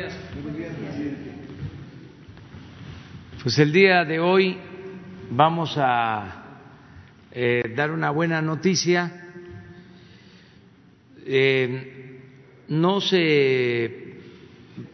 [0.00, 0.16] días.
[3.42, 4.56] Pues el día de hoy
[5.30, 6.42] vamos a
[7.32, 9.28] eh, dar una buena noticia.
[11.26, 12.18] Eh,
[12.68, 14.16] no se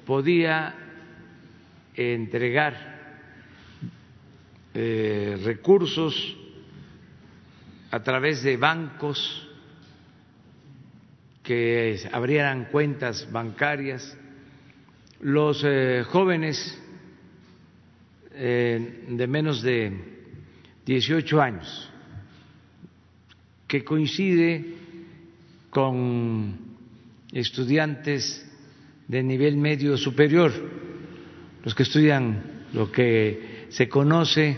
[0.05, 0.74] podía
[1.95, 2.75] entregar
[4.75, 6.37] eh, recursos
[7.93, 9.49] a través de bancos
[11.45, 14.17] que abrieran cuentas bancarias.
[15.21, 15.64] Los
[16.09, 16.79] jóvenes
[18.30, 19.93] de menos de
[20.84, 21.91] 18 años,
[23.66, 24.74] que coincide
[25.71, 26.59] con
[27.33, 28.47] estudiantes
[29.09, 30.52] de nivel medio superior,
[31.65, 34.57] los que estudian lo que se conoce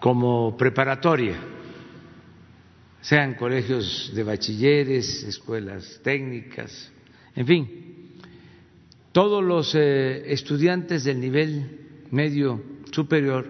[0.00, 1.36] como preparatoria,
[3.00, 6.92] sean colegios de bachilleres, escuelas técnicas,
[7.34, 7.81] en fin,
[9.12, 13.46] todos los eh, estudiantes del nivel medio superior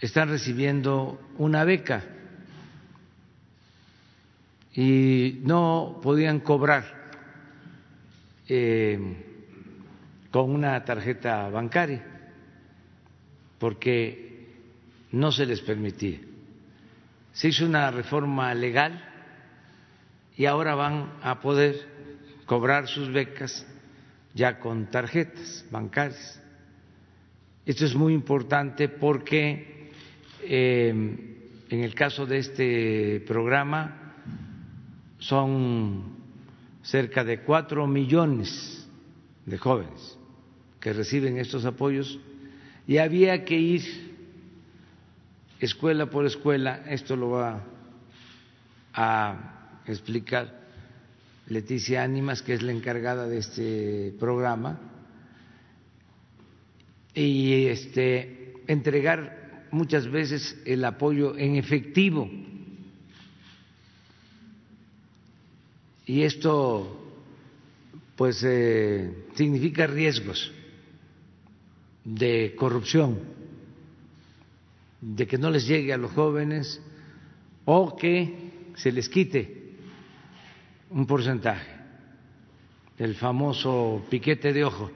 [0.00, 2.04] están recibiendo una beca
[4.74, 6.84] y no podían cobrar
[8.48, 8.98] eh,
[10.30, 12.04] con una tarjeta bancaria
[13.58, 14.48] porque
[15.12, 16.18] no se les permitía.
[17.32, 19.02] Se hizo una reforma legal
[20.36, 21.88] y ahora van a poder
[22.44, 23.66] cobrar sus becas
[24.34, 26.40] ya con tarjetas bancarias.
[27.64, 29.90] Esto es muy importante porque
[30.42, 31.16] em,
[31.70, 34.14] en el caso de este programa
[35.18, 36.14] son
[36.82, 38.86] cerca de cuatro millones
[39.46, 40.18] de jóvenes
[40.80, 42.18] que reciben estos apoyos
[42.86, 44.14] y había que ir
[45.60, 47.64] escuela por escuela, esto lo va
[48.92, 50.63] a explicar
[51.48, 54.80] Leticia Ánimas, que es la encargada de este programa,
[57.14, 62.30] y este, entregar muchas veces el apoyo en efectivo.
[66.06, 67.00] Y esto
[68.16, 70.52] pues eh, significa riesgos
[72.04, 73.18] de corrupción,
[75.00, 76.80] de que no les llegue a los jóvenes
[77.64, 79.53] o que se les quite
[80.94, 81.70] un porcentaje,
[82.98, 84.90] el famoso piquete de ojo,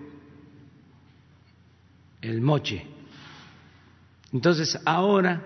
[2.22, 2.86] el moche.
[4.32, 5.42] Entonces, ahora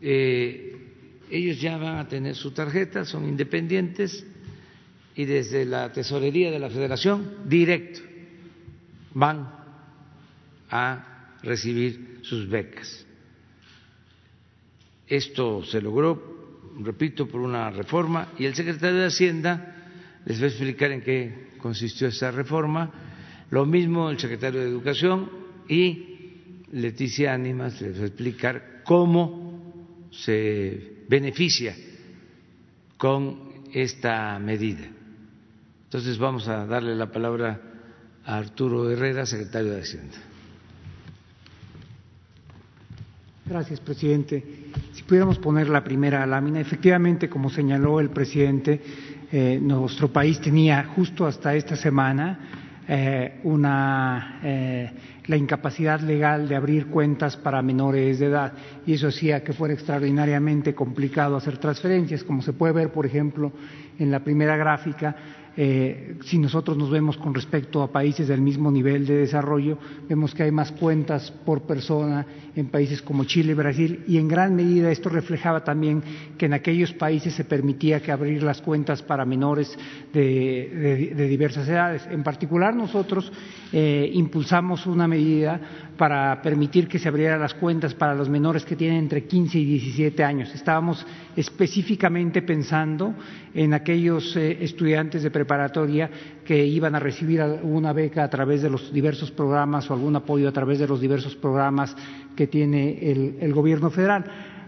[0.00, 0.76] eh,
[1.30, 4.24] ellos ya van a tener su tarjeta, son independientes
[5.14, 8.00] y desde la tesorería de la federación directo
[9.12, 9.50] van
[10.70, 13.04] a recibir sus becas.
[15.06, 16.35] Esto se logró
[16.80, 19.74] repito, por una reforma y el secretario de Hacienda
[20.24, 22.90] les va a explicar en qué consistió esa reforma.
[23.50, 25.30] Lo mismo el secretario de Educación
[25.68, 31.74] y Leticia Ánimas les va a explicar cómo se beneficia
[32.96, 34.86] con esta medida.
[35.84, 37.60] Entonces vamos a darle la palabra
[38.24, 40.16] a Arturo Herrera, secretario de Hacienda.
[43.46, 44.65] Gracias, presidente.
[44.92, 48.80] Si pudiéramos poner la primera lámina, efectivamente, como señaló el presidente,
[49.30, 52.38] eh, nuestro país tenía justo hasta esta semana
[52.88, 54.90] eh, una, eh,
[55.26, 58.52] la incapacidad legal de abrir cuentas para menores de edad
[58.86, 63.52] y eso hacía que fuera extraordinariamente complicado hacer transferencias, como se puede ver, por ejemplo,
[63.98, 65.16] en la primera gráfica
[65.56, 69.78] eh, si nosotros nos vemos con respecto a países del mismo nivel de desarrollo,
[70.08, 74.28] vemos que hay más cuentas por persona en países como Chile y Brasil y en
[74.28, 76.02] gran medida esto reflejaba también
[76.36, 79.78] que en aquellos países se permitía que abrir las cuentas para menores
[80.12, 82.06] de, diversas edades.
[82.10, 83.32] En particular nosotros
[83.72, 85.60] eh, impulsamos una medida
[85.96, 89.64] para permitir que se abrieran las cuentas para los menores que tienen entre 15 y
[89.64, 90.54] 17 años.
[90.54, 93.14] Estábamos específicamente pensando
[93.54, 96.10] en aquellos eh, estudiantes de preparatoria
[96.44, 100.48] que iban a recibir alguna beca a través de los diversos programas o algún apoyo
[100.48, 101.94] a través de los diversos programas
[102.34, 102.98] que tiene
[103.40, 104.24] el gobierno federal.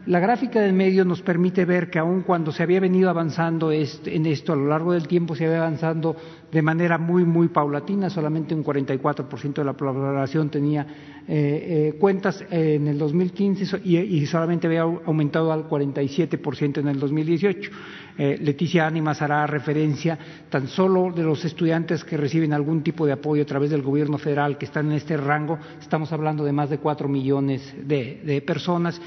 [0.09, 4.25] La gráfica del medio nos permite ver que aun cuando se había venido avanzando en
[4.25, 6.17] esto a lo largo del tiempo, se había avanzando
[6.51, 10.87] de manera muy, muy paulatina, solamente un 44% de la población tenía
[11.29, 16.99] eh, eh, cuentas en el 2015 y, y, solamente había aumentado al 47% en el
[16.99, 17.71] 2018.
[18.19, 20.19] Eh, Leticia Ánimas hará referencia
[20.51, 24.19] tan solo de los estudiantes que reciben algún tipo de apoyo a través del gobierno
[24.19, 29.01] federal que están en este rango, estamos hablando de más de cuatro millones de personas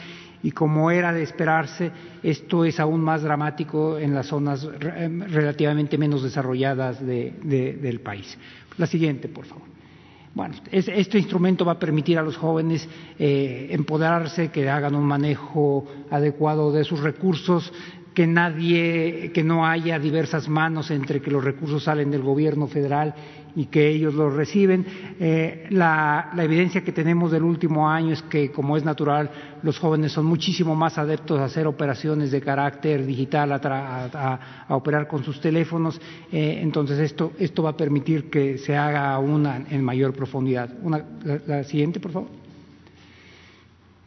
[0.43, 1.91] y como era de esperarse,
[2.23, 8.37] esto es aún más dramático en las zonas relativamente menos desarrolladas del país.
[8.77, 9.69] La siguiente, por favor.
[10.33, 12.87] Bueno, este instrumento va a permitir a los jóvenes
[13.19, 17.71] eh, empoderarse, que hagan un manejo adecuado de sus recursos,
[18.13, 23.15] que nadie, que no haya diversas manos entre que los recursos salen del gobierno federal
[23.55, 24.85] y que ellos los reciben.
[25.19, 29.29] Eh, la, evidencia que tenemos del último año es que, como es natural,
[29.63, 35.23] los jóvenes son muchísimo más adeptos a hacer operaciones de carácter digital, a, operar con
[35.23, 35.99] sus teléfonos.
[36.31, 40.69] Eh, entonces, esto, esto va a permitir que se haga una en mayor profundidad.
[41.47, 42.40] la siguiente, por favor.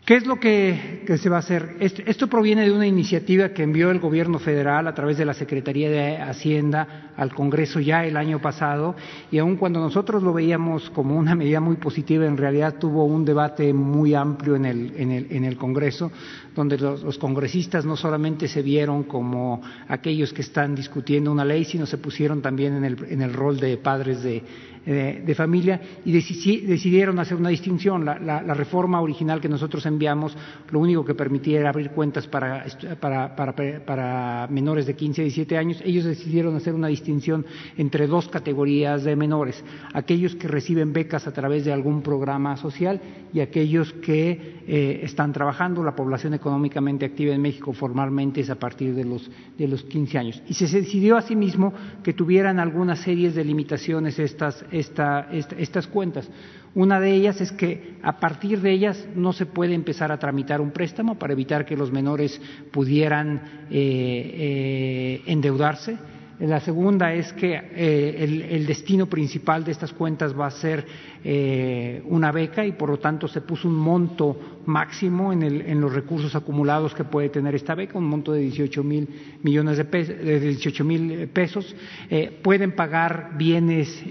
[0.05, 1.77] ¿Qué es lo que, se va a hacer?
[1.81, 5.89] Esto, proviene de una iniciativa que envió el Gobierno federal a través de la Secretaría
[5.89, 8.97] de Hacienda al Congreso ya el año pasado
[9.31, 13.25] y aun cuando nosotros lo veíamos como una medida muy positiva, en realidad tuvo un
[13.25, 16.13] debate muy amplio en el, Congreso,
[16.55, 21.87] donde los, congresistas no solamente se vieron como aquellos que están discutiendo una ley, sino
[21.87, 24.43] se pusieron también en el, en el rol de padres de
[24.85, 28.05] de familia y decidieron hacer una distinción.
[28.05, 30.37] La, reforma original que nosotros enviamos
[30.71, 32.67] lo único que permitía era abrir cuentas para,
[33.01, 35.83] para, para, menores de 15 a 17 años.
[35.85, 37.47] Ellos decidieron hacer una distinción
[37.77, 39.65] entre dos categorías de menores,
[39.95, 43.01] aquellos que reciben becas a través de algún programa social
[43.33, 45.83] y aquellos que eh, están trabajando.
[45.83, 50.19] La población económicamente activa en México formalmente es a partir de los, de los 15
[50.19, 50.43] años.
[50.49, 51.73] Y se decidió asimismo
[52.03, 56.31] que tuvieran algunas series de limitaciones estas estas cuentas.
[56.75, 60.61] Una de ellas es que a partir de ellas no se puede empezar a tramitar
[60.61, 62.41] un préstamo para evitar que los menores
[62.73, 65.97] pudieran eh, eh, endeudarse
[66.41, 70.85] la segunda es que eh, el, destino principal de estas cuentas va a ser
[71.23, 76.35] eh, una beca y por lo tanto se puso un monto máximo en, los recursos
[76.35, 79.09] acumulados que puede tener esta beca, un monto de 18 mil
[79.43, 81.75] millones de pesos, de 18 mil pesos.
[82.11, 84.03] Eh, pueden pagar bienes,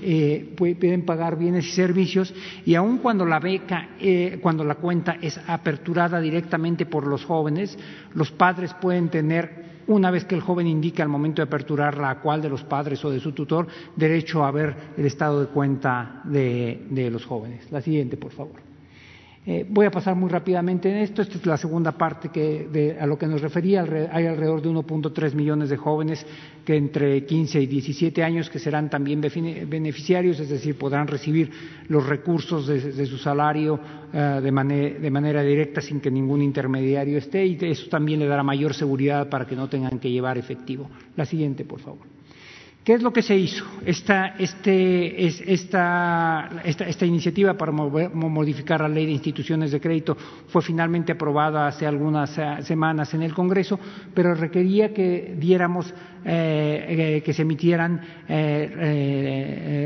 [0.55, 2.33] pueden pagar bienes y servicios
[2.65, 3.89] y aun cuando la beca,
[4.41, 7.77] cuando la cuenta es aperturada directamente por los jóvenes,
[8.13, 12.19] los padres pueden tener una vez que el joven indique al momento de aperturarla a
[12.21, 16.21] cuál de los padres o de su tutor, derecho a ver el estado de cuenta
[16.25, 17.71] de, de los jóvenes.
[17.71, 18.72] La siguiente, por favor.
[19.45, 21.21] Eh, voy a pasar muy rápidamente en esto.
[21.21, 23.81] Esta es la segunda parte que a lo que nos refería.
[24.11, 26.25] Hay alrededor de 1.3 millones de jóvenes
[26.63, 31.51] que entre 15 y 17 años que serán también beneficiarios, es decir, podrán recibir
[31.89, 33.77] los recursos de, su salario
[34.13, 38.43] eh, de, de, manera directa sin que ningún intermediario esté y eso también le dará
[38.43, 40.89] mayor seguridad para que no tengan que llevar efectivo.
[41.17, 42.07] La siguiente, por favor.
[42.83, 43.63] ¿Qué es lo que se hizo?
[43.85, 51.13] Esta, este, esta, esta, iniciativa para modificar la ley de instituciones de crédito fue finalmente
[51.13, 53.79] aprobada hace algunas eh, semanas en el Congreso,
[54.13, 55.93] pero requería que diéramos,
[56.25, 58.01] eh, eh, que se emitieran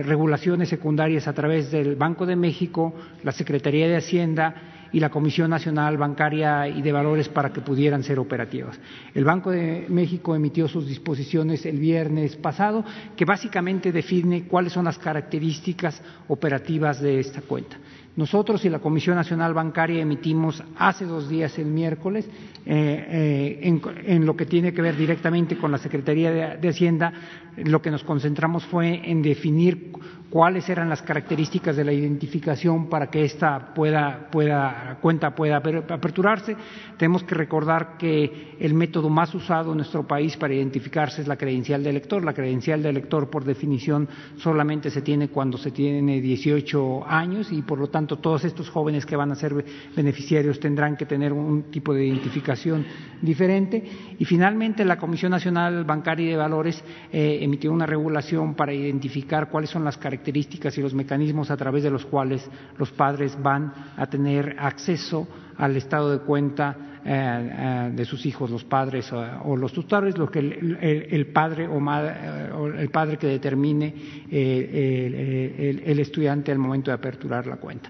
[0.04, 4.56] regulaciones secundarias a través del Banco de México, la Secretaría de Hacienda,
[4.98, 8.80] y la Comisión Nacional Bancaria y de Valores para que pudieran ser operativas.
[9.14, 12.84] El Banco de México emitió sus disposiciones el viernes pasado,
[13.16, 17.78] que básicamente define cuáles son las características operativas de esta cuenta.
[18.18, 22.28] Nosotros y la Comisión Nacional Bancaria emitimos hace dos días, el miércoles,
[22.66, 27.14] eh, eh, en, lo que tiene que ver directamente con la Secretaría de, Hacienda,
[27.58, 29.92] lo que nos concentramos fue en definir
[30.30, 36.56] cuáles eran las características de la identificación para que esta pueda, pueda, cuenta pueda aperturarse.
[36.98, 41.38] Tenemos que recordar que el método más usado en nuestro país para identificarse es la
[41.38, 42.24] credencial de elector.
[42.24, 47.62] La credencial de elector, por definición, solamente se tiene cuando se tiene 18 años y,
[47.62, 49.66] por lo tanto, todos estos jóvenes que van a ser
[49.96, 52.86] beneficiarios tendrán que tener un tipo de identificación
[53.22, 53.84] diferente.
[54.20, 59.50] Y, finalmente, la Comisión Nacional Bancaria y de Valores eh, emitió una regulación para identificar
[59.50, 63.74] cuáles son las características y los mecanismos a través de los cuales los padres van
[63.96, 65.28] a tener acceso
[65.58, 70.30] al estado de cuenta eh, eh, de sus hijos, los padres o, los tutores, lo
[70.30, 73.94] que el, padre o, eh, el padre que determine
[74.30, 77.90] el, estudiante al momento de aperturar la cuenta.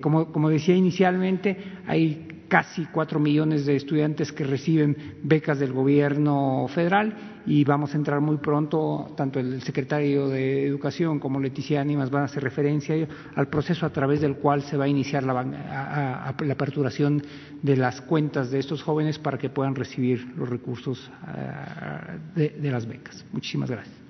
[0.00, 1.56] como decía inicialmente,
[1.86, 7.96] hay casi cuatro millones de estudiantes que reciben becas del gobierno federal y vamos a
[7.96, 13.06] entrar muy pronto, tanto el secretario de Educación como Leticia Ánimas van a hacer referencia
[13.34, 17.22] al proceso a través del cual se va a iniciar la, la aperturación
[17.62, 22.86] de las cuentas de estos jóvenes para que puedan recibir los recursos ah, de las
[22.86, 23.24] becas.
[23.32, 24.04] Muchísimas gracias.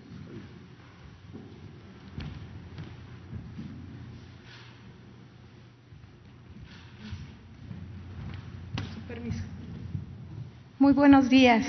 [10.84, 11.64] Muy buenos días.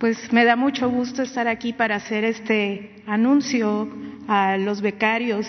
[0.00, 3.86] Pues me da mucho gusto estar aquí para hacer este anuncio
[4.28, 5.46] a los becarios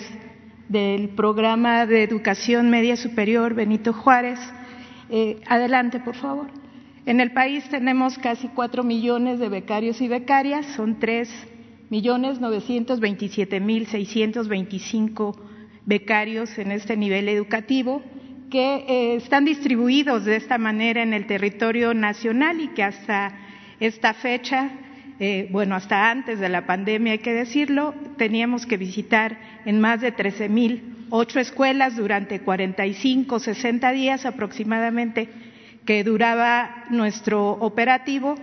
[0.68, 4.38] del programa de educación media superior Benito Juárez.
[5.08, 6.48] Eh, adelante, por favor.
[7.06, 11.30] En el país tenemos casi cuatro millones de becarios y becarias, son tres
[11.88, 15.34] millones novecientos veintisiete mil seiscientos veinticinco
[15.86, 18.02] becarios en este nivel educativo
[18.50, 23.38] que eh, están distribuidos de esta manera en el territorio nacional y que hasta
[23.86, 24.70] esta fecha,
[25.18, 30.00] eh, bueno, hasta antes de la pandemia hay que decirlo, teníamos que visitar en más
[30.00, 35.28] de trece mil ocho escuelas durante cuarenta y cinco, sesenta días aproximadamente
[35.84, 38.36] que duraba nuestro operativo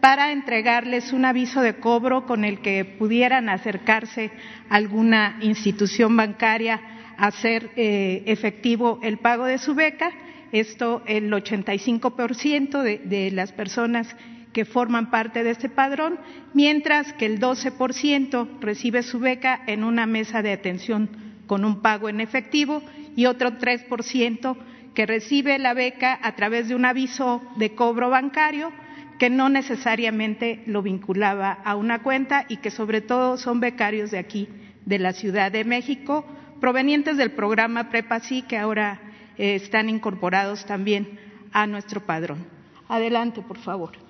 [0.00, 4.30] para entregarles un aviso de cobro con el que pudieran acercarse
[4.70, 6.80] a alguna institución bancaria
[7.18, 10.10] a hacer eh, efectivo el pago de su beca.
[10.52, 14.16] Esto el 85% de, de las personas
[14.56, 16.18] que forman parte de este padrón,
[16.54, 21.10] mientras que el 12% recibe su beca en una mesa de atención
[21.46, 22.82] con un pago en efectivo
[23.14, 24.56] y otro 3%
[24.94, 28.72] que recibe la beca a través de un aviso de cobro bancario
[29.18, 34.18] que no necesariamente lo vinculaba a una cuenta y que sobre todo son becarios de
[34.18, 34.48] aquí,
[34.86, 36.24] de la Ciudad de México,
[36.62, 39.02] provenientes del programa PREPASI que ahora
[39.36, 41.20] eh, están incorporados también
[41.52, 42.46] a nuestro padrón.
[42.88, 44.05] Adelante, por favor.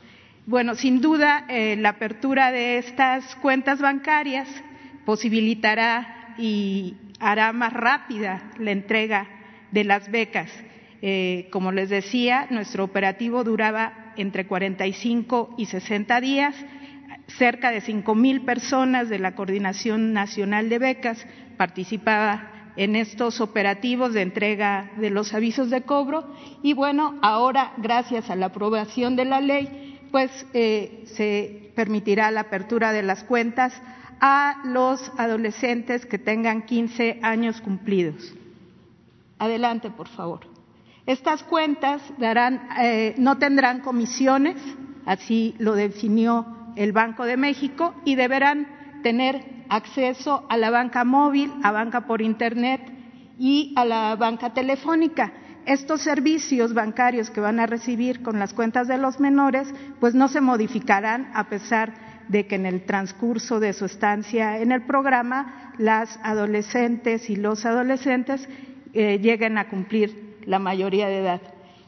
[0.46, 4.48] Bueno, sin duda, eh, la apertura de estas cuentas bancarias
[5.04, 9.28] posibilitará y hará más rápida la entrega
[9.72, 10.50] de las becas
[11.02, 16.54] eh, como les decía, nuestro operativo duraba entre 45 y 60 días.
[17.26, 21.26] Cerca de cinco mil personas de la Coordinación Nacional de Becas
[21.56, 28.30] participaba en estos operativos de entrega de los avisos de cobro y bueno, ahora gracias
[28.30, 33.72] a la aprobación de la ley, pues eh, se permitirá la apertura de las cuentas
[34.20, 38.34] a los adolescentes que tengan 15 años cumplidos.
[39.38, 40.40] Adelante, por favor.
[41.06, 42.02] Estas cuentas
[42.80, 44.56] eh, no tendrán comisiones,
[45.04, 48.66] así lo definió el Banco de México, y deberán
[49.02, 52.80] tener acceso a la banca móvil, a banca por Internet
[53.38, 55.32] y a la banca telefónica.
[55.66, 59.68] Estos servicios bancarios que van a recibir con las cuentas de los menores,
[59.98, 61.92] pues no se modificarán a pesar
[62.28, 67.66] de que en el transcurso de su estancia en el programa las adolescentes y los
[67.66, 68.48] adolescentes
[68.92, 71.40] eh, lleguen a cumplir la mayoría de edad.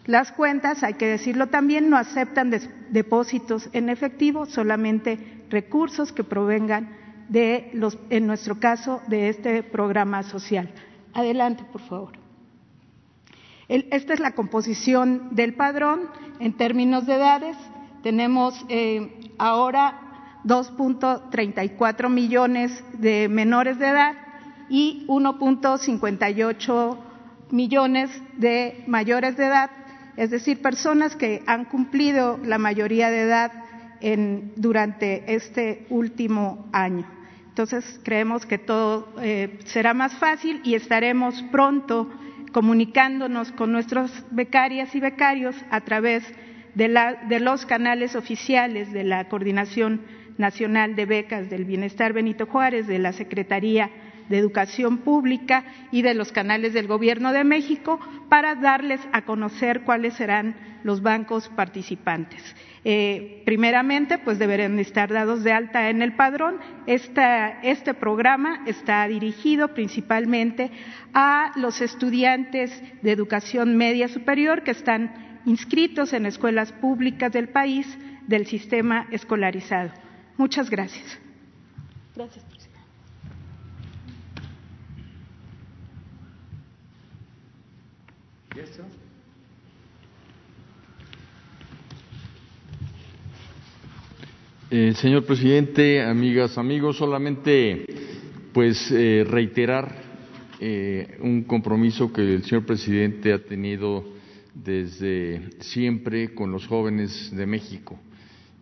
[0.07, 2.53] Las cuentas, hay que decirlo también, no aceptan
[2.91, 6.97] depósitos en efectivo, solamente recursos que provengan
[7.29, 10.69] de los, en nuestro caso, de este programa social.
[11.13, 12.28] Adelante, por favor.
[13.69, 16.09] Esta es la composición del padrón
[16.41, 17.57] en términos de edades.
[18.03, 24.15] Tenemos eh, ahora 2.34 millones de menores de edad
[24.71, 26.99] y 1.58
[27.51, 29.71] millones de mayores de edad,
[30.17, 33.53] es decir, personas que han cumplido la mayoría de edad
[34.57, 37.05] durante este último año.
[37.49, 42.09] Entonces, creemos que todo eh, será más fácil y estaremos pronto
[42.53, 46.25] comunicándonos con nuestros becarias y becarios a través
[46.75, 46.89] de,
[47.29, 50.03] de los canales oficiales de la Coordinación
[50.37, 53.91] Nacional de Becas del Bienestar Benito Juárez, de la Secretaría
[54.29, 59.83] de Educación Pública y de los canales del Gobierno de México para darles a conocer
[59.83, 62.55] cuáles serán los bancos participantes.
[62.91, 66.59] Eh, primeramente, pues deberán estar dados de alta en el padrón.
[66.87, 70.71] este programa está dirigido principalmente
[71.13, 77.87] a los estudiantes de educación media superior que están inscritos en escuelas públicas del país
[78.27, 79.91] del sistema escolarizado.
[80.39, 81.19] Muchas gracias.
[88.57, 89.08] Gracias.
[94.71, 97.87] Eh, señor presidente, amigas, amigos, solamente
[98.53, 99.97] pues eh, reiterar
[100.61, 104.05] eh, un compromiso que el señor presidente ha tenido
[104.53, 107.99] desde siempre con los jóvenes de México.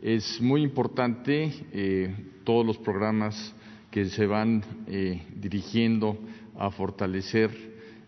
[0.01, 1.51] Es muy importante
[2.45, 3.53] todos los programas
[3.91, 4.63] que se van
[5.35, 6.21] dirigiendo
[6.57, 7.51] a fortalecer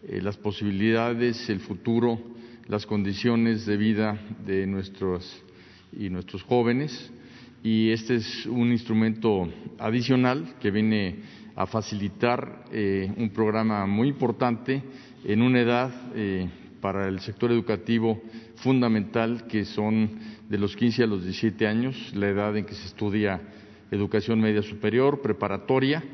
[0.06, 2.20] las posibilidades, el futuro,
[2.68, 5.42] las condiciones de vida de nuestros
[5.98, 7.10] y nuestros jóvenes
[7.62, 9.48] y este es un instrumento
[9.78, 11.16] adicional que viene
[11.56, 14.82] a facilitar eh, un programa muy importante
[15.24, 16.48] en una edad eh,
[16.80, 18.22] para el sector educativo
[18.56, 20.10] fundamental, que son
[20.48, 23.40] de los 15 a los 17 años, la edad en que se estudia
[23.90, 26.04] educación media superior, preparatoria,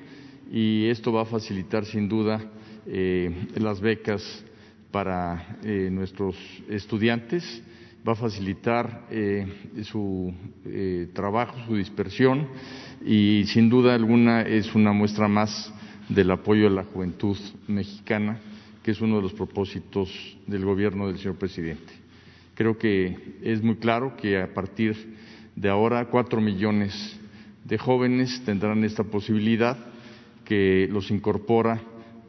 [0.51, 2.41] y esto va a facilitar sin duda
[2.87, 4.45] eh, las becas
[4.91, 5.59] para
[5.91, 6.37] nuestros
[6.69, 7.63] estudiantes,
[8.07, 9.47] va a facilitar eh,
[9.85, 10.33] su
[11.13, 12.49] trabajo, su dispersión
[13.05, 15.73] y sin duda alguna es una muestra más
[16.09, 18.39] del apoyo a la juventud mexicana,
[18.83, 20.11] que es uno de los propósitos
[20.47, 21.93] del gobierno del señor presidente.
[22.55, 25.17] Creo que es muy claro que a partir
[25.57, 27.19] de ahora cuatro millones
[27.65, 29.77] de jóvenes tendrán esta posibilidad
[30.45, 31.81] que los incorpora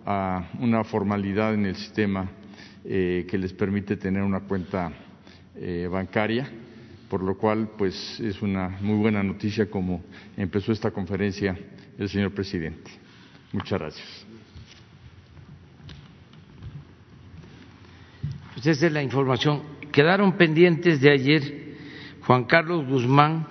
[0.05, 2.32] a una formalidad en el sistema
[2.86, 4.91] eh, que les permite tener una cuenta
[5.57, 6.50] eh, bancaria,
[7.09, 10.03] por lo cual pues es una muy buena noticia como
[10.35, 11.57] empezó esta conferencia
[11.97, 12.91] el señor presidente.
[13.51, 14.25] Muchas gracias.
[18.53, 19.63] Pues esa es la información.
[19.91, 21.75] Quedaron pendientes de ayer
[22.21, 23.47] Juan Carlos Guzmán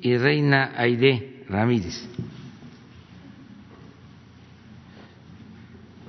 [0.00, 2.08] y Reina Aide Ramírez.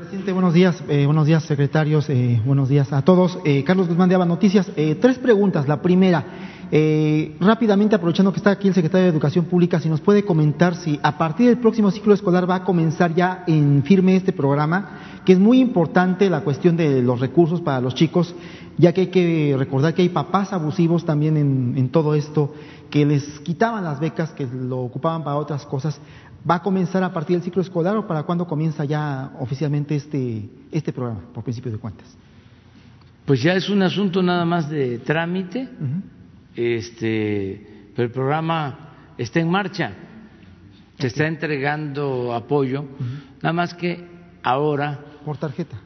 [0.09, 0.83] Presidente, buenos días.
[0.89, 2.09] Eh, buenos días, secretarios.
[2.09, 3.37] Eh, buenos días a todos.
[3.45, 4.65] Eh, Carlos Guzmán de Aba Noticias.
[4.99, 5.67] tres preguntas.
[5.67, 6.25] La primera,
[7.39, 10.99] rápidamente aprovechando que está aquí el secretario de Educación Pública, si nos puede comentar si
[11.03, 15.33] a partir del próximo ciclo escolar va a comenzar ya en firme este programa, que
[15.33, 18.33] es muy importante la cuestión de los recursos para los chicos,
[18.79, 22.51] ya que hay que recordar que hay papás abusivos también en todo esto
[22.89, 25.99] que les quitaban las becas, que lo ocupaban para otras cosas,
[26.49, 30.49] ¿va a comenzar a partir del ciclo escolar o para cuándo comienza ya oficialmente este,
[30.71, 32.07] este programa, por principio de cuentas?
[33.25, 35.69] Pues ya es un asunto nada más de trámite,
[36.55, 39.93] este, pero el programa está en marcha,
[40.97, 42.85] se está entregando apoyo,
[43.41, 44.05] nada más que
[44.43, 44.99] ahora...
[45.23, 45.77] Por tarjeta.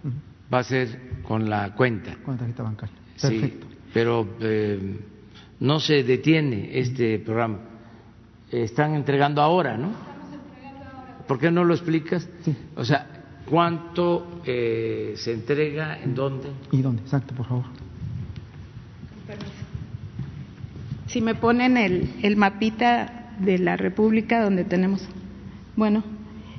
[0.54, 2.16] Va a ser con la cuenta.
[2.24, 2.96] Con la tarjeta bancaria.
[3.20, 3.68] Perfecto.
[3.68, 4.28] Sí, pero...
[4.40, 5.00] Eh,
[5.64, 7.60] no se detiene este programa.
[8.52, 9.92] Están entregando ahora, ¿no?
[11.28, 12.28] ¿Por qué no lo explicas?
[12.76, 13.08] O sea,
[13.50, 16.02] ¿cuánto eh, se entrega?
[16.02, 16.50] ¿En dónde?
[16.72, 17.02] ¿Y dónde?
[17.02, 17.66] Exacto, por favor.
[21.08, 25.08] Si me ponen el, el mapita de la República donde tenemos.
[25.76, 26.04] Bueno,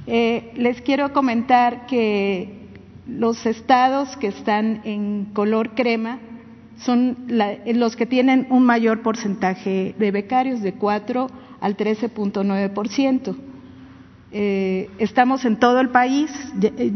[0.06, 2.68] eh, les quiero comentar que
[3.06, 6.18] los estados que están en color crema
[6.78, 11.28] son los que tienen un mayor porcentaje de becarios, de 4
[11.60, 13.36] al 13.9%.
[14.36, 16.28] Eh, estamos en todo el país,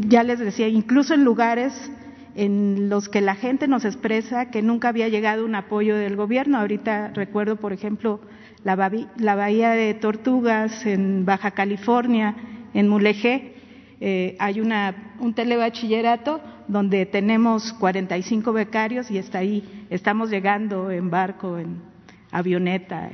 [0.09, 1.89] ya, les decía, incluso en lugares
[2.35, 6.57] en los que la gente nos expresa que nunca había llegado un apoyo del gobierno.
[6.57, 8.19] Ahorita recuerdo, por ejemplo,
[8.65, 12.35] la, Bahía de Tortugas en Baja California,
[12.73, 13.53] en Mulegé,
[14.01, 21.09] eh, hay una, un telebachillerato donde tenemos 45 becarios y está ahí, estamos llegando en
[21.09, 21.81] barco, en
[22.31, 23.09] avioneta,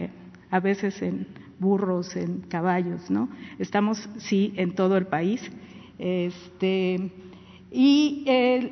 [0.49, 3.29] a veces en burros, en caballos, ¿no?
[3.59, 5.41] Estamos, sí, en todo el país.
[5.97, 7.11] Este,
[7.71, 8.23] y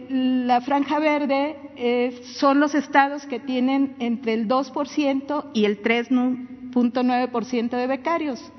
[0.10, 7.70] la franja verde eh, son los estados que tienen entre el 2% y el 3.9%
[7.70, 8.52] de becarios.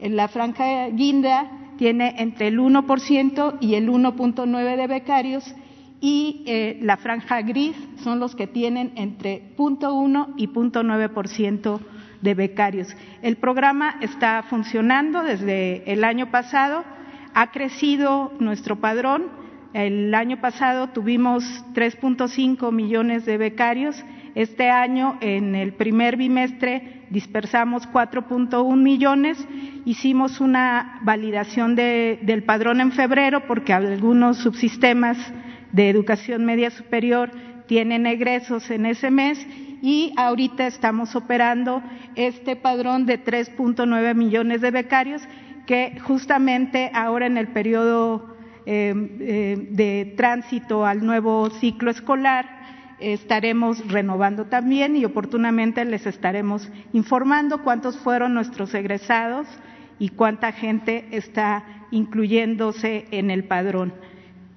[0.00, 5.54] La franja guinda tiene entre el 1% y el 1.9% de becarios
[6.00, 11.80] y eh, la franja gris son los que tienen entre 0.1 y 0.9%
[12.24, 12.96] de becarios.
[13.22, 16.82] El programa está funcionando desde el año pasado,
[17.34, 19.26] ha crecido nuestro padrón.
[19.74, 24.02] El año pasado tuvimos 3.5 millones de becarios.
[24.34, 29.46] Este año, en el primer bimestre, dispersamos 4.1 millones,
[29.84, 35.18] hicimos una validación del padrón en febrero porque algunos subsistemas
[35.72, 37.30] de educación media superior
[37.66, 39.46] tienen egresos en ese mes
[39.84, 41.82] y ahorita estamos operando
[42.14, 45.20] este padrón de 3.9 millones de becarios
[45.66, 52.48] que justamente ahora en el periodo eh, eh, de tránsito al nuevo ciclo escolar
[52.98, 59.46] estaremos renovando también y oportunamente les estaremos informando cuántos fueron nuestros egresados
[59.98, 63.92] y cuánta gente está incluyéndose en el padrón.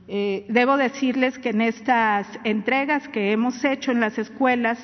[0.08, 4.80] Eh, debo decirles que en estas entregas que hemos hecho en las escuelas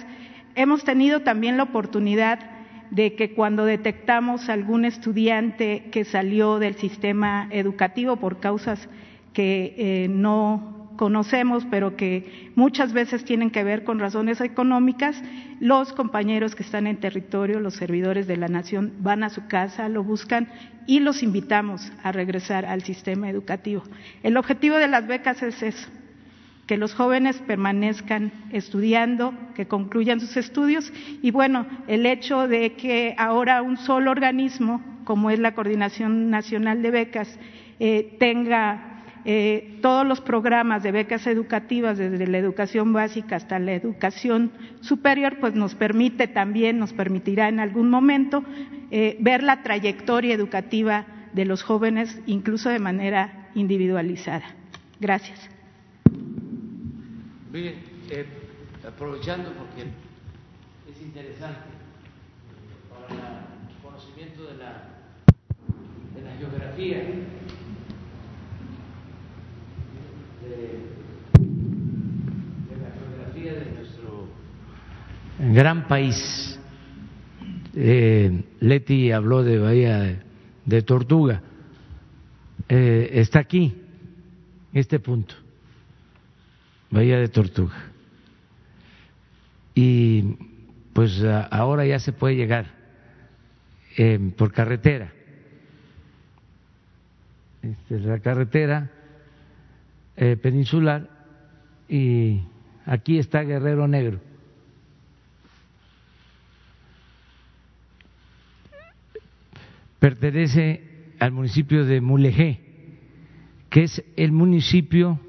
[0.55, 2.39] hemos tenido también la oportunidad
[2.91, 8.87] de que cuando detectamos algún estudiante que salió del sistema educativo por causas
[9.33, 15.21] que eh, no conocemos, pero que muchas veces tienen que ver con razones económicas,
[15.59, 19.89] los compañeros que están en territorio, los servidores de la nación, van a su casa,
[19.89, 20.49] lo buscan
[20.85, 23.83] y los invitamos a regresar al sistema educativo.
[24.21, 25.89] El objetivo de las becas es eso,
[26.65, 33.15] que los jóvenes permanezcan estudiando, que concluyan sus estudios y bueno, el hecho de que
[33.17, 37.39] ahora un solo organismo, como es la Coordinación Nacional de Becas,
[37.79, 38.93] eh, tenga
[39.25, 45.37] eh, todos los programas de becas educativas, desde la educación básica hasta la educación superior,
[45.39, 48.43] pues nos permite también, nos permitirá en algún momento
[48.91, 54.43] eh, ver la trayectoria educativa de los jóvenes, incluso de manera individualizada.
[54.99, 55.52] Gracias.
[57.53, 57.75] Bien,
[58.09, 58.25] eh,
[58.83, 59.83] aprovechando porque
[60.91, 61.69] es interesante
[62.89, 64.89] para el conocimiento de la,
[66.15, 67.13] de la geografía de,
[73.51, 74.27] de nuestro
[75.53, 76.59] gran país.
[77.75, 80.23] Eh, Leti habló de Bahía
[80.65, 81.43] de, Tortuga.
[82.67, 83.75] Eh, está aquí,
[84.73, 85.35] este punto,
[86.93, 87.73] Bahía de Tortuga.
[89.73, 90.37] Y
[90.93, 92.67] pues ahora ya se puede llegar
[93.97, 95.11] eh, por carretera.
[97.63, 98.91] Esta es la carretera
[100.17, 101.09] eh, peninsular
[101.89, 102.41] y
[102.85, 104.19] aquí está Guerrero Negro.
[109.97, 112.59] Pertenece al municipio de Mulegé,
[113.71, 115.19] que es el municipio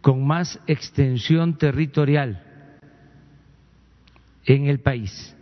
[0.00, 2.42] con más extensión territorial
[4.44, 5.36] en el país.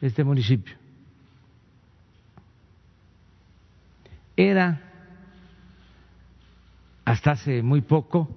[0.00, 0.76] Este municipio.
[4.38, 4.80] era
[7.04, 8.28] hasta hace muy poco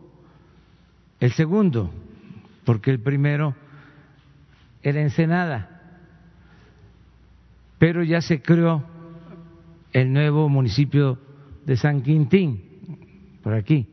[1.20, 1.92] el segundo,
[2.66, 3.56] porque el primero
[4.82, 5.80] era Ensenada,
[7.78, 8.84] pero ya se creó
[9.94, 11.20] el nuevo municipio
[11.66, 12.62] de San Quintín,
[13.44, 13.88] por aquí.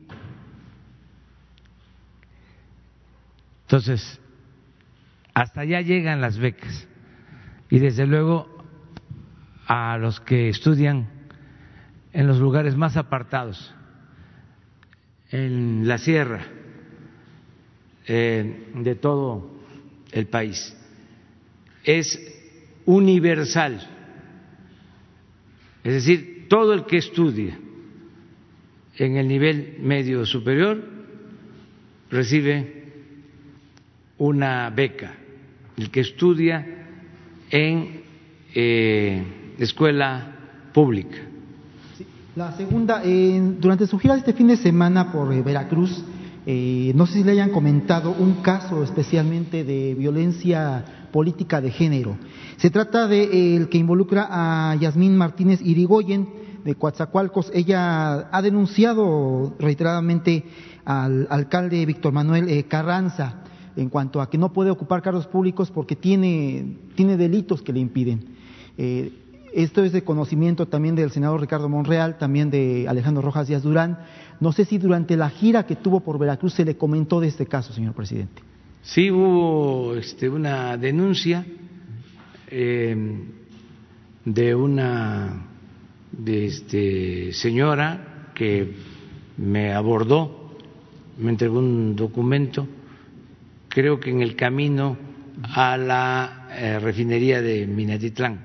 [3.63, 4.19] Entonces,
[5.33, 6.87] hasta allá llegan las becas
[7.69, 8.47] y desde luego
[9.67, 11.07] a los que estudian
[12.11, 13.73] en los lugares más apartados,
[15.31, 16.43] en la sierra
[18.07, 19.51] eh, de todo
[20.11, 20.75] el país.
[21.83, 22.19] Es
[22.85, 23.87] universal,
[25.83, 27.57] es decir, todo el que estudia
[28.97, 30.83] en el nivel medio superior
[32.11, 32.91] recibe
[34.17, 35.15] una beca,
[35.77, 36.65] el que estudia
[37.49, 38.01] en
[38.53, 39.23] eh,
[39.57, 40.35] escuela
[40.73, 41.19] pública.
[42.35, 43.01] La segunda,
[43.59, 46.03] durante su gira este fin de semana por eh, Veracruz,
[46.45, 52.17] eh, no sé si le hayan comentado un caso especialmente de violencia política de género.
[52.57, 56.27] Se trata de eh, el que involucra a Yasmín Martínez Irigoyen
[56.63, 57.51] de Coatzacoalcos.
[57.53, 60.45] Ella ha denunciado reiteradamente
[60.85, 63.43] al alcalde Víctor Manuel Carranza
[63.75, 67.79] en cuanto a que no puede ocupar cargos públicos porque tiene, tiene delitos que le
[67.79, 68.35] impiden.
[69.53, 73.99] Esto es de conocimiento también del senador Ricardo Monreal, también de Alejandro Rojas Díaz Durán.
[74.39, 77.45] No sé si durante la gira que tuvo por Veracruz se le comentó de este
[77.45, 78.41] caso, señor presidente.
[78.81, 81.45] Sí, hubo este, una denuncia
[82.47, 83.25] em,
[84.23, 85.48] de una
[86.11, 88.73] de este, señora que
[89.37, 90.55] me abordó,
[91.17, 92.67] me entregó un documento,
[93.67, 94.97] creo que en el camino
[95.43, 98.39] a la eh, refinería de Minatitlán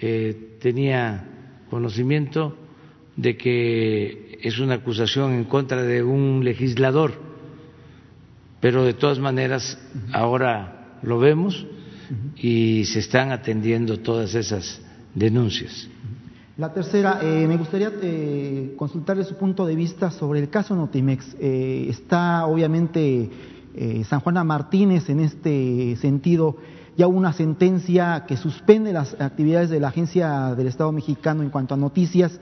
[0.00, 1.24] eh, tenía
[1.70, 2.56] conocimiento
[3.16, 7.20] de que es una acusación en contra de un legislador,
[8.60, 9.78] pero de todas maneras
[10.12, 11.66] ahora lo vemos
[12.36, 14.80] y se están atendiendo todas esas
[15.14, 15.88] denuncias.
[16.58, 21.36] La tercera, eh, me gustaría eh, consultarle su punto de vista sobre el caso Notimex.
[21.38, 23.30] está obviamente
[24.08, 26.56] San Juana Martínez en este sentido
[26.96, 31.74] ya una sentencia que suspende las actividades de la Agencia del Estado mexicano en cuanto
[31.74, 32.40] a noticias,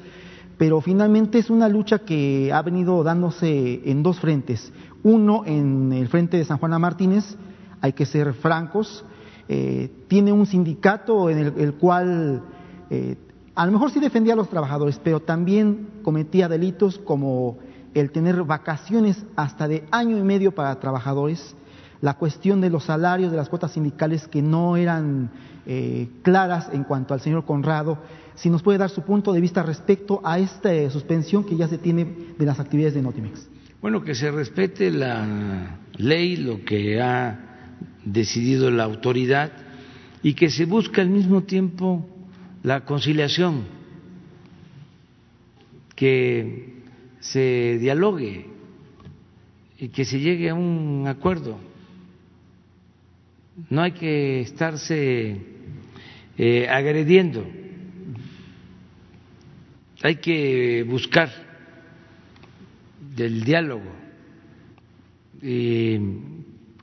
[0.56, 4.72] pero finalmente es una lucha que ha venido dándose en dos frentes.
[5.02, 7.36] Uno, en el frente de San Juana Martínez,
[7.82, 9.04] hay que ser francos,
[9.46, 12.42] eh, tiene un sindicato en el, cual
[12.88, 13.16] eh,
[13.56, 17.58] a lo mejor sí defendía a los trabajadores, pero también cometía delitos como
[17.94, 21.56] el tener vacaciones hasta de año y medio para trabajadores,
[22.02, 25.30] la cuestión de los salarios de las cuotas sindicales que no eran
[25.64, 27.98] eh, claras en cuanto al señor Conrado,
[28.34, 31.78] si nos puede dar su punto de vista respecto a esta suspensión que ya se
[31.78, 33.48] tiene de las actividades de Notimex.
[33.80, 37.40] Bueno, que se respete la ley, lo que ha
[38.04, 39.50] decidido la autoridad
[40.22, 42.06] y que se busque al mismo tiempo
[42.66, 43.62] la conciliación,
[45.94, 46.82] que
[47.20, 48.44] se dialogue
[49.78, 51.60] y que se llegue a un acuerdo.
[53.70, 55.40] No hay que estarse
[56.36, 57.46] eh, agrediendo,
[60.02, 61.30] hay que buscar
[63.14, 63.92] del diálogo
[65.40, 66.00] y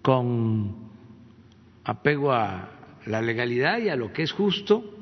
[0.02, 0.78] con
[1.84, 2.70] apego a
[3.06, 4.93] la legalidad y a lo que es justo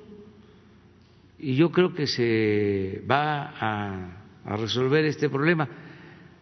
[1.41, 4.17] y yo creo que se va a,
[4.57, 5.67] resolver este problema.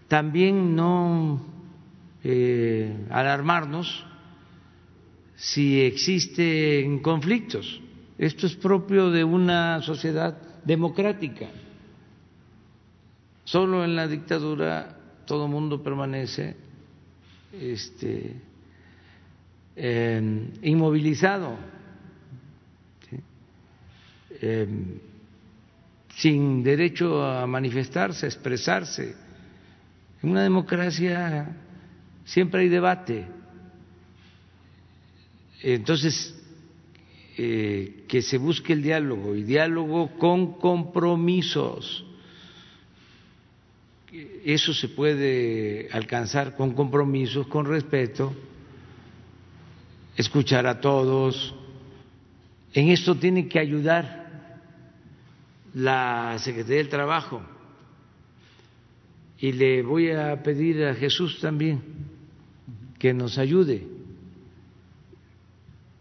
[0.08, 1.42] También no
[2.24, 4.06] eh, alarmarnos
[5.36, 7.82] si existen conflictos.
[8.18, 11.48] Esto es propio de una sociedad democrática.
[13.46, 16.56] Solo en la dictadura todo mundo permanece
[17.54, 18.36] este,
[19.76, 21.56] em, inmovilizado,
[24.42, 25.00] em,
[26.16, 29.16] sin derecho a manifestarse, a expresarse.
[30.22, 31.56] En una democracia
[32.26, 33.26] siempre hay debate.
[35.62, 36.36] Entonces,
[37.38, 42.06] eh, que se busque el diálogo y diálogo con compromisos.
[44.44, 48.36] Eso se puede alcanzar con compromisos, con respeto,
[50.18, 51.56] escuchar a todos.
[52.74, 54.19] En esto tiene que ayudar
[55.74, 57.42] la Secretaría del Trabajo.
[59.40, 61.82] Y le voy a pedir a Jesús también
[62.98, 63.88] que nos ayude,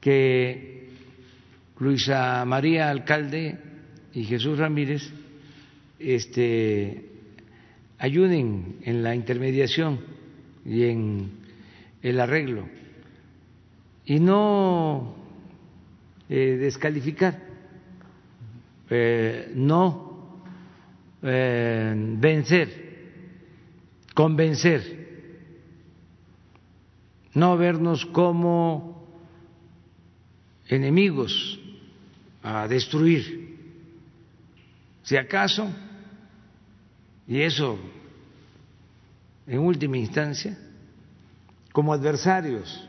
[0.00, 0.88] que
[1.78, 3.59] Luisa María Alcalde
[4.12, 5.12] y Jesús Ramírez
[6.00, 7.04] este,
[7.98, 10.00] ayuden en la intermediación
[10.64, 11.31] y en
[12.02, 12.68] el arreglo
[14.09, 15.14] y no
[16.31, 17.47] eh, descalificar,
[18.90, 20.42] eh, no
[21.22, 22.88] eh, vencer,
[24.14, 25.09] convencer,
[27.35, 29.07] no vernos como
[30.68, 31.61] enemigos
[32.42, 33.48] a destruir.
[35.03, 35.70] Si acaso,
[37.27, 37.79] y eso
[39.46, 40.57] en última instancia,
[41.72, 42.88] como adversarios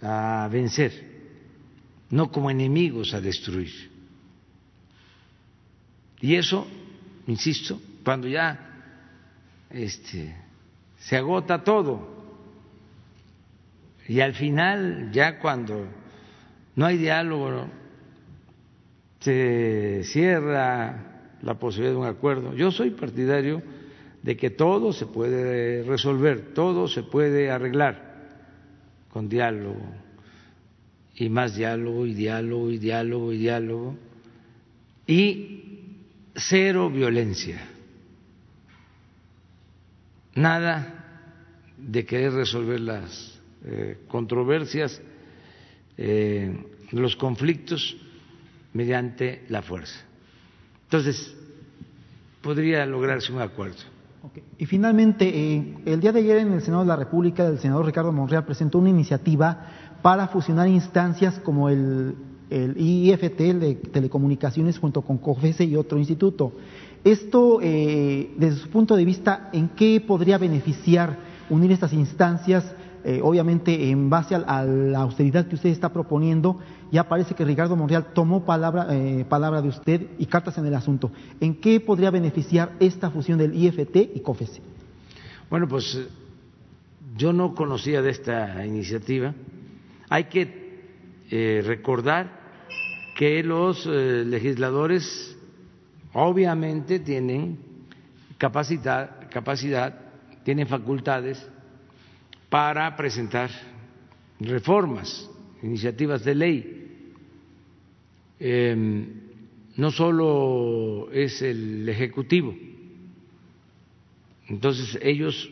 [0.00, 1.11] a vencer,
[2.12, 3.72] no como enemigos a destruir.
[6.20, 6.66] Y eso,
[7.26, 8.68] insisto, cuando ya
[9.70, 10.36] este,
[10.98, 12.22] se agota todo
[14.06, 15.86] y al final, ya cuando
[16.76, 17.66] no hay diálogo,
[19.20, 22.54] se cierra la posibilidad de un acuerdo.
[22.54, 23.62] Yo soy partidario
[24.22, 28.12] de que todo se puede resolver, todo se puede arreglar
[29.10, 30.11] con diálogo
[31.14, 33.96] y más diálogo y diálogo y diálogo y diálogo
[35.06, 35.60] y
[36.34, 37.68] cero violencia.
[40.34, 45.00] Nada de querer resolver las eh, controversias
[45.96, 46.56] eh,
[46.90, 47.96] los conflictos
[48.72, 50.00] mediante la fuerza.
[50.84, 51.34] Entonces,
[52.42, 53.78] podría lograrse un acuerdo.
[54.58, 57.86] Y finalmente, eh, el día de ayer en el Senado de la República, el senador
[57.86, 62.16] Ricardo Monreal presentó una iniciativa para fusionar instancias como el,
[62.50, 66.52] IFT de telecomunicaciones junto con COFESE y otro instituto.
[67.02, 71.16] Esto, eh, desde su punto de vista, ¿en qué podría beneficiar
[71.48, 72.74] unir estas instancias?
[73.04, 76.58] Eh, obviamente en base a, la austeridad que usted está proponiendo,
[76.92, 80.74] ya parece que Ricardo Monreal tomó palabra, eh, palabra de usted y cartas en el
[80.74, 81.10] asunto.
[81.40, 84.60] ¿En qué podría beneficiar esta fusión del IFT y COFES?
[85.50, 85.98] Bueno, pues
[87.16, 89.34] yo no conocía de esta iniciativa.
[90.12, 90.46] Hay que
[91.30, 92.38] eh, recordar
[93.16, 95.34] que los legisladores
[96.12, 97.58] obviamente tienen
[98.36, 99.98] capacidad, capacidad,
[100.44, 101.42] tienen facultades
[102.50, 103.48] para presentar
[104.38, 105.30] reformas,
[105.62, 107.14] iniciativas de ley.
[108.38, 109.06] Em,
[109.78, 112.54] no solo es el Ejecutivo,
[114.46, 115.50] entonces ellos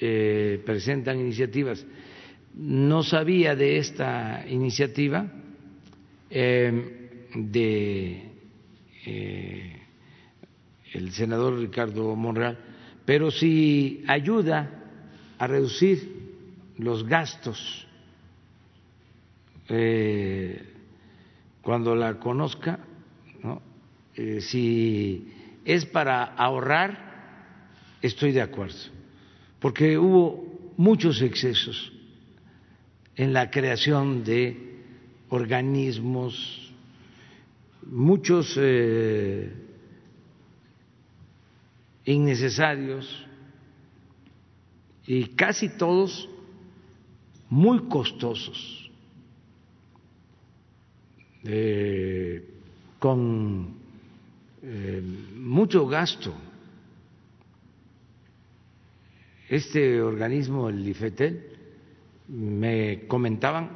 [0.00, 1.84] eh, presentan iniciativas.
[2.56, 5.26] No sabía de esta iniciativa
[6.30, 6.84] em,
[7.34, 8.30] de
[9.06, 9.82] eh,
[10.92, 12.56] el senador Ricardo Monreal,
[13.04, 14.70] pero si ayuda
[15.36, 16.08] a reducir
[16.78, 17.88] los gastos
[19.68, 20.62] eh,
[21.60, 22.78] cuando la conozca,
[24.14, 25.28] eh, si
[25.64, 28.78] es para ahorrar, estoy de acuerdo,
[29.58, 31.93] porque hubo muchos excesos
[33.16, 34.56] en la creación de
[35.28, 36.72] organismos,
[37.86, 39.52] muchos eh,
[42.04, 43.26] innecesarios
[45.06, 46.28] y casi todos
[47.50, 48.90] muy costosos,
[51.44, 52.42] eh,
[52.98, 53.74] con
[54.62, 55.02] eh,
[55.36, 56.34] mucho gasto.
[59.48, 61.53] Este organismo, el IFETEL,
[62.34, 63.70] me comentaban,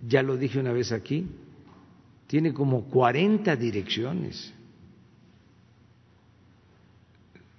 [0.00, 1.26] ya lo dije una vez aquí,
[2.26, 4.52] tiene como 40 direcciones.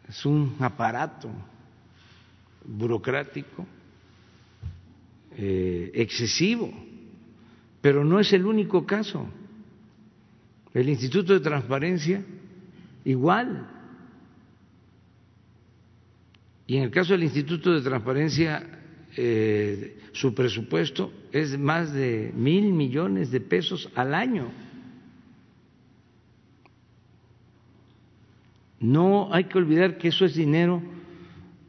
[0.09, 1.29] Es un aparato
[2.65, 3.65] burocrático
[5.37, 6.71] eh, excesivo,
[7.81, 9.25] pero no es el único caso.
[10.73, 12.21] El Instituto de Transparencia,
[13.05, 13.69] igual.
[16.67, 18.82] Y en el caso del Instituto de Transparencia,
[19.17, 24.51] eh, su presupuesto es más de mil millones de pesos al año.
[28.79, 30.81] No hay que olvidar que eso es dinero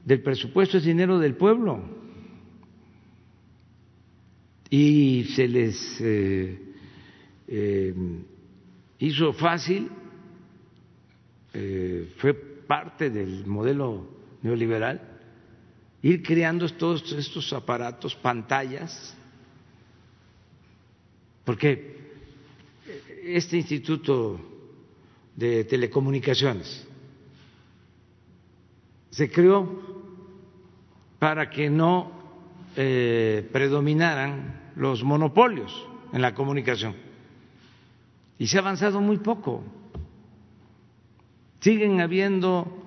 [0.05, 1.95] del presupuesto, es dinero del pueblo
[4.77, 6.59] y se les eh,
[7.47, 7.95] eh,
[8.99, 9.89] hizo fácil,
[11.53, 14.09] eh, fue parte del modelo
[14.43, 15.14] neoliberal,
[16.05, 19.17] ir creando todos estos aparatos, pantallas,
[21.47, 22.13] porque
[23.23, 24.39] este instituto
[25.35, 26.87] de telecomunicaciones
[29.09, 29.83] se creó
[31.19, 32.13] para que no
[32.75, 36.95] predominaran los monopolios en la comunicación.
[38.39, 39.65] Y se ha avanzado muy poco.
[41.61, 42.84] Siguen habiendo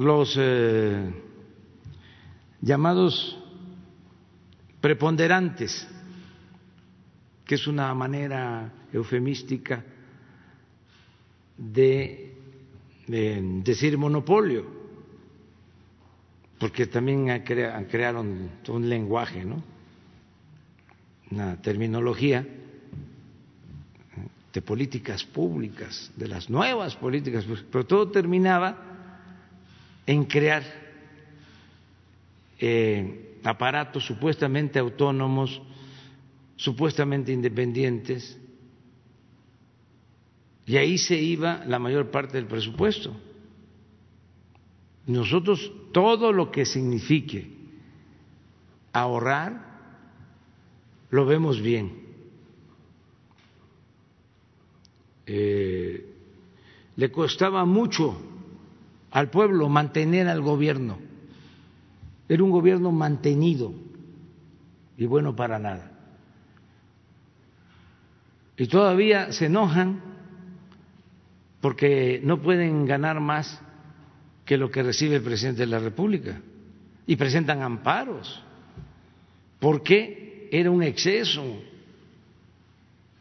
[0.00, 1.12] los eh,
[2.62, 3.38] llamados
[4.80, 5.86] preponderantes,
[7.44, 9.84] que es una manera eufemística
[11.58, 12.34] de,
[13.06, 14.80] de decir monopolio
[16.58, 19.62] porque también crearon un lenguaje, ¿no?
[21.30, 22.46] una terminología
[24.52, 28.89] de políticas públicas, de las nuevas políticas públicas, pero todo terminaba
[30.10, 30.64] en crear
[32.58, 35.62] eh, aparatos supuestamente autónomos,
[36.56, 38.36] supuestamente independientes,
[40.66, 43.16] y ahí se iba la mayor parte del presupuesto.
[45.06, 47.48] Nosotros todo lo que signifique
[48.92, 49.64] ahorrar,
[51.10, 51.92] lo vemos bien.
[55.24, 56.04] Eh,
[56.96, 58.39] le costaba mucho
[59.10, 60.98] al pueblo mantener al gobierno.
[62.28, 63.72] Era un gobierno mantenido
[64.96, 65.90] y bueno para nada.
[68.56, 70.00] Y todavía se enojan
[71.60, 73.60] porque no pueden ganar más
[74.44, 76.40] que lo que recibe el presidente de la República
[77.06, 78.42] y presentan amparos
[79.58, 81.44] porque era un exceso.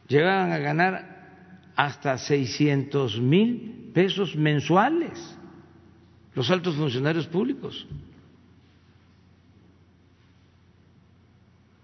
[0.07, 5.38] Llegaban a ganar hasta 600 mil pesos mensuales
[6.39, 7.85] los altos funcionarios públicos.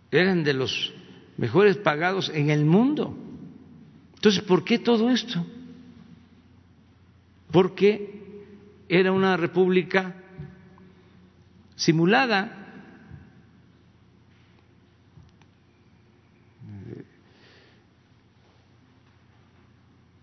[0.09, 0.93] Eran de los
[1.35, 3.17] mejores pagados en el mundo.
[4.13, 5.45] Entonces, ¿por qué todo esto?
[7.51, 8.45] Porque
[8.87, 10.23] era una república
[11.75, 12.95] simulada.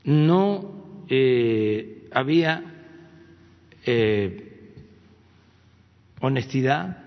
[0.05, 2.72] No eh, había
[3.85, 4.75] eh,
[6.21, 6.99] honestidad.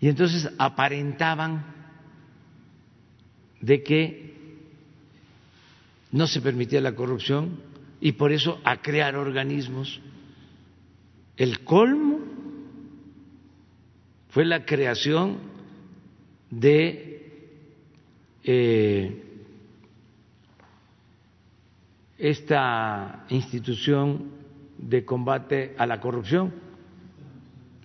[0.00, 1.64] Y entonces aparentaban
[3.60, 4.30] de que
[6.12, 7.60] no se permitía la corrupción
[8.00, 10.00] y por eso a crear organismos.
[11.36, 12.18] El colmo
[14.30, 15.38] fue la creación
[16.50, 17.10] de
[18.44, 19.24] eh,
[22.18, 24.39] esta institución
[24.80, 26.52] de combate a la corrupción,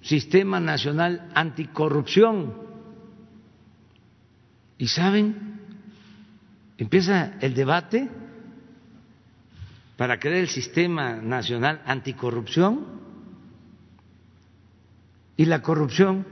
[0.02, 2.54] Sistema Nacional Anticorrupción.
[4.78, 5.60] ¿Y saben?
[6.78, 8.10] Empieza el debate
[9.98, 12.86] para crear el Sistema Nacional Anticorrupción
[15.38, 16.26] y la corrupción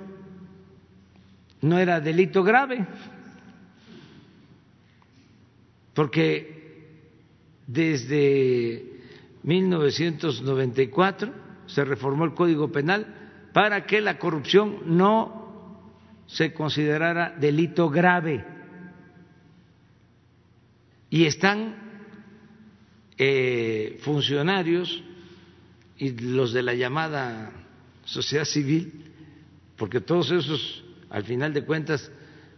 [1.61, 2.85] no era delito grave,
[5.93, 6.87] porque
[7.65, 8.92] desde
[9.43, 11.33] 1994
[11.67, 15.43] se reformó el Código Penal para que la corrupción no
[16.27, 18.45] se considerara delito grave.
[21.09, 21.75] Y están
[23.17, 25.03] eh, funcionarios
[25.97, 27.51] y los de la llamada
[28.03, 29.11] sociedad civil,
[29.77, 32.11] porque todos esos, al final de cuentas,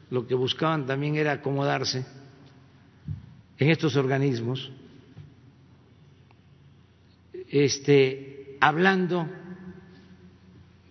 [0.10, 2.06] lo que buscaban también era acomodarse
[3.58, 4.72] en estos organismos,
[7.64, 9.30] este, hablando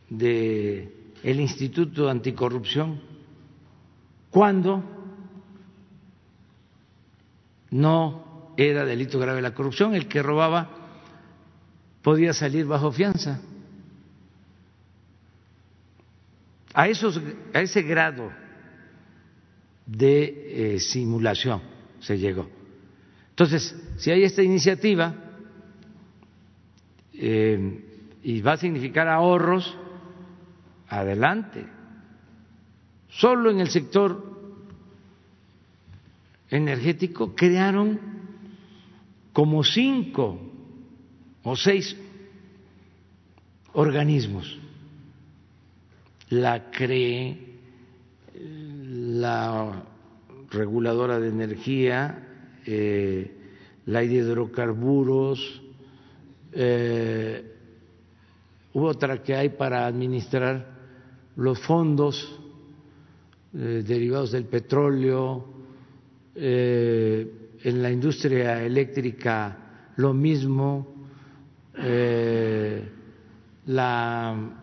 [0.08, 3.02] de el Instituto Anticorrupción
[4.30, 4.82] cuando
[7.70, 10.70] no era delito grave la corrupción, el que robaba
[12.00, 13.42] podía salir bajo fianza.
[16.72, 17.20] A, esos,
[17.52, 18.32] a ese grado
[19.84, 21.60] de eh, simulación
[22.00, 22.48] se llegó.
[23.30, 25.23] Entonces, si hay esta iniciativa
[27.16, 29.76] eh, y va a significar ahorros,
[30.88, 31.64] adelante.
[33.08, 34.34] Solo en el sector
[36.50, 38.00] energético crearon
[39.32, 40.40] como cinco
[41.42, 41.96] o seis
[43.74, 44.58] organismos.
[46.30, 47.36] La CRE,
[48.40, 49.84] la
[50.50, 53.30] reguladora de energía, eh,
[53.86, 55.63] la hidrocarburos,
[56.54, 57.54] eh,
[58.74, 60.74] otra que hay para administrar
[61.36, 62.40] los fondos
[63.56, 65.44] eh, derivados del petróleo,
[66.34, 71.06] eh, en la industria eléctrica lo mismo,
[71.78, 72.88] eh,
[73.66, 74.60] la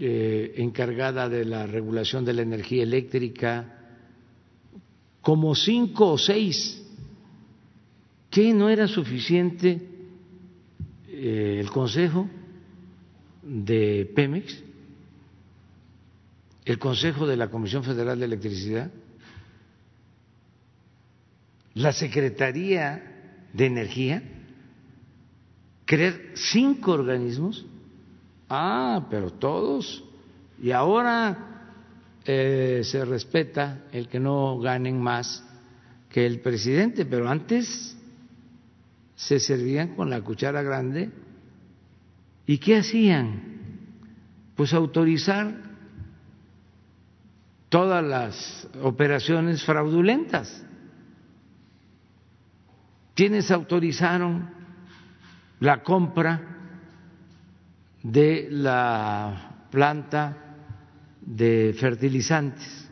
[0.00, 3.96] encargada de la regulación de la energía eléctrica,
[5.20, 6.84] como cinco o seis,
[8.30, 9.87] que no era suficiente
[11.20, 12.28] el Consejo
[13.42, 14.68] de Pemex
[16.68, 18.90] el Consejo de la Comisión Federal de Electricidad,
[21.72, 24.22] la Secretaría de Energía,
[25.86, 27.64] crear cinco organismos.
[28.50, 30.04] Ah, pero todos.
[30.60, 31.72] Y ahora
[32.26, 35.42] eh, se respeta el que no ganen más
[36.10, 37.96] que el presidente, pero antes
[39.18, 41.10] se servían con la cuchara grande.
[42.46, 43.42] ¿Y qué hacían?
[44.54, 45.56] Pues autorizar
[47.68, 50.64] todas las operaciones fraudulentas.
[53.16, 54.50] ¿Quiénes autorizaron
[55.58, 56.40] la compra
[58.04, 60.54] de la planta
[61.22, 62.88] de fertilizantes?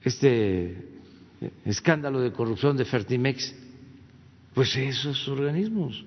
[0.00, 0.91] Este
[1.64, 3.54] escándalo de corrupción de Fertimex,
[4.54, 6.04] pues esos organismos.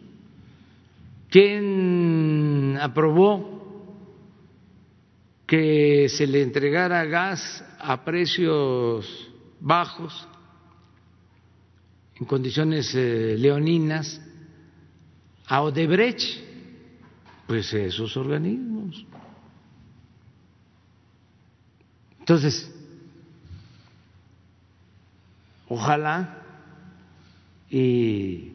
[1.30, 3.56] ¿Quién aprobó
[5.48, 10.28] que se le entregara gas a precios bajos,
[12.16, 14.22] en condiciones eh, leoninas,
[15.48, 16.44] a Odebrecht?
[17.48, 19.06] Pues esos organismos.
[22.20, 22.75] Entonces,
[25.68, 26.42] ojalá
[27.70, 28.54] y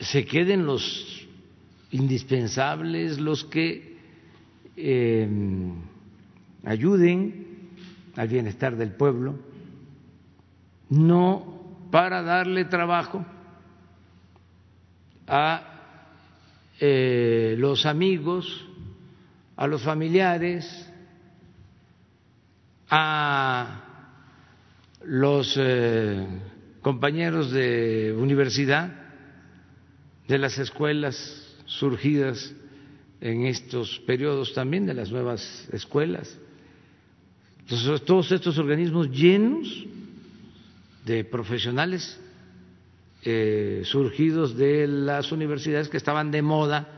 [0.00, 1.28] se queden los
[1.90, 3.96] indispensables, los que
[4.76, 5.74] em,
[6.64, 7.70] ayuden
[8.16, 9.38] al bienestar del pueblo,
[10.88, 13.24] no para darle trabajo
[15.26, 15.62] a
[16.80, 18.66] eh, los amigos,
[19.56, 20.90] a los familiares,
[22.88, 23.91] a
[25.04, 26.26] los eh,
[26.80, 28.92] compañeros de universidad
[30.28, 32.54] de las escuelas surgidas
[33.20, 36.38] en estos periodos también, de las nuevas escuelas.
[37.60, 39.86] Entonces, todos estos organismos llenos
[41.04, 42.20] de profesionales
[43.24, 46.88] eh, surgidos de las universidades que estaban de moda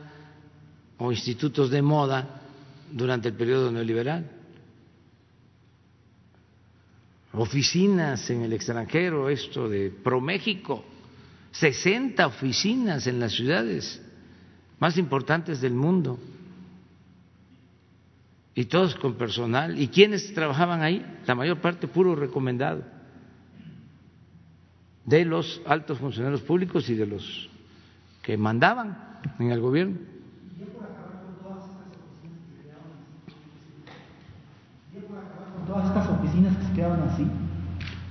[0.97, 2.41] o institutos de moda
[2.91, 4.31] durante el periodo neoliberal.
[7.37, 10.85] Oficinas en el extranjero, esto de ProMéxico
[11.55, 14.03] 60 oficinas en las ciudades
[14.81, 16.19] más importantes del mundo
[18.57, 19.81] y todos con personal.
[19.81, 21.05] ¿Y quienes trabajaban ahí?
[21.27, 22.83] La mayor parte puro recomendado
[25.05, 27.49] de los altos funcionarios públicos y de los
[28.23, 29.99] que mandaban en el gobierno.
[35.67, 36.07] todas estas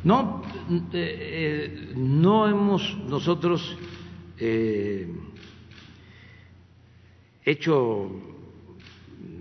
[0.04, 3.78] No, eh, eh, no hemos nosotros
[4.38, 5.08] eh,
[7.46, 8.12] hecho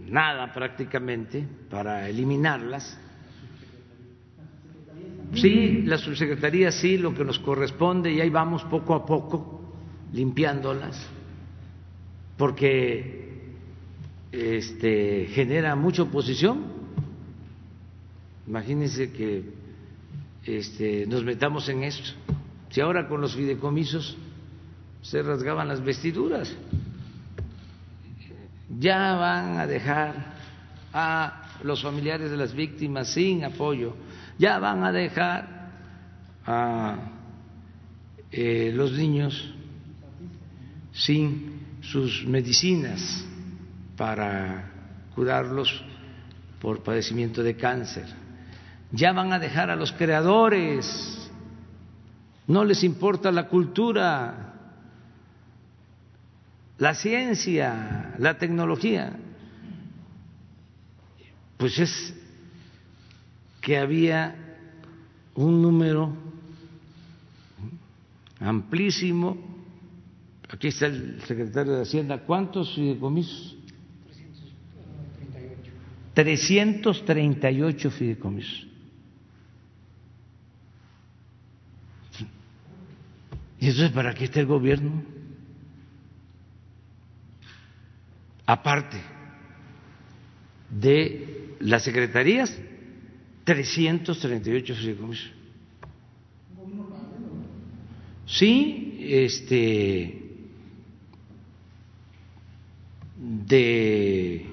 [0.08, 2.98] nada prácticamente para eliminarlas.
[5.34, 9.62] Sí, la subsecretaría sí, lo que nos corresponde y ahí vamos poco a poco
[10.12, 11.08] limpiándolas,
[12.36, 13.40] porque
[14.30, 16.81] este, genera mucha oposición.
[18.46, 19.44] Imagínense que
[20.44, 22.10] este, nos metamos en esto.
[22.70, 24.16] Si ahora con los fideicomisos
[25.02, 26.54] se rasgaban las vestiduras,
[28.78, 30.32] ya van a dejar
[30.92, 33.94] a los familiares de las víctimas sin apoyo,
[34.38, 35.70] ya van a dejar
[36.44, 36.96] a
[38.30, 39.54] eh, los niños
[40.92, 43.24] sin sus medicinas
[43.96, 44.70] para
[45.14, 45.84] curarlos
[46.60, 48.21] por padecimiento de cáncer.
[48.92, 51.30] Ya van a dejar a los creadores,
[52.46, 54.52] no les importa la cultura,
[56.78, 59.16] la ciencia, la tecnología.
[61.56, 62.14] Pues es
[63.62, 64.36] que había
[65.34, 66.12] un número
[68.40, 69.38] amplísimo,
[70.50, 73.56] aquí está el secretario de Hacienda, ¿cuántos fideicomisos?
[76.14, 78.71] 338 fideicomisos.
[83.62, 85.04] ¿Y eso es para qué está el gobierno?
[88.44, 89.00] Aparte
[90.68, 92.58] de las secretarías,
[93.44, 95.30] 338 fideicomisos.
[98.26, 100.22] Sí, este
[103.16, 104.46] de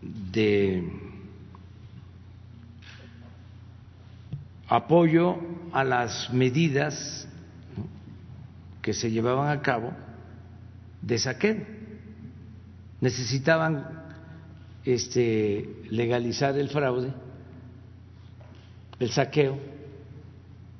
[0.00, 0.82] de
[4.66, 5.36] apoyo
[5.72, 7.25] a las medidas
[8.86, 9.90] que se llevaban a cabo
[11.02, 11.56] de saqueo.
[13.00, 13.84] Necesitaban
[14.84, 17.12] este, legalizar el fraude,
[19.00, 19.58] el saqueo.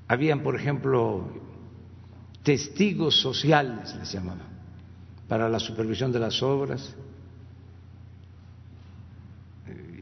[0.06, 1.28] Habían, por ejemplo,
[2.44, 4.46] testigos sociales, les llamaban,
[5.26, 6.94] para la supervisión de las obras.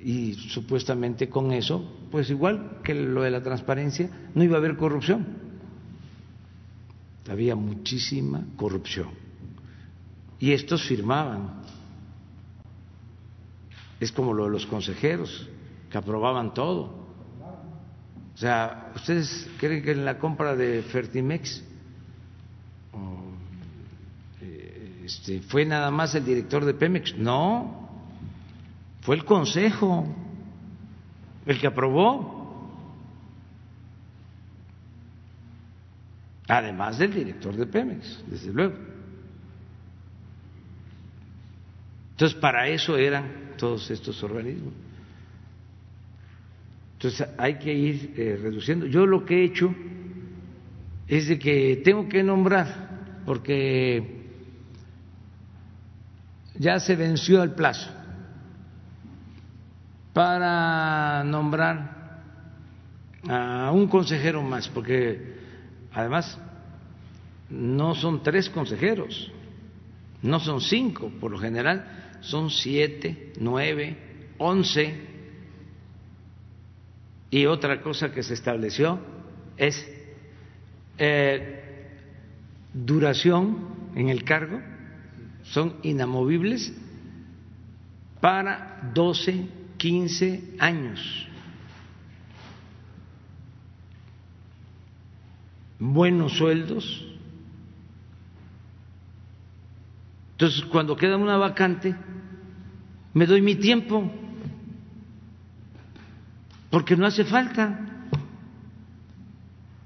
[0.04, 4.76] Y supuestamente con eso, pues igual que lo de la transparencia, no iba a haber
[4.76, 5.43] corrupción.
[7.28, 9.10] Había muchísima corrupción.
[10.38, 11.62] Y estos firmaban.
[14.00, 15.48] Es como lo de los consejeros,
[15.90, 17.04] que aprobaban todo.
[18.34, 21.62] O sea, ¿ustedes creen que en la compra de Fertimex
[25.04, 27.16] este, fue nada más el director de Pemex?
[27.18, 27.90] No,
[29.02, 30.06] fue el Consejo
[31.44, 32.43] el que aprobó.
[36.48, 38.74] Además del director de Pemex, desde luego.
[42.10, 44.72] Entonces, para eso eran todos estos organismos.
[46.94, 48.86] Entonces, hay que ir eh, reduciendo.
[48.86, 49.74] Yo lo que he hecho
[51.08, 54.22] es de que tengo que nombrar, porque
[56.58, 57.90] ya se venció el plazo
[60.12, 62.22] para nombrar
[63.28, 65.33] a un consejero más, porque
[65.94, 66.38] además
[67.50, 69.30] no son tres consejeros,
[70.22, 73.96] no son cinco, por lo general son siete, nueve,
[74.38, 75.12] once.
[77.30, 78.98] Y otra cosa que se estableció
[79.56, 79.86] es
[80.98, 81.64] eh,
[82.72, 84.60] duración en el cargo,
[85.42, 86.72] son inamovibles
[88.20, 91.28] para 12, 15 años.
[95.78, 97.04] Buenos sueldos.
[100.32, 101.94] Entonces, cuando queda una vacante,
[103.12, 104.10] me doy mi tiempo,
[106.70, 108.08] porque no hace falta.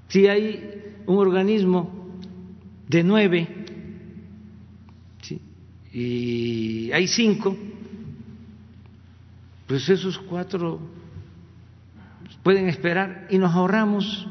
[0.07, 2.17] Si hay un organismo
[2.87, 3.55] de nueve
[5.93, 7.55] y hay cinco,
[9.67, 10.79] pues esos cuatro
[12.41, 14.27] pueden esperar y nos ahorramos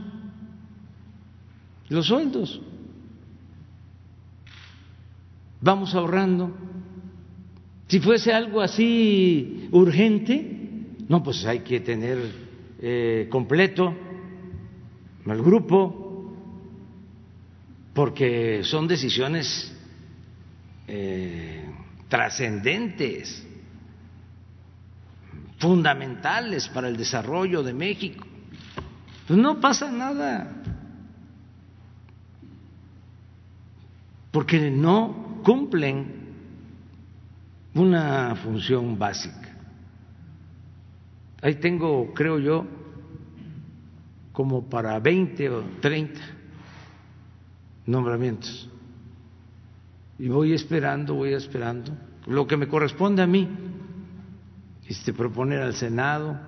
[1.88, 2.60] los sueldos.
[5.60, 6.54] Vamos ahorrando
[7.88, 12.18] si fuese algo así urgente, no, pues hay que tener
[12.82, 13.94] eh, completo
[15.26, 16.34] el grupo,
[17.94, 19.74] porque son decisiones
[20.86, 21.64] eh,
[22.08, 23.46] trascendentes,
[25.58, 28.26] fundamentales para el desarrollo de México.
[29.26, 30.57] Pues no pasa nada,
[34.30, 36.26] porque no cumplen
[37.74, 39.56] una función básica.
[41.40, 42.66] Ahí tengo, creo yo,
[44.32, 46.20] como para 20 o 30
[47.86, 48.68] nombramientos.
[50.18, 51.92] Y voy esperando, voy esperando.
[52.26, 53.48] Lo que me corresponde a mí,
[54.86, 56.38] este, proponer al Senado,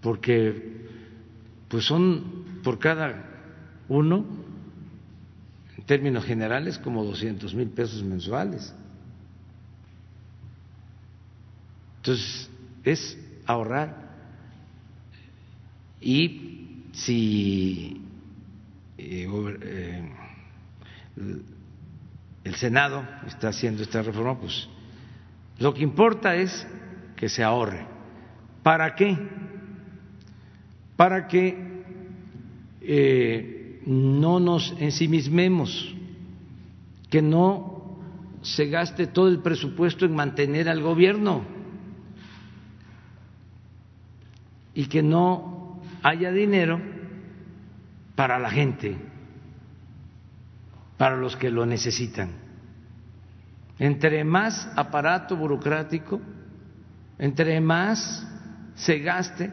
[0.00, 0.86] porque
[1.68, 3.24] pues son por cada
[3.88, 4.24] uno,
[5.86, 8.74] términos generales, como 200 mil pesos mensuales.
[11.98, 12.50] Entonces,
[12.84, 14.06] es ahorrar.
[16.00, 18.00] Y si
[18.98, 19.28] eh,
[19.62, 20.12] eh,
[22.44, 24.68] el Senado está haciendo esta reforma, pues
[25.58, 26.66] lo que importa es
[27.16, 27.86] que se ahorre.
[28.62, 29.16] ¿Para qué?
[30.96, 31.84] Para que
[32.80, 33.55] eh,
[33.86, 35.94] no nos ensimismemos,
[37.08, 37.96] que no
[38.42, 41.44] se gaste todo el presupuesto en mantener al gobierno
[44.74, 46.80] y que no haya dinero
[48.16, 48.96] para la gente,
[50.96, 52.30] para los que lo necesitan.
[53.78, 56.20] Entre más aparato burocrático,
[57.18, 58.26] entre más
[58.74, 59.52] se gaste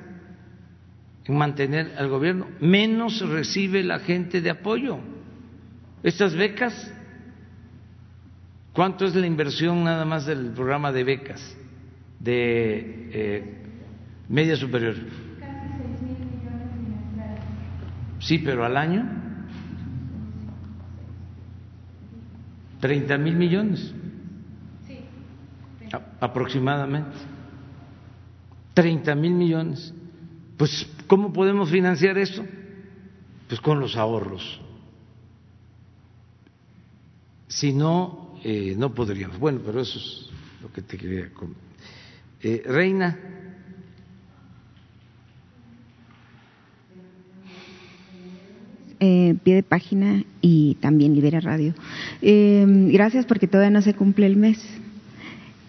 [1.25, 4.99] en mantener al gobierno, menos recibe la gente de apoyo.
[6.03, 6.93] Estas becas,
[8.73, 11.57] ¿cuánto es la inversión nada más del programa de becas
[12.23, 13.53] de eh,
[14.29, 14.95] media superior.
[18.19, 19.05] Sí, pero al año
[22.79, 23.93] 30 mil millones.
[24.87, 24.99] Sí.
[26.19, 27.17] aproximadamente.
[28.73, 29.93] 30 mil millones.
[30.57, 32.43] Pues, ¿cómo podemos financiar esto?
[33.47, 34.59] Pues con los ahorros.
[37.47, 39.37] Si no, eh, no podríamos.
[39.37, 40.29] Bueno, pero eso es
[40.61, 41.29] lo que te quería.
[42.41, 43.17] Eh, Reina.
[49.03, 51.73] eh, pie de página y también Libera Radio.
[52.21, 54.59] Eh, gracias porque todavía no se cumple el mes.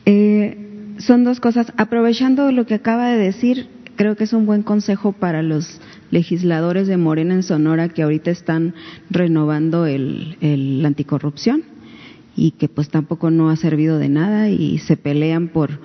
[0.06, 0.56] Eh,
[0.98, 1.72] son dos cosas.
[1.76, 5.80] Aprovechando lo que acaba de decir, creo que es un buen consejo para los
[6.10, 8.74] legisladores de Morena en Sonora que ahorita están
[9.10, 11.64] renovando el, anticorrupción
[12.36, 15.78] y que pues tampoco no ha servido de nada y se pelean por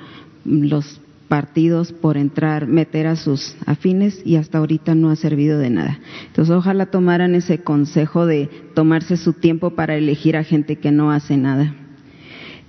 [0.46, 5.70] los partidos por entrar, meter a sus afines y hasta ahorita no ha servido de
[5.70, 6.00] nada.
[6.26, 11.12] Entonces ojalá tomaran ese consejo de tomarse su tiempo para elegir a gente que no
[11.12, 11.76] hace nada.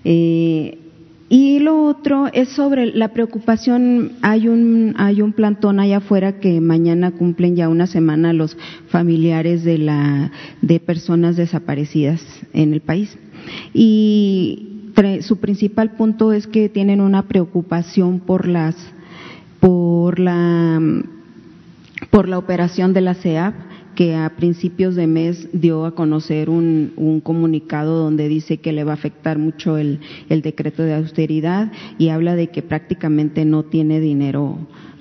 [0.05, 0.90] Eh,
[1.33, 6.61] y lo otro es sobre la preocupación, hay un, hay un plantón allá afuera que
[6.61, 8.57] mañana cumplen ya una semana los
[8.89, 12.21] familiares de, la, de personas desaparecidas
[12.53, 13.17] en el país.
[13.73, 14.91] Y
[15.23, 18.75] su principal punto es que tienen una preocupación por las
[19.61, 20.81] por la
[22.11, 23.55] por la operación de la CEAP
[23.95, 28.85] que a principios de mes dio a conocer un, un, comunicado donde dice que le
[28.85, 33.65] va a afectar mucho el, el decreto de austeridad y habla de que prácticamente no
[33.65, 34.59] tiene dinero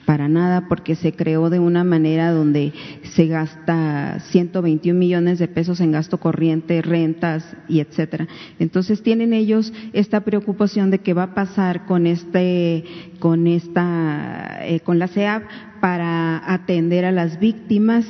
[0.10, 2.74] para nada porque se creó de una manera donde
[3.14, 8.28] se gasta 121 millones de pesos en gasto corriente, rentas y etcétera.
[8.58, 12.86] Entonces tienen ellos esta preocupación de qué va a pasar con este,
[13.20, 15.44] con esta, eh, con la CEAP
[15.80, 18.08] para atender a las víctimas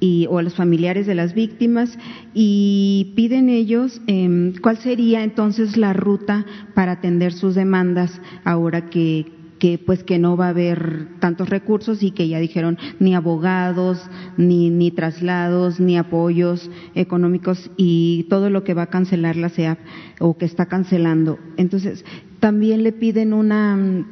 [0.00, 1.98] y, o a los familiares de las víctimas
[2.34, 6.44] y piden ellos eh, cuál sería entonces la ruta
[6.74, 12.02] para atender sus demandas ahora que, que pues que no va a haber tantos recursos
[12.02, 14.00] y que ya dijeron ni abogados,
[14.36, 19.78] ni, ni traslados, ni apoyos económicos y todo lo que va a cancelar la CEAP
[20.20, 21.38] o que está cancelando.
[21.56, 22.04] Entonces,
[22.40, 24.06] también le piden una,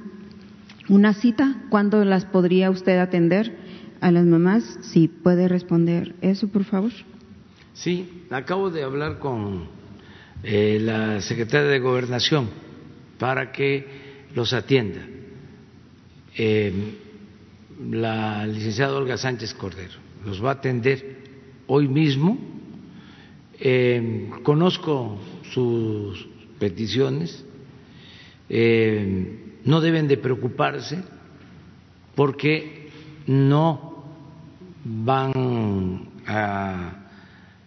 [0.88, 3.57] una cita, ¿cuándo las podría usted atender
[4.01, 4.78] a las mamás?
[4.82, 6.92] Si puede responder eso, por favor.
[7.72, 9.68] Sí, acabo de hablar con
[10.42, 12.49] eh, la secretaria de Gobernación
[13.18, 13.86] para que
[14.34, 15.01] los atienda
[16.37, 16.72] eh,
[17.91, 19.95] la licenciada Olga Sánchez Cordero.
[20.24, 21.16] Los va a atender
[21.66, 22.39] hoy mismo.
[23.59, 25.18] Eh, conozco
[25.53, 26.28] sus
[26.59, 27.45] peticiones.
[28.49, 31.03] Eh, no deben de preocuparse
[32.14, 32.91] porque
[33.26, 34.05] no
[34.84, 37.09] van a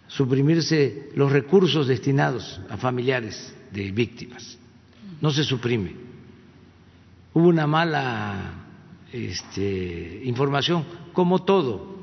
[0.08, 4.58] suprimirse los recursos destinados a familiares de víctimas.
[5.20, 5.94] No se suprime.
[7.32, 8.59] Hubo una mala
[9.12, 12.00] este, información, como todo,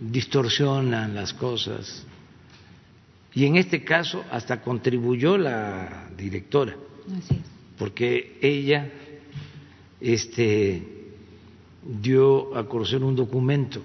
[0.00, 2.04] distorsionan las cosas.
[3.34, 6.76] Y en este caso hasta contribuyó la directora,
[7.76, 8.90] porque ella
[10.00, 10.82] este,
[12.00, 13.82] dio a conocer un documento,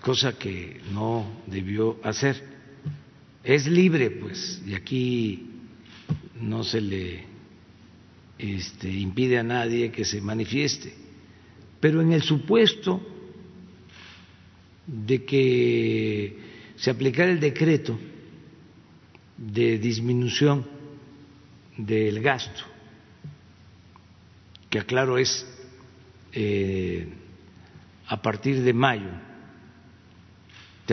[0.00, 2.48] cosa que no debió hacer.
[3.42, 5.50] Es libre, pues, y aquí
[6.40, 7.29] no se le
[8.40, 10.94] este, impide a nadie que se manifieste.
[11.78, 13.00] Pero en el supuesto
[14.86, 16.38] de que
[16.76, 17.98] se aplicara el decreto
[19.36, 20.66] de disminución
[21.76, 22.62] del gasto,
[24.68, 25.46] que aclaro es
[26.32, 27.08] eh,
[28.06, 29.10] a partir de mayo,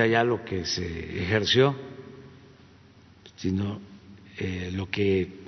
[0.05, 1.75] ya lo que se ejerció,
[3.35, 3.81] sino
[4.37, 5.46] eh, lo que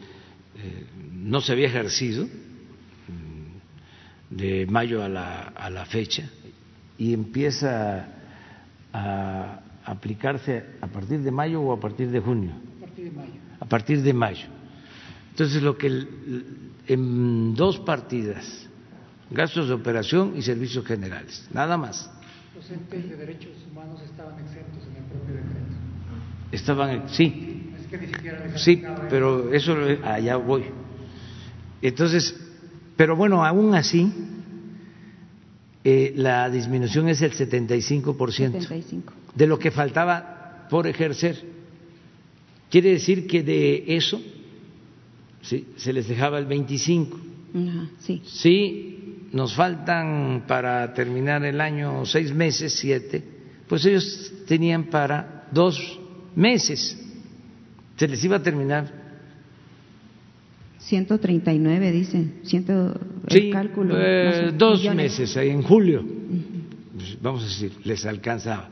[1.13, 6.29] no se había ejercido mm, de mayo a la, a la fecha
[6.97, 8.07] y empieza
[8.93, 12.51] a aplicarse a partir de mayo o a partir de junio.
[12.51, 13.33] A partir de mayo.
[13.59, 14.47] A partir de mayo.
[15.31, 16.05] Entonces, lo que
[16.87, 18.67] en dos partidas,
[19.31, 22.09] gastos de operación y servicios generales, nada más.
[22.55, 25.75] Los entes de derechos humanos estaban exentos en el propio decreto.
[26.51, 27.48] Estaban, sí.
[28.55, 30.65] Sí, pero eso allá voy.
[31.81, 32.35] Entonces,
[32.95, 34.11] pero bueno, aún así,
[35.83, 41.41] eh, la disminución es el 75%, 75 de lo que faltaba por ejercer.
[42.69, 44.21] Quiere decir que de eso
[45.41, 45.67] ¿sí?
[45.77, 47.19] se les dejaba el 25.
[47.99, 48.21] sí.
[48.25, 48.99] sí,
[49.31, 53.23] nos faltan para terminar el año seis meses, siete,
[53.67, 55.99] pues ellos tenían para dos
[56.35, 56.97] meses.
[57.99, 58.89] Se les iba a terminar
[60.79, 62.39] 139, dicen.
[62.45, 62.97] Ciento,
[63.27, 63.93] sí, cálculo.
[63.97, 66.05] Eh, dos meses, ahí en julio.
[66.95, 68.69] Pues vamos a decir, les alcanzaba.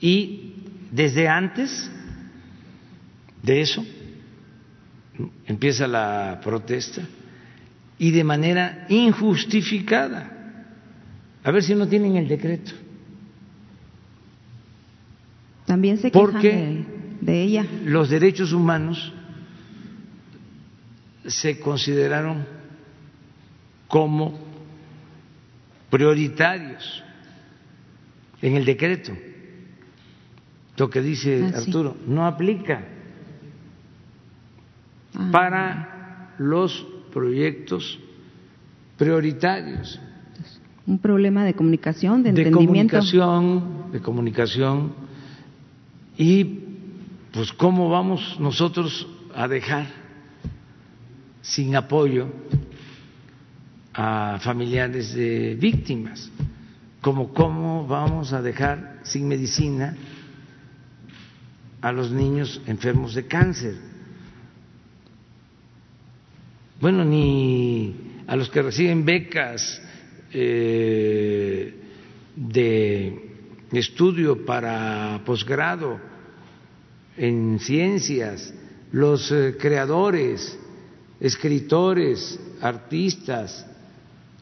[0.00, 0.52] Y
[0.92, 1.90] desde antes
[3.42, 3.84] de eso
[5.44, 7.02] empieza la protesta
[7.98, 10.30] y de manera injustificada.
[11.42, 12.70] A ver si no tienen el decreto.
[15.68, 16.86] También se quejan Porque
[17.20, 17.66] de, ella.
[17.84, 19.12] Los derechos humanos
[21.26, 22.46] se consideraron
[23.86, 24.38] como
[25.90, 27.04] prioritarios
[28.40, 29.12] en el decreto.
[30.78, 32.84] Lo que dice ah, Arturo, no aplica
[35.14, 35.28] ah.
[35.30, 37.98] para los proyectos
[38.96, 40.00] prioritarios.
[40.86, 45.07] Un problema de comunicación, de, de comunicación, de comunicación.
[46.18, 46.44] Y
[47.32, 49.06] pues cómo vamos nosotros
[49.36, 49.86] a dejar
[51.40, 52.28] sin apoyo
[53.94, 56.28] a familiares de víctimas,
[57.00, 59.96] como cómo vamos a dejar sin medicina
[61.80, 63.76] a los niños enfermos de cáncer.
[66.80, 67.94] Bueno, ni
[68.26, 69.80] a los que reciben becas
[70.32, 71.80] eh,
[72.34, 73.27] de
[73.72, 76.00] estudio para posgrado
[77.16, 78.54] en ciencias,
[78.92, 80.58] los eh, creadores,
[81.20, 83.66] escritores, artistas.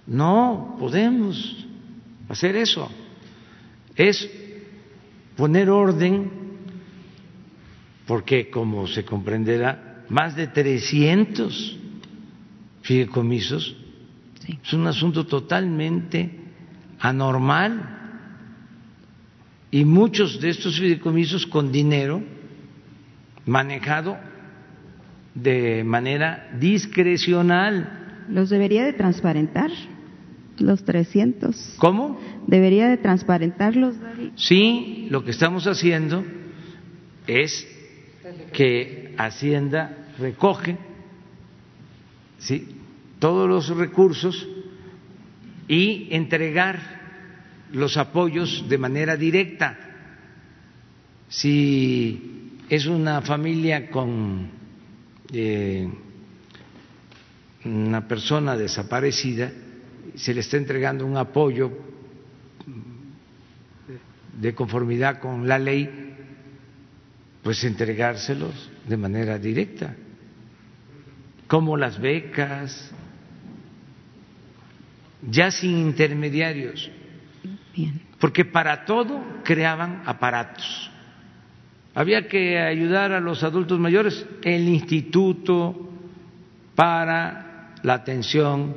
[0.06, 1.66] No podemos
[2.28, 2.88] hacer eso.
[3.96, 4.30] Es
[5.36, 6.30] poner orden
[8.06, 11.78] porque como se comprenderá, más de 300
[12.82, 13.76] fideicomisos
[14.62, 16.30] es un asunto totalmente
[17.00, 17.95] anormal
[19.70, 22.22] y muchos de estos fideicomisos con dinero
[23.44, 24.16] manejado
[25.34, 28.24] de manera discrecional.
[28.28, 29.70] ¿Los debería de transparentar?
[30.58, 31.76] Los 300.
[31.78, 32.18] ¿Cómo?
[32.46, 33.94] ¿Debería de transparentarlos?
[34.36, 36.24] Sí, lo que estamos haciendo
[37.26, 37.68] es
[38.52, 40.78] que Hacienda recoge
[42.38, 42.68] ¿sí?
[43.18, 44.48] todos los recursos
[45.68, 46.95] y entregar
[47.72, 49.78] los apoyos de manera directa.
[51.28, 54.50] Si es una familia con
[55.32, 55.88] eh,
[57.64, 59.52] una persona desaparecida,
[60.14, 61.72] se le está entregando un apoyo
[64.40, 66.14] de conformidad con la ley,
[67.42, 69.94] pues entregárselos de manera directa,
[71.46, 72.90] como las becas,
[75.28, 76.90] ya sin intermediarios.
[78.18, 80.90] Porque para todo creaban aparatos.
[81.94, 85.90] Había que ayudar a los adultos mayores, el Instituto
[86.74, 88.76] para la Atención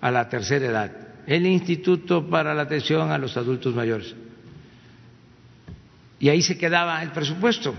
[0.00, 0.92] a la Tercera Edad,
[1.26, 4.14] el Instituto para la Atención a los Adultos Mayores.
[6.20, 7.74] Y ahí se quedaba el presupuesto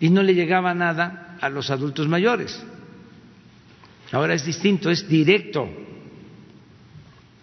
[0.00, 2.62] y no le llegaba nada a los adultos mayores.
[4.10, 5.68] Ahora es distinto, es directo.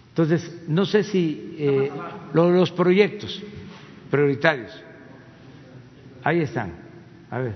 [0.10, 1.91] Entonces, no sé si eh,
[2.34, 3.41] los proyectos
[4.10, 4.72] prioritarios,
[6.24, 6.74] ahí están.
[7.30, 7.55] A ver.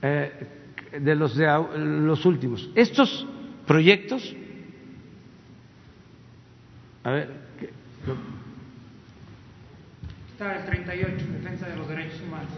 [0.00, 0.32] Eh,
[1.00, 1.46] de los, de
[1.78, 2.70] los últimos.
[2.74, 3.26] Estos
[3.66, 4.34] proyectos,
[7.04, 7.30] a ver,
[10.32, 12.48] está el 38, defensa de los derechos humanos.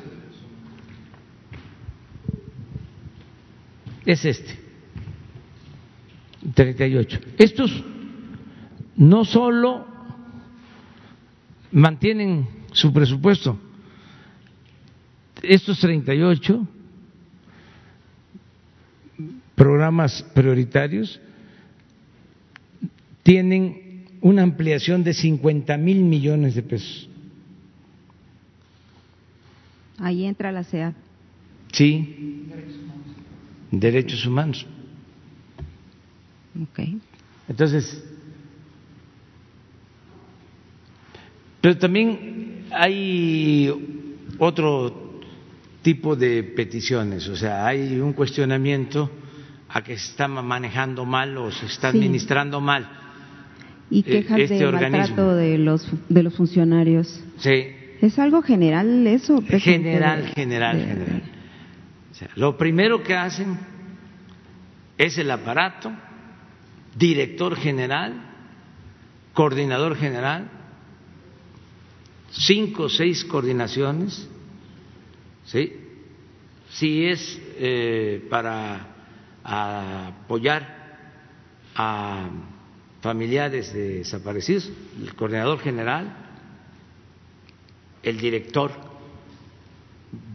[4.07, 4.59] Es este,
[6.55, 7.21] 38.
[7.39, 7.85] Estos
[8.97, 9.87] no solo
[11.73, 13.59] mantienen su presupuesto,
[15.43, 16.67] estos 38
[19.55, 21.21] programas prioritarios
[23.23, 27.09] tienen una ampliación de 50 mil millones de pesos.
[29.99, 30.95] Ahí entra la CEA.
[31.73, 32.47] Sí,
[33.71, 34.67] derechos humanos.
[36.63, 36.81] Ok.
[37.49, 38.03] Entonces,
[41.61, 43.71] pero también hay
[44.39, 45.21] otro
[45.83, 49.11] tipo de peticiones, o sea, hay un cuestionamiento
[49.69, 52.89] a que se está manejando mal o se está administrando mal.
[53.91, 54.99] Y quejas este de organismo.
[54.99, 57.21] maltrato de los, de los funcionarios.
[57.39, 57.67] Sí,
[58.01, 59.43] ¿Es algo general eso?
[59.43, 59.91] presidente?
[59.91, 61.23] general, general, de- general.
[62.11, 63.59] O sea, lo primero que hacen
[64.97, 65.91] es el aparato,
[66.95, 68.15] director general,
[69.35, 70.51] coordinador general,
[72.31, 74.29] cinco o seis coordinaciones,
[75.45, 75.73] ¿sí?
[76.71, 78.87] Si es eh, para
[79.43, 80.81] apoyar
[81.75, 82.29] a
[83.01, 84.71] familiares de desaparecidos,
[85.01, 86.17] el coordinador general,
[88.03, 88.71] el director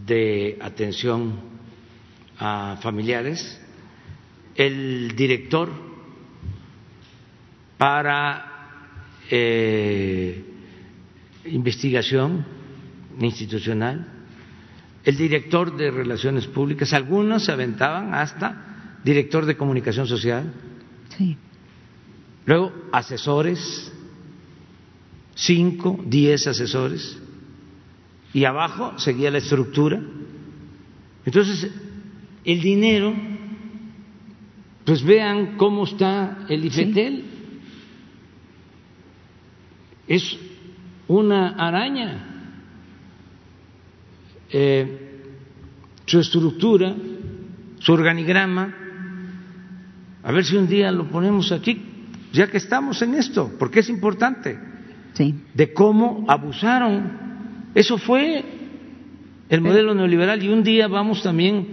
[0.06, 1.40] de atención
[2.38, 3.62] a familiares,
[4.56, 5.70] el director
[7.78, 8.46] para
[9.30, 10.44] eh,
[11.46, 12.46] investigación
[13.20, 14.08] institucional,
[15.04, 20.52] el director de relaciones públicas, algunos se aventaban hasta director de comunicación social,
[21.16, 21.38] Sí.
[22.46, 23.92] luego asesores,
[25.36, 27.20] cinco, diez asesores,
[28.34, 30.02] y abajo seguía la estructura.
[31.26, 31.72] Entonces,
[32.44, 33.14] el dinero,
[34.86, 37.35] pues vean cómo está el IFETEL.
[40.08, 40.38] Es
[41.08, 42.32] una araña.
[44.52, 45.02] Eh,
[46.06, 46.96] su estructura,
[47.80, 48.74] su organigrama,
[50.24, 51.82] a ver si un día lo ponemos aquí,
[52.32, 54.58] ya que estamos en esto, porque es importante
[55.14, 55.34] Sí.
[55.54, 57.12] de cómo abusaron.
[57.74, 58.44] Eso fue
[59.50, 61.68] el modelo neoliberal y un día vamos también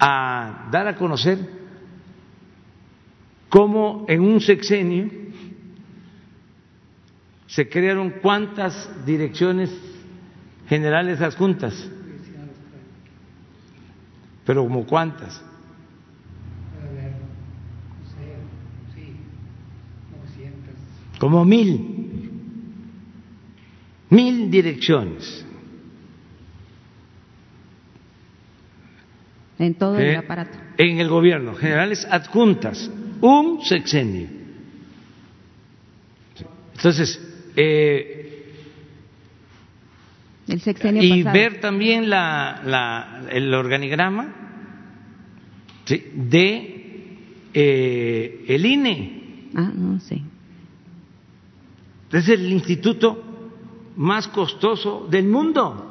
[0.00, 1.38] a dar a conocer
[3.48, 5.10] cómo en un sexenio
[7.54, 9.70] se crearon cuántas direcciones
[10.68, 11.88] generales adjuntas,
[14.44, 15.40] pero como cuántas.
[21.20, 22.28] Como mil,
[24.10, 25.46] mil direcciones.
[29.60, 30.16] En todo el ¿eh?
[30.16, 30.58] aparato.
[30.76, 32.90] En el gobierno, generales adjuntas,
[33.20, 34.28] un sexenio.
[36.74, 38.52] Entonces, eh,
[40.48, 41.34] El sexenio y pasado.
[41.38, 44.34] ver también la, la- el organigrama
[45.86, 46.04] ¿sí?
[46.14, 47.16] de
[47.54, 49.50] eh, el INE.
[49.54, 50.22] Ah, no, sí.
[52.12, 53.22] Es el instituto
[53.96, 55.90] más costoso del mundo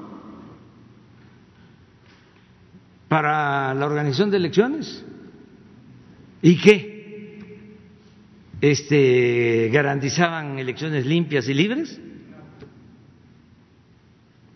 [3.07, 5.03] para la organización de elecciones.
[6.41, 6.92] ¿Y qué?
[8.63, 11.99] Este, ¿Garantizaban elecciones limpias y libres?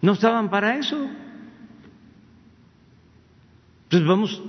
[0.01, 1.09] No estaban para eso.
[3.83, 4.41] Entonces vamos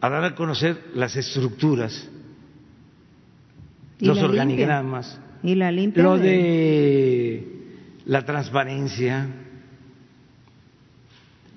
[0.00, 2.08] a dar a conocer las estructuras,
[4.00, 6.02] los la organigramas, Y la limpia.
[6.02, 7.46] lo de
[8.06, 9.28] la transparencia.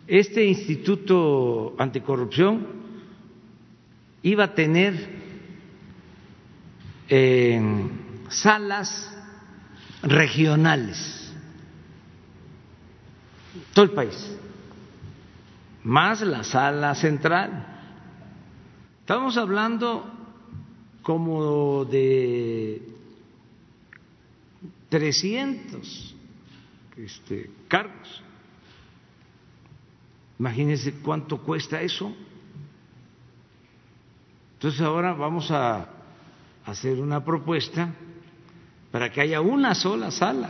[0.05, 2.67] Este instituto anticorrupción
[4.21, 5.26] iba a tener
[7.09, 7.61] eh,
[8.29, 9.15] salas
[10.01, 11.33] regionales,
[13.73, 14.37] todo el país,
[15.83, 17.75] más la sala central.
[19.01, 20.05] Estamos hablando
[21.01, 22.81] como de
[24.89, 26.15] 300
[26.97, 28.23] este, cargos.
[30.39, 32.13] Imagínense cuánto cuesta eso.
[34.53, 35.96] Entonces ahora vamos a
[36.67, 37.93] hacer una propuesta
[38.91, 40.49] para que haya una sola sala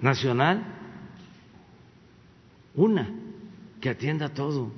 [0.00, 0.64] nacional,
[2.74, 3.08] una
[3.80, 4.72] que atienda todo.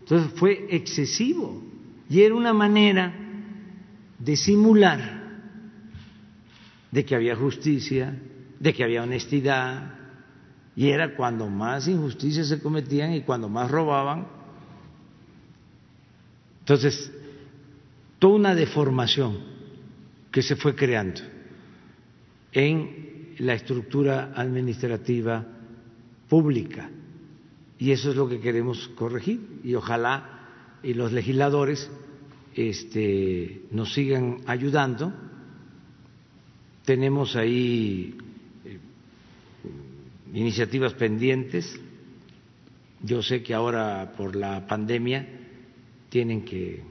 [0.00, 1.62] Entonces fue excesivo
[2.08, 3.12] y era una manera
[4.18, 5.18] de simular
[6.90, 8.16] de que había justicia,
[8.58, 9.94] de que había honestidad,
[10.76, 14.37] y era cuando más injusticias se cometían y cuando más robaban.
[16.68, 17.10] Entonces,
[18.18, 19.38] toda una deformación
[20.30, 21.22] que se fue creando
[22.52, 25.46] en la estructura administrativa
[26.28, 26.90] pública.
[27.78, 29.60] Y eso es lo que queremos corregir.
[29.64, 31.90] Y ojalá y los legisladores
[32.54, 35.10] este, nos sigan ayudando.
[36.84, 38.14] Tenemos ahí
[38.66, 38.78] eh,
[40.34, 41.80] iniciativas pendientes.
[43.02, 45.37] Yo sé que ahora por la pandemia
[46.08, 46.82] tienen que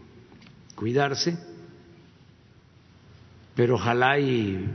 [0.75, 1.37] cuidarse,
[3.55, 4.65] pero ojalá y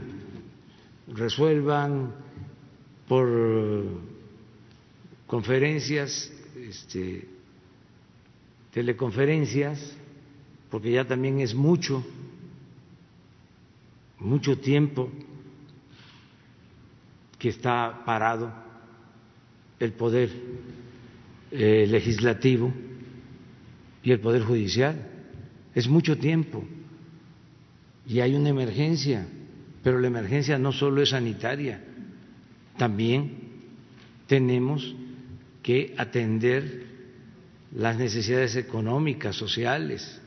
[1.07, 2.13] resuelvan
[3.07, 3.85] por
[5.27, 7.27] conferencias, este,
[8.71, 9.95] teleconferencias,
[10.69, 12.03] porque ya también es mucho,
[14.19, 15.09] mucho tiempo
[17.39, 18.51] que está parado
[19.79, 20.29] el poder
[21.51, 22.73] eh, legislativo
[24.03, 25.09] y el poder judicial.
[25.73, 26.63] Es mucho tiempo
[28.05, 29.25] y hay una emergencia,
[29.81, 31.81] pero la emergencia no solo es sanitaria,
[32.77, 33.31] también
[34.27, 34.95] tenemos
[35.61, 36.83] que atender
[37.75, 40.19] las necesidades económicas, sociales,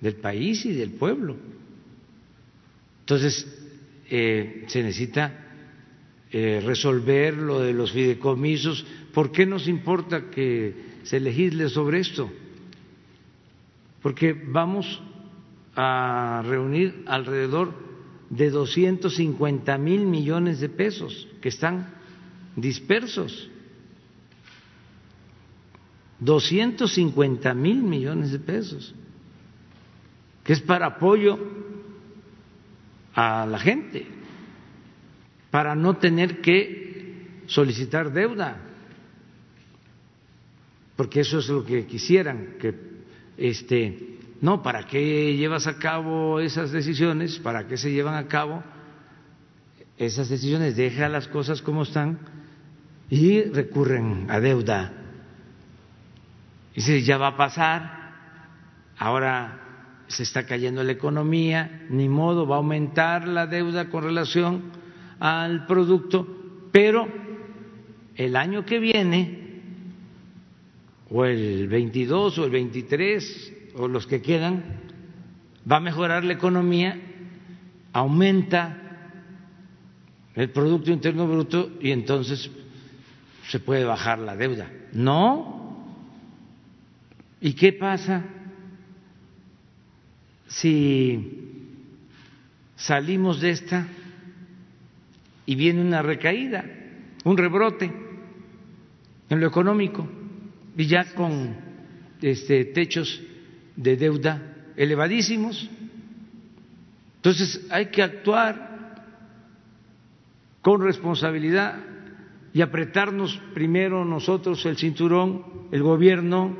[0.00, 1.36] del país y del pueblo.
[3.00, 3.46] Entonces,
[4.08, 5.50] eh, se necesita
[6.32, 8.86] eh, resolver lo de los fideicomisos.
[9.12, 12.30] ¿Por qué nos importa que se legisle sobre esto?
[14.02, 15.02] Porque vamos
[15.76, 17.72] a reunir alrededor
[18.30, 21.94] de 250 mil millones de pesos que están
[22.56, 23.50] dispersos.
[26.20, 28.94] 250 mil millones de pesos
[30.44, 31.38] que es para apoyo
[33.14, 34.06] a la gente,
[35.50, 38.56] para no tener que solicitar deuda,
[40.96, 42.72] porque eso es lo que quisieran, que
[43.40, 47.38] este no, ¿para qué llevas a cabo esas decisiones?
[47.38, 48.62] ¿Para qué se llevan a cabo
[49.98, 50.76] esas decisiones?
[50.76, 52.18] Deja las cosas como están
[53.10, 54.92] y recurren a deuda.
[56.74, 58.14] Y si ya va a pasar,
[58.96, 59.60] ahora
[60.06, 64.72] se está cayendo la economía, ni modo, va a aumentar la deuda con relación
[65.18, 66.26] al producto,
[66.72, 67.06] pero
[68.16, 69.49] el año que viene,
[71.10, 74.62] o el 22 o el 23, o los que quedan,
[75.70, 76.98] va a mejorar la economía,
[77.92, 78.76] aumenta
[80.34, 82.50] el Producto Interno Bruto y entonces
[83.48, 84.70] se puede bajar la deuda.
[84.92, 85.58] No.
[87.40, 88.24] ¿Y qué pasa?
[90.50, 91.46] si
[92.74, 93.86] salimos de esta
[95.46, 96.64] y viene una recaída,
[97.24, 97.90] un rebrote
[99.28, 100.06] en lo económico
[100.76, 101.54] y ya con
[102.22, 103.20] este, techos
[103.76, 105.68] de deuda elevadísimos.
[107.16, 108.70] Entonces hay que actuar
[110.62, 111.76] con responsabilidad
[112.52, 116.56] y apretarnos primero nosotros el cinturón, el gobierno,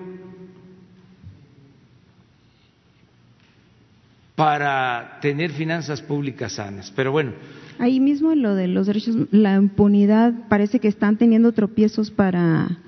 [4.40, 6.90] para tener finanzas públicas sanas.
[6.96, 7.32] Pero bueno.
[7.78, 12.78] Ahí mismo lo de los derechos, la impunidad parece que están teniendo tropiezos para,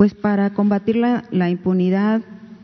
[0.00, 2.22] pues para combatir la, impunidad,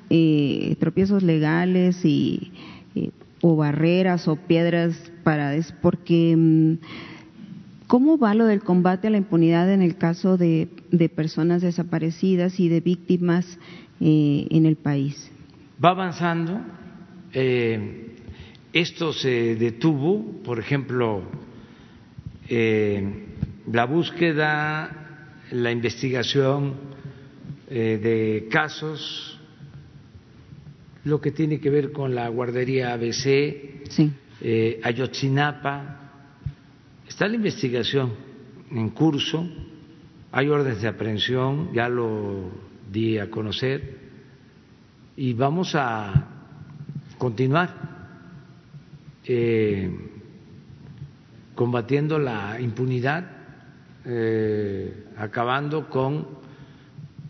[0.09, 2.51] eh, tropiezos legales y
[2.95, 3.11] eh,
[3.43, 6.77] o barreras o piedras para es porque mm,
[7.89, 12.59] ¿Cómo va lo del combate a la impunidad en el caso de, de personas desaparecidas
[12.59, 13.59] y de víctimas
[14.01, 15.31] eh, en el país?
[15.85, 16.63] Va avanzando.
[17.35, 18.17] Eh,
[18.73, 21.23] esto se detuvo, por ejemplo,
[22.49, 23.27] eh,
[23.71, 26.96] la búsqueda, la investigación
[27.69, 29.39] eh, de casos
[31.05, 34.13] lo que tiene que ver con la guardería ABC, Sí.
[34.41, 36.01] eh, Ayotzinapa.
[37.09, 38.13] Está la investigación
[38.73, 39.49] en curso,
[40.33, 42.51] hay órdenes de aprehensión, ya lo
[42.91, 43.99] di a conocer,
[45.17, 46.27] y vamos a
[47.19, 47.87] continuar
[49.29, 49.91] eh,
[51.55, 53.25] combatiendo la impunidad,
[54.05, 56.27] eh, acabando con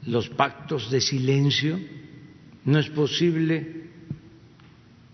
[0.07, 1.79] los pactos de silencio.
[2.65, 3.87] No es posible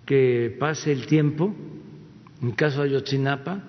[0.07, 1.55] que pase el tiempo,
[2.41, 3.63] en caso de Ayotzinapa,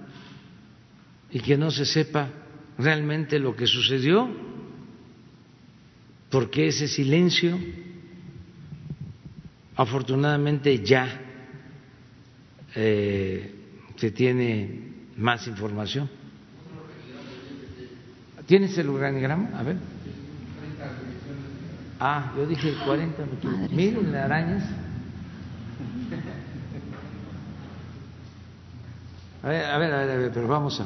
[1.32, 2.30] y que no se sepa
[2.78, 4.30] realmente lo que sucedió,
[6.30, 7.60] porque ese silencio,
[9.76, 11.22] afortunadamente ya
[12.76, 13.52] eh,
[13.96, 16.10] se tiene más información.
[18.46, 19.52] ¿Tienes el organigrama?
[19.58, 19.93] A ver.
[22.06, 23.70] Ah, yo dije 40, me.
[23.70, 24.62] Miren arañas.
[29.42, 30.86] A ver, a ver, a ver, a ver, pero vamos a.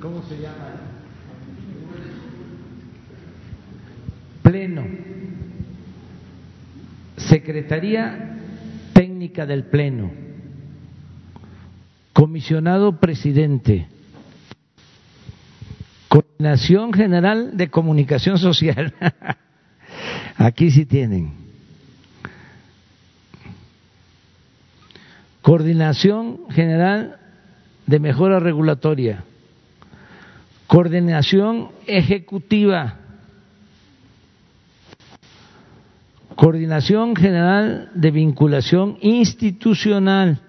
[0.00, 0.64] ¿Cómo se llama?
[4.42, 4.86] Pleno.
[7.18, 8.38] Secretaría
[8.94, 10.10] Técnica del Pleno.
[12.14, 13.93] Comisionado Presidente.
[16.36, 18.92] Coordinación General de Comunicación Social.
[20.36, 21.32] Aquí sí tienen.
[25.42, 27.20] Coordinación General
[27.86, 29.22] de Mejora Regulatoria.
[30.66, 32.96] Coordinación Ejecutiva.
[36.34, 40.40] Coordinación General de Vinculación Institucional.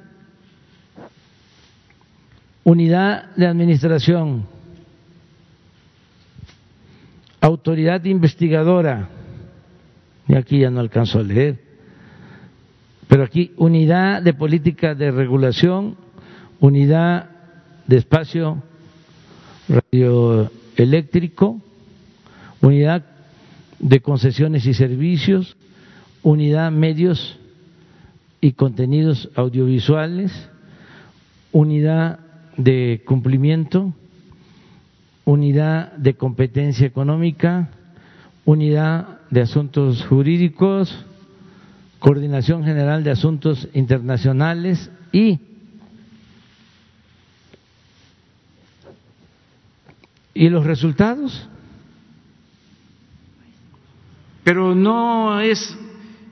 [2.63, 4.54] Unidad de Administración.
[7.45, 9.07] Autoridad investigadora.
[10.27, 11.59] Y aquí ya no alcanzo a leer.
[13.07, 15.95] Pero aquí, unidad de política de regulación,
[16.59, 17.29] unidad
[17.85, 18.63] de espacio
[19.69, 21.61] radioeléctrico,
[22.61, 23.05] unidad
[23.77, 25.55] de concesiones y servicios,
[26.23, 27.37] unidad medios
[28.41, 30.31] y contenidos audiovisuales,
[31.51, 32.21] unidad
[32.57, 33.93] de cumplimiento,
[35.25, 37.69] unidad de competencia económica,
[38.45, 41.05] unidad de asuntos jurídicos,
[41.99, 45.39] coordinación general de asuntos internacionales y
[50.35, 51.49] y los resultados
[54.43, 55.75] pero no es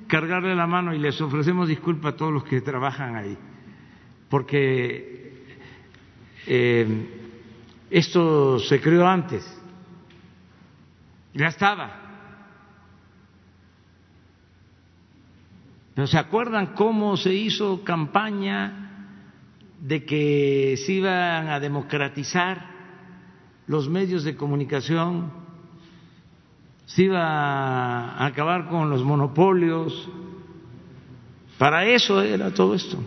[0.07, 3.37] cargarle la mano y les ofrecemos disculpa a todos los que trabajan ahí
[4.29, 5.33] porque
[6.45, 7.22] eh,
[7.97, 9.45] esto se creó antes
[11.33, 12.03] ya estaba
[15.95, 19.19] ¿No se acuerdan cómo se hizo campaña
[19.79, 22.71] de que se iban a democratizar
[23.67, 25.31] los medios de comunicación,
[26.85, 30.09] se iba a acabar con los monopolios?
[31.59, 32.97] Para eso era todo esto.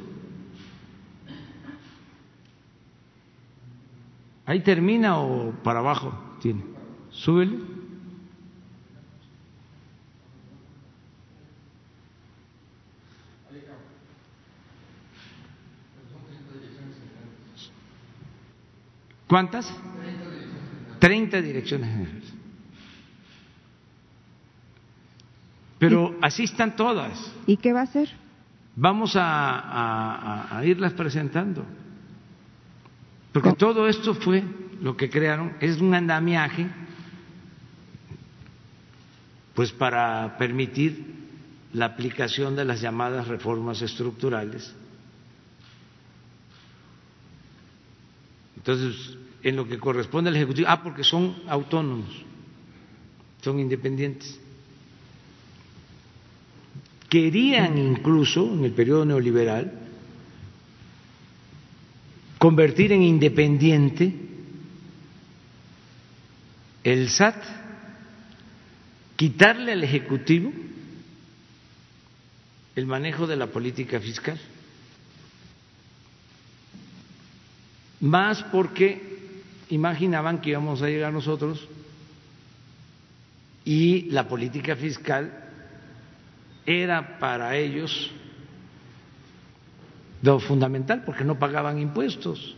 [4.47, 6.65] Ahí termina o para abajo tiene.
[7.11, 7.59] Súbele.
[19.27, 19.69] ¿Cuántas?
[21.01, 22.33] Treinta direcciones generales.
[25.79, 27.33] Pero así están todas.
[27.47, 28.09] ¿Y qué va a hacer?
[28.77, 31.67] Vamos a, a, a irlas presentando.
[33.37, 34.43] Porque todo esto fue
[34.81, 36.69] lo que crearon, es un andamiaje,
[39.53, 41.05] pues para permitir
[41.75, 44.75] la aplicación de las llamadas reformas estructurales
[48.57, 52.09] Entonces, en lo que corresponde al Ejecutivo, ah, porque son autónomos,
[53.43, 54.41] son independientes.
[57.11, 59.86] Querían incluso, en el periodo neoliberal,
[62.39, 64.13] convertir en independiente
[66.85, 67.43] el SAT,
[69.17, 70.53] quitarle al Ejecutivo
[72.77, 74.39] el manejo de la política fiscal.
[78.01, 79.01] más porque
[79.71, 81.67] imaginaban que íbamos a llegar nosotros
[83.65, 85.45] y la política fiscal
[86.65, 88.11] era para ellos
[90.27, 92.57] lo fundamental porque no pagaban impuestos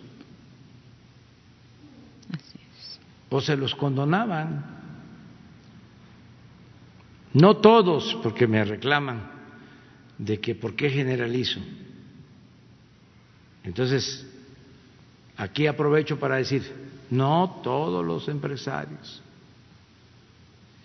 [3.29, 4.65] o se los condonaban.
[7.35, 9.31] No todos, porque me reclaman
[10.17, 11.61] de que por qué generalizo.
[13.63, 14.27] Entonces,
[15.37, 16.63] aquí aprovecho para decir,
[17.11, 19.23] no todos los empresarios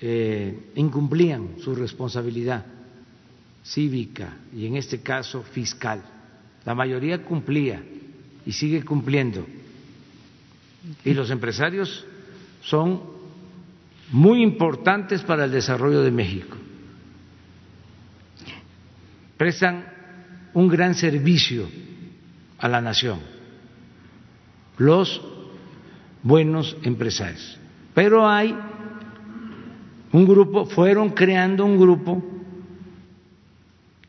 [0.01, 2.65] eh, incumplían su responsabilidad
[3.63, 6.03] cívica y en este caso fiscal.
[6.65, 7.83] La mayoría cumplía
[8.45, 9.45] y sigue cumpliendo.
[11.03, 12.05] Y los empresarios
[12.61, 13.01] son
[14.11, 16.57] muy importantes para el desarrollo de México.
[19.37, 19.85] Prestan
[20.53, 21.67] un gran servicio
[22.59, 23.19] a la nación,
[24.77, 25.21] los
[26.21, 27.59] buenos empresarios.
[27.93, 28.55] Pero hay
[30.11, 32.23] un grupo, fueron creando un grupo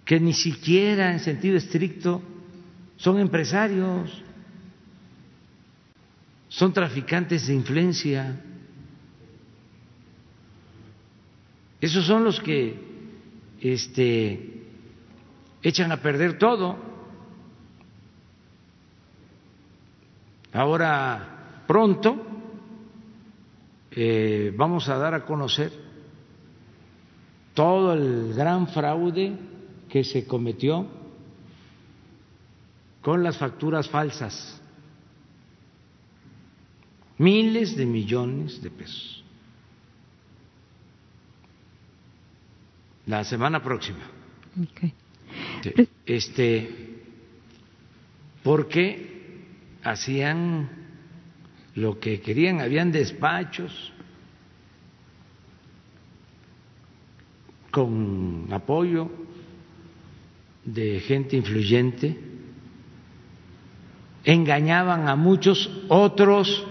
[0.04, 2.22] que ni siquiera en sentido estricto
[2.96, 4.22] son empresarios,
[6.48, 8.40] son traficantes de influencia.
[11.80, 12.78] Esos son los que
[13.60, 14.62] este,
[15.62, 16.76] echan a perder todo.
[20.52, 22.16] Ahora, pronto,
[23.90, 25.72] eh, vamos a dar a conocer
[27.54, 29.36] todo el gran fraude
[29.88, 30.86] que se cometió
[33.04, 34.62] con las facturas falsas.
[37.18, 39.22] Miles de millones de pesos.
[43.04, 44.00] La semana próxima.
[46.06, 47.02] Este,
[48.42, 49.44] porque
[49.82, 50.70] hacían
[51.74, 53.92] lo que querían, habían despachos
[57.70, 59.10] con apoyo
[60.64, 62.33] de gente influyente,
[64.24, 66.66] engañaban a muchos, otros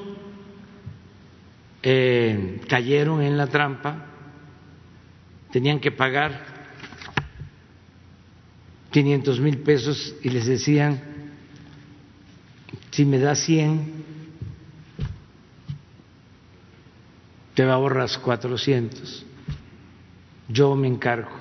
[1.83, 4.05] eh, cayeron en la trampa,
[5.51, 6.53] tenían que pagar
[8.91, 11.01] 500 mil pesos y les decían,
[12.91, 14.03] si me das 100,
[17.53, 19.25] te ahorras 400,
[20.47, 21.31] yo me encargo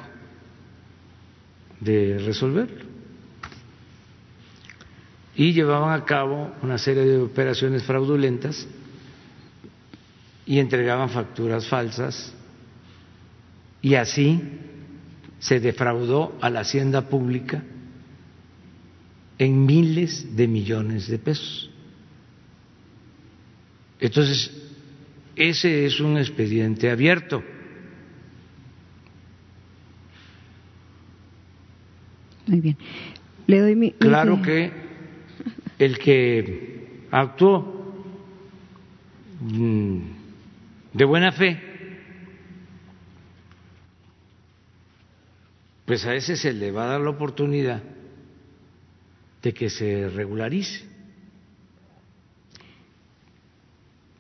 [1.81, 2.92] de resolverlo.
[5.35, 8.67] Y llevaban a cabo una serie de operaciones fraudulentas
[10.45, 12.35] y entregaban facturas falsas
[13.81, 14.41] y así
[15.39, 17.63] se defraudó a la hacienda pública
[19.39, 21.71] en miles de millones de pesos.
[23.99, 24.51] Entonces,
[25.35, 27.43] ese es un expediente abierto.
[32.47, 32.77] Muy bien.
[33.47, 33.93] Le doy mi.
[33.93, 34.92] Claro que
[35.85, 37.93] el que actuó
[39.41, 39.99] mm,
[40.93, 41.61] de buena fe,
[45.85, 47.83] pues a ese se le va a dar la oportunidad
[49.43, 50.89] de que se regularice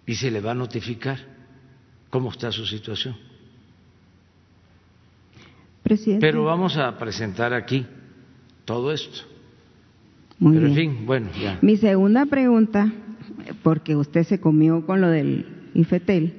[0.04, 1.18] y se le va a notificar
[2.10, 3.16] cómo está su situación.
[5.84, 6.26] Presidente.
[6.26, 7.86] Pero vamos a presentar aquí
[8.64, 9.31] todo esto.
[10.42, 11.56] Muy Pero en fin, bueno, ya.
[11.62, 12.92] Mi segunda pregunta,
[13.62, 16.34] porque usted se comió con lo del IFETEL,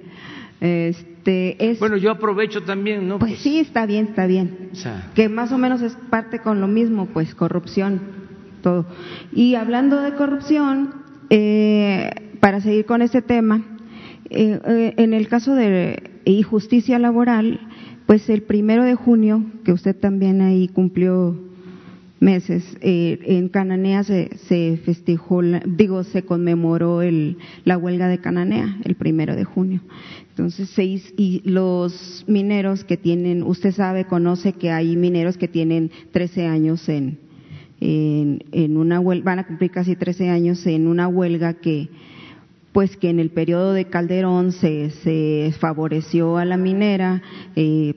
[0.59, 1.80] este es.
[1.80, 3.17] Bueno, yo aprovecho también, ¿no?
[3.17, 4.71] pues sí, está bien, está bien.
[4.73, 8.01] O sea, que más o menos es parte con lo mismo, pues corrupción,
[8.61, 8.85] todo.
[9.31, 10.95] Y hablando de corrupción,
[11.30, 12.11] eh,
[12.41, 13.61] para seguir con este tema,
[14.30, 17.61] eh, eh, en el caso de injusticia laboral,
[18.05, 21.52] pues el primero de junio, que usted también ahí cumplió
[22.24, 28.78] meses, eh, en Cananea se, se festejó, digo, se conmemoró el, la huelga de Cananea
[28.86, 29.82] el primero de junio.
[30.30, 35.48] Entonces, se hiz- y los mineros que tienen, usted sabe, conoce que hay mineros que
[35.48, 37.20] tienen 13 años en,
[37.82, 41.90] en, en una huelga, van a cumplir casi 13 años en una huelga que,
[42.72, 47.22] pues que en el periodo de Calderón se, se favoreció a la minera,
[47.56, 47.94] eh,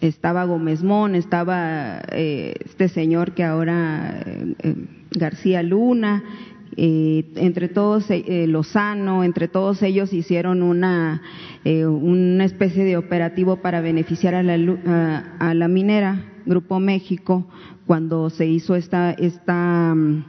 [0.00, 4.74] estaba Gómez Mon, estaba eh, este señor que ahora eh, eh,
[5.10, 6.22] García Luna,
[6.76, 11.22] eh, entre todos eh, Lozano, entre todos ellos hicieron una
[11.64, 17.46] una especie de operativo para beneficiar a la a la minera Grupo México
[17.86, 20.24] cuando se hizo esta esta mm,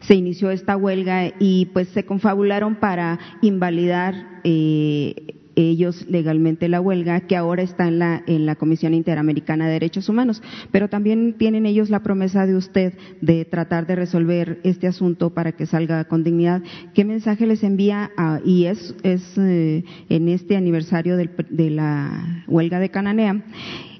[0.00, 4.14] se inició esta huelga y pues se confabularon para invalidar
[4.44, 9.72] eh, ellos legalmente la huelga, que ahora está en la, en la Comisión Interamericana de
[9.72, 10.42] Derechos Humanos.
[10.70, 15.52] Pero también tienen ellos la promesa de usted de tratar de resolver este asunto para
[15.52, 16.62] que salga con dignidad.
[16.94, 18.10] ¿Qué mensaje les envía?
[18.44, 23.44] y es, es eh, en este aniversario de la huelga de Cananea.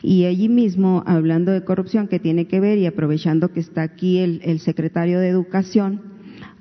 [0.03, 4.19] Y allí mismo, hablando de corrupción que tiene que ver y aprovechando que está aquí
[4.19, 6.14] el secretario de Educación,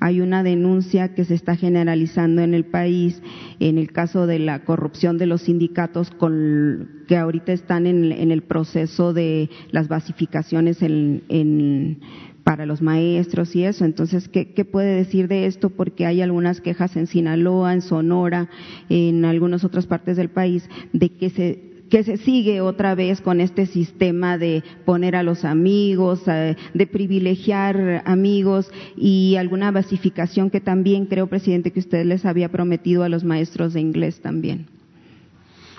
[0.04, 3.22] hay una denuncia que se está generalizando en el país
[3.62, 8.42] en el caso de la corrupción de los sindicatos con, que ahorita están en, el
[8.42, 12.02] proceso de las basificaciones en,
[12.44, 13.86] para los maestros y eso.
[13.86, 15.70] Entonces, ¿qué, ¿qué, puede decir de esto?
[15.70, 18.50] Porque hay algunas quejas en Sinaloa, en Sonora,
[18.90, 23.40] en algunas otras partes del país, de que se que se sigue otra vez con
[23.40, 30.60] este sistema de poner a los amigos, eh, de privilegiar amigos y alguna basificación que
[30.60, 34.65] también creo, presidente, que usted les había prometido a los maestros de inglés también.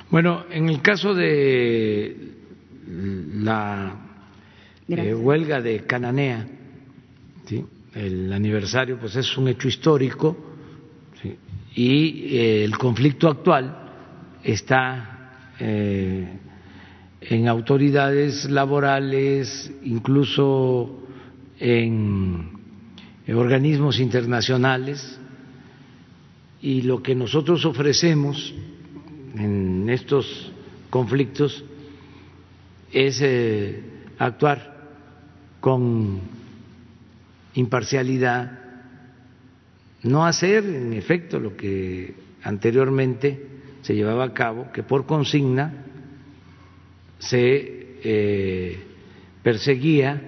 [0.09, 2.17] Bueno, en el caso de
[3.43, 3.97] la
[4.87, 6.47] eh, huelga de Cananea,
[7.93, 10.37] el aniversario pues es un hecho histórico
[11.75, 13.91] y eh, el conflicto actual
[14.45, 15.14] está
[15.61, 16.29] eh,
[17.21, 21.01] en autoridades laborales, incluso
[21.59, 22.51] en
[23.29, 25.19] organismos internacionales,
[26.61, 28.55] y lo que nosotros ofrecemos
[29.37, 30.53] en estos
[30.91, 31.65] conflictos
[32.93, 33.83] es eh,
[34.19, 34.75] actuar
[35.61, 36.21] con
[37.55, 38.61] imparcialidad,
[40.03, 43.54] no hacer en efecto lo que anteriormente
[43.85, 45.85] se llevaba a cabo, que por consigna
[47.19, 48.83] se eh,
[49.43, 50.23] perseguía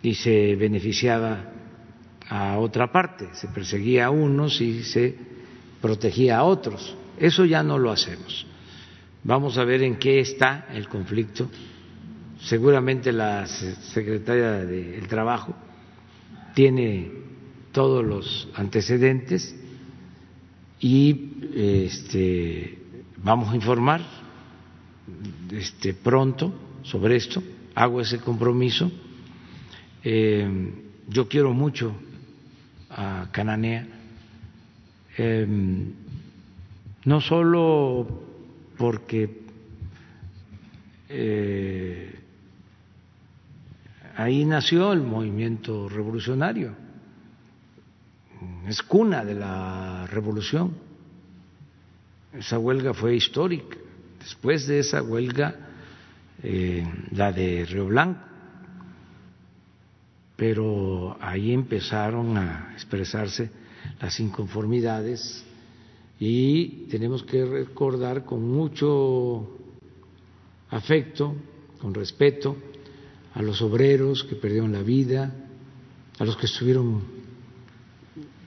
[0.00, 1.50] y se beneficiaba
[2.28, 5.16] a otra parte, se perseguía a unos y se
[5.80, 6.96] protegía a otros.
[7.18, 8.46] Eso ya no lo hacemos.
[9.24, 11.50] Vamos a ver en qué está el conflicto.
[12.40, 15.56] Seguramente la secretaria del Trabajo
[16.54, 17.10] tiene
[17.72, 19.56] todos los antecedentes
[20.84, 22.78] y este,
[23.22, 24.02] vamos a informar
[25.50, 26.52] este, pronto
[26.82, 27.42] sobre esto,
[27.74, 28.92] hago ese compromiso.
[30.04, 30.46] Eh,
[31.08, 31.96] yo quiero mucho
[32.90, 33.86] a Cananea,
[35.16, 35.90] em,
[37.06, 38.06] no solo
[38.76, 39.40] porque
[41.08, 42.14] eh,
[44.16, 46.76] ahí nació el movimiento revolucionario,
[48.66, 50.94] es cuna de la revolución
[52.38, 53.76] esa huelga fue histórica.
[54.18, 55.54] Después de esa huelga,
[56.42, 58.20] eh, la de Río Blanco,
[60.36, 63.50] pero ahí empezaron a expresarse
[64.00, 65.44] las inconformidades
[66.18, 69.56] y tenemos que recordar con mucho
[70.70, 71.36] afecto,
[71.80, 72.56] con respeto,
[73.34, 75.32] a los obreros que perdieron la vida,
[76.18, 77.02] a los que estuvieron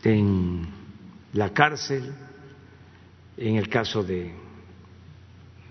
[0.07, 0.67] en
[1.34, 2.13] la cárcel,
[3.38, 4.31] en el caso de,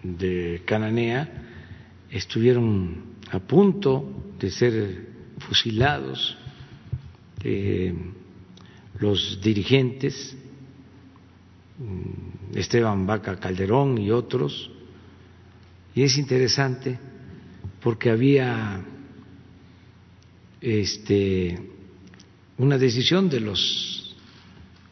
[0.02, 1.46] de Cananea,
[2.10, 5.08] estuvieron a punto de ser
[5.38, 6.36] fusilados
[7.42, 7.94] eh,
[8.98, 10.36] los dirigentes,
[11.78, 14.70] mm, Esteban Vaca Calderón y otros,
[15.94, 16.98] y es interesante
[17.82, 18.84] porque había
[20.60, 21.58] este,
[22.58, 24.05] una decisión de los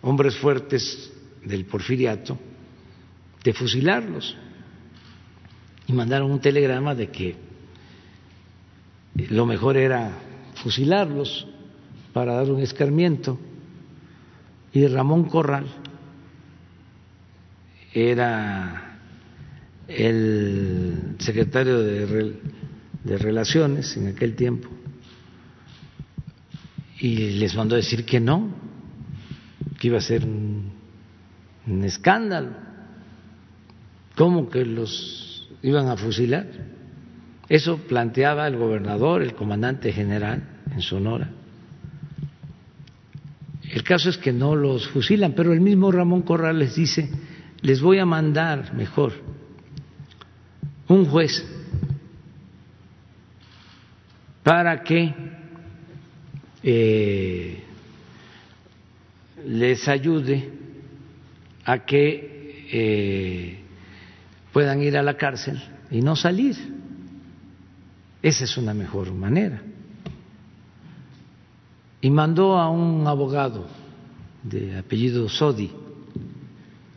[0.04, 1.12] hombres fuertes
[1.44, 2.38] del porfiriato
[3.42, 4.36] de fusilarlos.
[5.86, 7.36] Y mandaron un telegrama de que
[9.28, 10.12] lo mejor era
[10.62, 11.46] fusilarlos
[12.12, 13.38] para dar un escarmiento.
[14.72, 15.66] Y Ramón Corral
[17.92, 18.98] era
[19.88, 22.40] el secretario de,
[23.04, 24.68] de Relaciones en aquel tiempo
[26.98, 28.48] y les mandó decir que no,
[29.84, 32.50] iba a ser un escándalo.
[34.16, 36.46] ¿Cómo que los iban a fusilar?
[37.48, 40.42] Eso planteaba el gobernador, el comandante general
[40.72, 41.30] en Sonora.
[43.70, 47.10] El caso es que no los fusilan, pero el mismo Ramón Corral les dice,
[47.60, 49.12] les voy a mandar mejor
[50.86, 51.44] un juez
[54.42, 55.12] para que
[56.62, 57.63] eh,
[59.46, 60.50] les ayude
[61.64, 63.58] a que eh,
[64.52, 66.56] puedan ir a la cárcel y no salir.
[68.22, 69.62] Esa es una mejor manera.
[72.00, 73.66] Y mandó a un abogado
[74.42, 75.70] de apellido Sodi.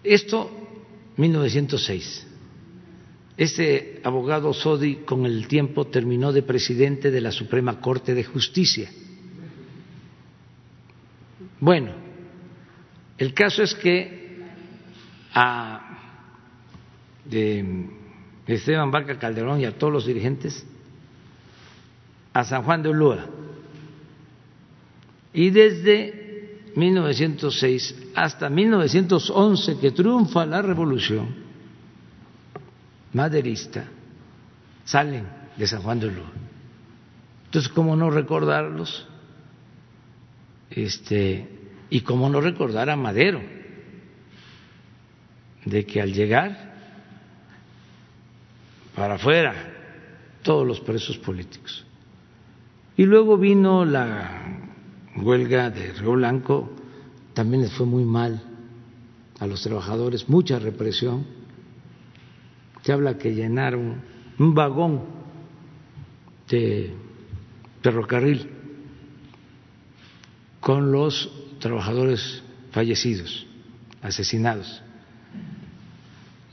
[0.03, 0.52] Esto
[1.18, 2.28] 1906.
[3.38, 8.90] Este abogado Sodi con el tiempo terminó de presidente de la Suprema Corte de Justicia.
[11.60, 12.07] Bueno,
[13.18, 14.38] el caso es que
[15.34, 15.88] a
[18.48, 20.65] Esteban Barca Calderón y a todos los dirigentes
[22.34, 23.26] a San Juan de Ulúa.
[25.34, 31.27] Y desde 1906 hasta 1911, que triunfa la revolución
[33.14, 33.85] maderista,
[34.85, 35.27] salen
[35.57, 36.31] de San Juan de Ulúa.
[37.45, 39.07] Entonces, ¿cómo no recordarlos?
[40.69, 41.57] Este,
[41.90, 43.42] y cómo no recordar a Madero,
[45.66, 46.76] de que al llegar
[48.96, 49.54] para afuera
[50.42, 51.86] todos los presos políticos.
[52.96, 54.72] Y luego vino la
[55.18, 56.72] huelga de Río Blanco,
[57.34, 58.42] también les fue muy mal
[59.40, 61.26] a los trabajadores, mucha represión.
[62.82, 64.02] Se habla que llenaron
[64.40, 65.04] un vagón
[66.50, 66.94] de
[67.82, 68.50] ferrocarril
[70.60, 71.32] con los
[71.68, 72.41] trabajadores
[72.72, 73.45] fallecidos,
[74.02, 74.81] asesinados.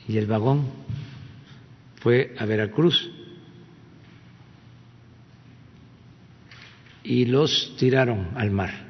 [0.09, 0.67] Y el vagón
[2.01, 3.11] fue a Veracruz
[7.05, 8.85] y los tiraron al mar.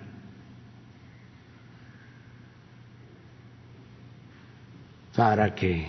[5.15, 5.87] para que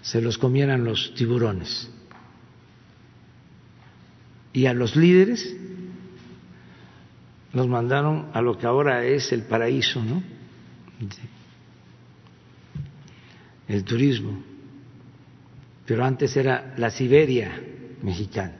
[0.00, 1.90] se los comieran los tiburones.
[4.52, 5.56] Y a los líderes
[7.54, 10.22] los mandaron a lo que ahora es el paraíso, ¿no?
[13.68, 14.54] El turismo
[15.86, 17.60] pero antes era la Siberia
[18.02, 18.54] mexicana,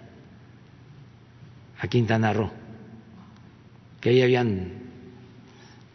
[1.79, 2.51] a Quintana Roo,
[4.01, 4.73] que ahí habían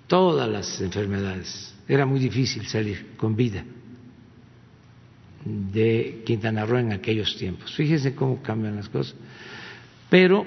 [0.08, 1.76] todas las enfermedades.
[1.88, 3.64] Era muy difícil salir con vida
[5.46, 7.76] de Quintana Roo en aquellos tiempos.
[7.76, 9.16] Fíjense cómo cambian las cosas.
[10.10, 10.46] Pero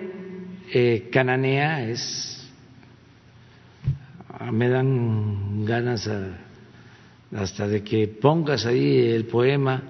[0.73, 2.32] eh, Cananea es,
[4.51, 6.11] me dan ganas
[7.35, 9.83] hasta de que pongas ahí el poema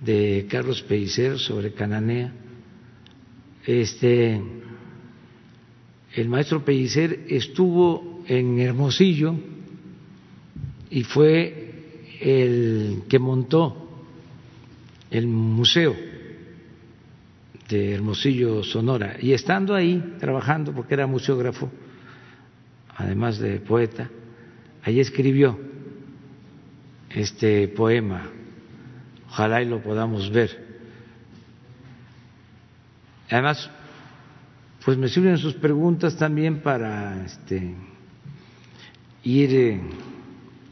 [0.00, 2.32] de Carlos Pellicer sobre Cananea.
[3.66, 4.40] Este,
[6.14, 9.34] el maestro Pellicer estuvo en Hermosillo
[10.90, 11.70] y fue
[12.20, 13.88] el que montó
[15.10, 15.94] el museo
[17.68, 19.16] de Hermosillo, Sonora.
[19.20, 21.70] Y estando ahí, trabajando, porque era museógrafo,
[23.00, 24.10] además de poeta,
[24.82, 25.58] ahí escribió
[27.10, 28.30] este poema
[29.30, 30.70] Ojalá y lo podamos ver.
[33.30, 33.70] Además,
[34.84, 37.74] pues me sirven sus preguntas también para este,
[39.22, 39.80] ir eh,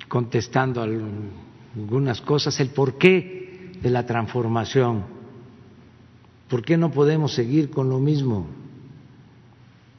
[0.08, 5.04] contestando algunas cosas, el porqué de la transformación,
[6.48, 8.48] por qué no podemos seguir con lo mismo.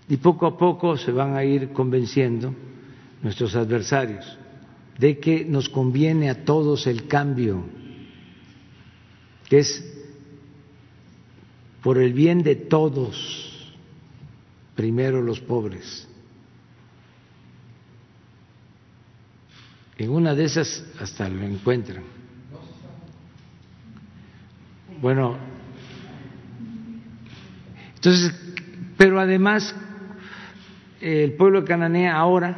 [0.09, 2.53] Y poco a poco se van a ir convenciendo
[3.21, 4.25] nuestros adversarios
[4.97, 7.63] de que nos conviene a todos el cambio
[9.47, 9.83] que es
[11.81, 13.73] por el bien de todos,
[14.75, 16.07] primero los pobres.
[19.97, 22.03] En una de esas hasta lo encuentran.
[25.01, 25.37] Bueno,
[27.95, 28.33] entonces,
[28.97, 29.73] pero además
[31.01, 32.57] el pueblo de Cananea ahora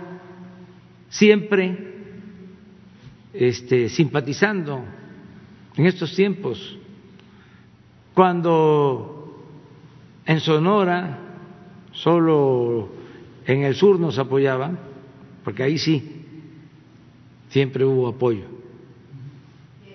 [1.10, 1.92] siempre
[3.34, 4.84] este, simpatizando
[5.76, 6.78] en estos tiempos
[8.14, 9.46] cuando
[10.26, 11.20] en Sonora
[11.94, 12.90] solo
[13.46, 14.80] en el sur nos apoyaban,
[15.44, 16.26] porque ahí sí,
[17.50, 18.46] siempre hubo apoyo.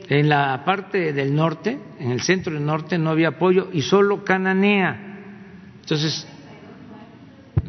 [0.09, 4.25] En la parte del norte, en el centro del norte, no había apoyo y solo
[4.25, 5.19] Cananea.
[5.83, 6.27] Entonces,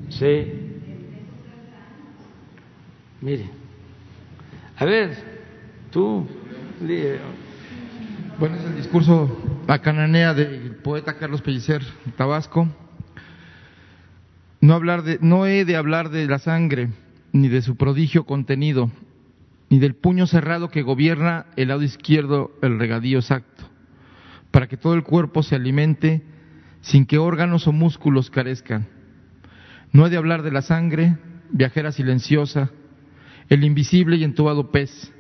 [0.10, 0.67] sí.
[3.20, 3.50] Mire,
[4.78, 5.18] a ver,
[5.92, 6.28] tú,
[8.40, 9.36] bueno, es el discurso
[9.68, 11.82] a cananea del poeta Carlos Pellicer,
[12.16, 12.68] Tabasco.
[14.62, 16.90] No, hablar de, no he de hablar de la sangre,
[17.32, 18.92] ni de su prodigio contenido,
[19.70, 23.64] ni del puño cerrado que gobierna el lado izquierdo el regadío exacto,
[24.52, 26.22] para que todo el cuerpo se alimente
[26.82, 28.88] sin que órganos o músculos carezcan.
[29.92, 31.18] No he de hablar de la sangre,
[31.50, 32.70] viajera silenciosa,
[33.50, 35.14] el invisible y entubado pez,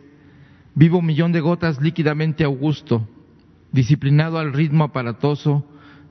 [0.77, 3.09] Vivo millón de gotas líquidamente augusto,
[3.71, 5.65] disciplinado al ritmo aparatoso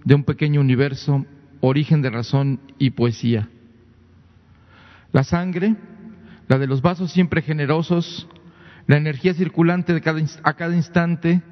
[0.04, 1.24] de un pequeño universo,
[1.60, 3.48] origen de razón y poesía.
[5.12, 5.76] La sangre,
[6.48, 8.26] la de los vasos siempre generosos,
[8.88, 11.42] la energía circulante de cada, a cada instante,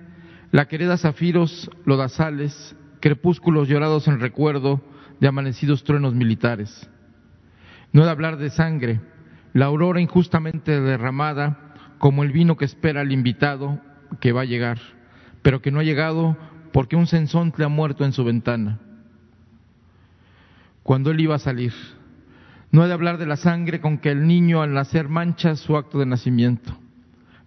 [0.51, 4.83] la que hereda zafiros, lodazales, crepúsculos llorados en recuerdo
[5.21, 6.91] de amanecidos truenos militares.
[7.93, 9.01] No he de hablar de sangre,
[9.55, 11.57] la aurora injustamente derramada,
[11.99, 13.81] como el vino que espera al invitado
[14.21, 14.79] que va a llegar,
[15.43, 16.37] pero que no ha llegado
[16.73, 17.07] porque un
[17.57, 18.81] le ha muerto en su ventana.
[20.83, 21.73] Cuando él iba a salir,
[22.73, 25.77] no he de hablar de la sangre con que el niño al nacer mancha su
[25.77, 26.77] acto de nacimiento,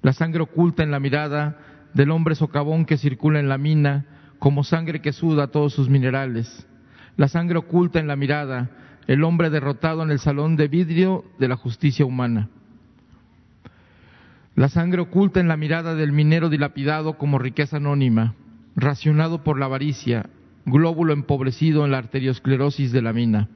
[0.01, 1.57] la sangre oculta en la mirada
[1.93, 4.05] del hombre socavón que circula en la mina
[4.39, 6.65] como sangre que suda todos sus minerales,
[7.17, 8.69] la sangre oculta en la mirada
[9.07, 12.49] el hombre derrotado en el salón de vidrio de la justicia humana.
[14.55, 18.35] La sangre oculta en la mirada del minero dilapidado como riqueza anónima,
[18.75, 20.29] racionado por la avaricia,
[20.65, 23.47] glóbulo empobrecido en la arteriosclerosis de la mina.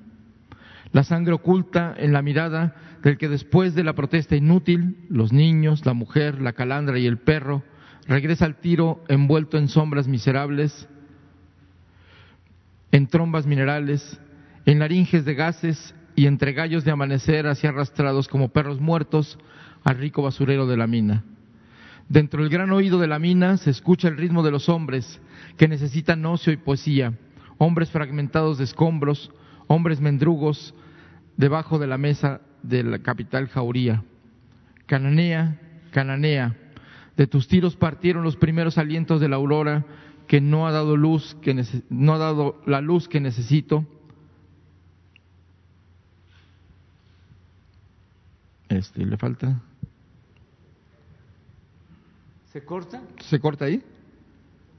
[0.93, 5.85] La sangre oculta en la mirada del que después de la protesta inútil, los niños,
[5.85, 7.63] la mujer, la calandra y el perro,
[8.07, 10.87] regresa al tiro envuelto en sombras miserables,
[12.91, 14.19] en trombas minerales,
[14.65, 19.37] en laringes de gases y entre gallos de amanecer así arrastrados como perros muertos
[19.83, 21.23] al rico basurero de la mina.
[22.09, 25.21] Dentro del gran oído de la mina se escucha el ritmo de los hombres
[25.57, 27.13] que necesitan ocio y poesía,
[27.57, 29.31] hombres fragmentados de escombros,
[29.67, 30.73] hombres mendrugos
[31.37, 34.03] debajo de la mesa de la capital jauría.
[34.85, 35.57] Cananea,
[35.91, 36.57] cananea,
[37.15, 39.85] de tus tiros partieron los primeros alientos de la aurora
[40.27, 43.85] que no ha dado luz, que no ha dado la luz que necesito
[48.71, 49.61] Este, le falta.
[52.53, 53.01] ¿Se corta?
[53.19, 53.83] ¿Se corta ahí?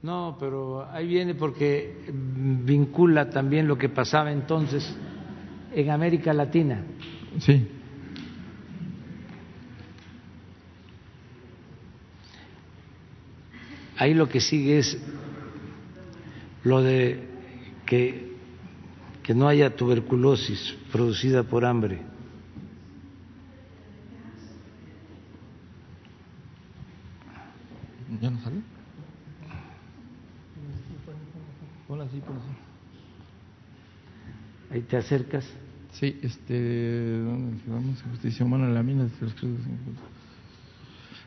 [0.01, 4.83] No, pero ahí viene porque vincula también lo que pasaba entonces
[5.73, 6.83] en América Latina.
[7.39, 7.67] Sí.
[13.97, 14.97] Ahí lo que sigue es
[16.63, 17.29] lo de
[17.85, 18.35] que,
[19.21, 22.13] que no haya tuberculosis producida por hambre.
[28.23, 28.61] ¿Ya no sale?
[31.89, 32.35] Hola, sí, por
[34.71, 35.43] Ahí te acercas.
[35.93, 37.19] Sí, este,
[37.65, 38.03] vamos?
[38.11, 39.07] Justicia humana la mina.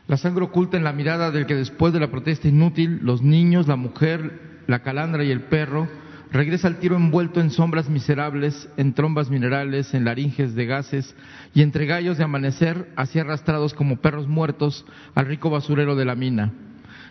[0.07, 3.67] La sangre oculta en la mirada del que después de la protesta inútil, los niños,
[3.67, 5.85] la mujer, la calandra y el perro,
[6.31, 11.13] regresa al tiro envuelto en sombras miserables, en trombas minerales, en laringes de gases
[11.53, 16.15] y entre gallos de amanecer, así arrastrados como perros muertos al rico basurero de la
[16.15, 16.53] mina.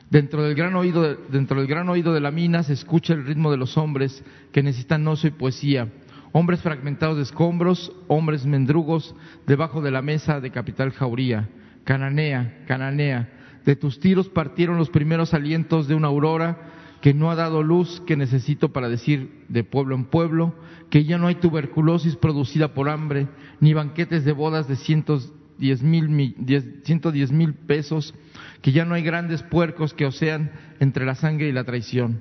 [0.09, 3.27] Dentro del, gran oído de, dentro del gran oído de la mina se escucha el
[3.27, 5.89] ritmo de los hombres que necesitan oso y poesía,
[6.33, 9.15] hombres fragmentados de escombros, hombres mendrugos
[9.47, 11.49] debajo de la mesa de capital jauría.
[11.85, 17.35] Cananea, cananea, de tus tiros partieron los primeros alientos de una aurora que no ha
[17.35, 20.55] dado luz que necesito para decir de pueblo en pueblo,
[20.91, 23.29] que ya no hay tuberculosis producida por hambre,
[23.61, 28.15] ni banquetes de bodas de cientos diez mil, diez mil pesos,
[28.63, 30.51] que ya no hay grandes puercos que osean
[30.81, 32.21] entre la sangre y la traición.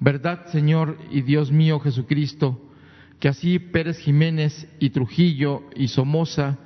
[0.00, 2.60] Verdad, Señor y Dios mío Jesucristo,
[3.24, 6.58] que así Pérez Jiménez y Trujillo y Somoza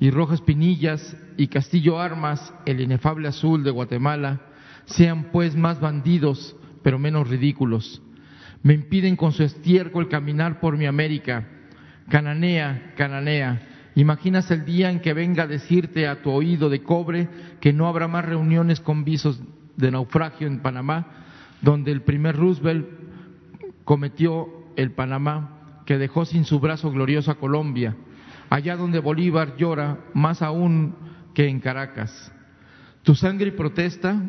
[0.00, 4.40] y Rojas Pinillas y Castillo Armas, el inefable azul de Guatemala,
[4.86, 8.00] sean pues más bandidos, pero menos ridículos.
[8.62, 11.46] Me impiden con su estiércol caminar por mi América.
[12.08, 17.28] Cananea, cananea, ¿Imaginas el día en que venga a decirte a tu oído de cobre
[17.60, 19.42] que no habrá más reuniones con visos
[19.76, 21.06] de naufragio en Panamá,
[21.60, 22.86] donde el primer Roosevelt
[23.84, 25.56] cometió el Panamá
[25.88, 27.96] que dejó sin su brazo glorioso a Colombia,
[28.50, 30.94] allá donde Bolívar llora más aún
[31.32, 32.30] que en Caracas?
[33.02, 34.20] Tu sangre y protesta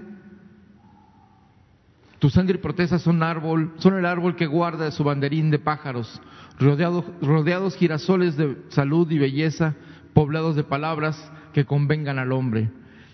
[2.17, 6.21] tu sangre y protesta son árbol, son el árbol que guarda su banderín de pájaros,
[6.57, 9.75] rodeados, rodeados girasoles de salud y belleza,
[10.13, 12.69] poblados de palabras que convengan al hombre.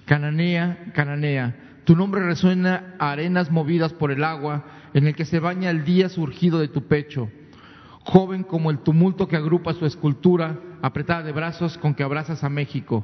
[0.05, 5.39] Cananea, Cananea, tu nombre resuena a arenas movidas por el agua, en el que se
[5.39, 7.31] baña el día surgido de tu pecho.
[8.05, 12.49] Joven como el tumulto que agrupa su escultura, apretada de brazos con que abrazas a
[12.49, 13.03] México.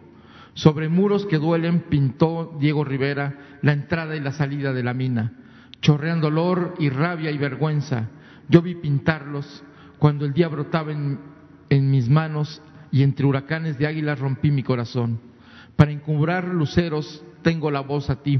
[0.53, 5.34] Sobre muros que duelen pintó Diego Rivera la entrada y la salida de la mina.
[5.82, 8.10] Chorrean dolor y rabia y vergüenza.
[8.48, 9.64] Yo vi pintarlos
[9.98, 11.19] cuando el día brotaba en,
[11.91, 12.61] mis manos
[12.91, 15.19] y entre huracanes de águilas rompí mi corazón.
[15.76, 18.40] Para encubrar luceros tengo la voz a ti.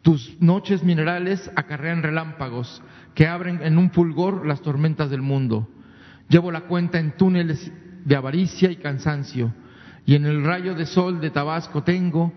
[0.00, 2.82] Tus noches minerales acarrean relámpagos
[3.14, 5.68] que abren en un fulgor las tormentas del mundo.
[6.28, 7.72] Llevo la cuenta en túneles
[8.04, 9.52] de avaricia y cansancio,
[10.06, 12.32] y en el rayo de sol de Tabasco tengo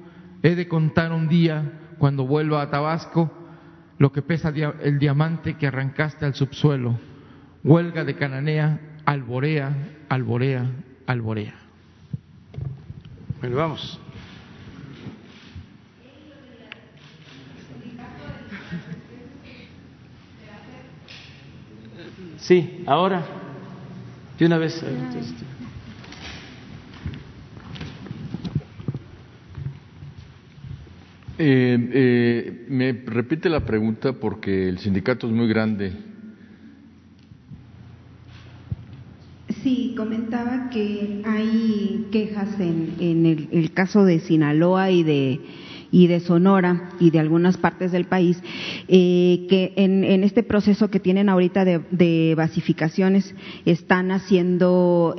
[0.46, 3.32] He de contar un día, cuando vuelva a Tabasco,
[3.98, 4.50] lo que pesa
[4.84, 7.00] el diamante que arrancaste al subsuelo.
[7.64, 9.76] Huelga de Cananea, alborea,
[10.08, 10.70] alborea,
[11.08, 11.56] alborea.
[13.42, 14.00] Bueno, vamos.
[22.38, 23.26] Sí, ahora,
[24.38, 24.84] de una vez.
[31.38, 35.92] Eh, eh, me repite la pregunta porque el sindicato es muy grande.
[39.62, 45.40] Sí, comentaba que hay quejas en, el, caso de Sinaloa y de
[45.96, 48.38] y de Sonora y de algunas partes del país,
[48.90, 53.34] eh, que en, este proceso que tienen ahorita de, basificaciones
[53.66, 55.16] están haciendo,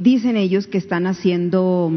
[0.00, 1.92] dicen ellos que están haciendo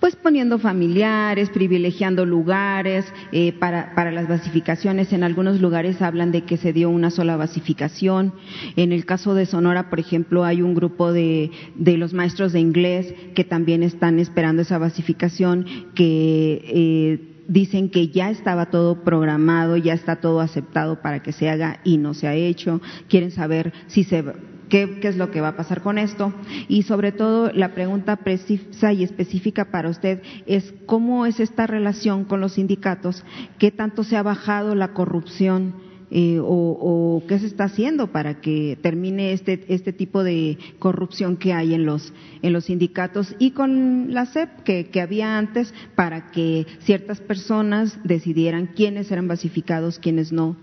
[0.00, 5.12] pues poniendo familiares, privilegiando lugares eh, para, para, las basificaciones.
[5.12, 8.32] En algunos lugares hablan de que se dio una sola basificación.
[8.76, 12.60] En el caso de Sonora, por ejemplo, hay un grupo de, de los maestros de
[12.60, 19.76] inglés que también están esperando esa basificación, que eh, dicen que ya estaba todo programado,
[19.76, 22.80] ya está todo aceptado para que se haga y no se ha hecho.
[23.08, 24.24] Quieren saber si se
[24.70, 26.32] qué, es lo que va a pasar con esto.
[26.68, 32.24] Y sobre todo, la pregunta precisa y específica para usted es cómo es esta relación
[32.24, 33.22] con los sindicatos,
[33.58, 35.90] qué tanto se ha bajado la corrupción.
[36.12, 41.52] Eh, o, qué se está haciendo para que termine este, este tipo de corrupción que
[41.52, 46.32] hay en los, en los sindicatos y con la SEP que, que había antes para
[46.32, 50.56] que ciertas personas decidieran quiénes eran basificados, quiénes no,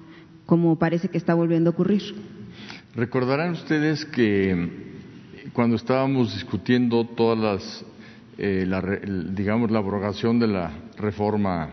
[0.46, 2.14] como parece que está volviendo a ocurrir.
[2.98, 4.70] Recordarán ustedes que
[5.54, 7.86] cuando estábamos discutiendo todas las,
[8.40, 11.70] eh, la, digamos, la abrogación de la reforma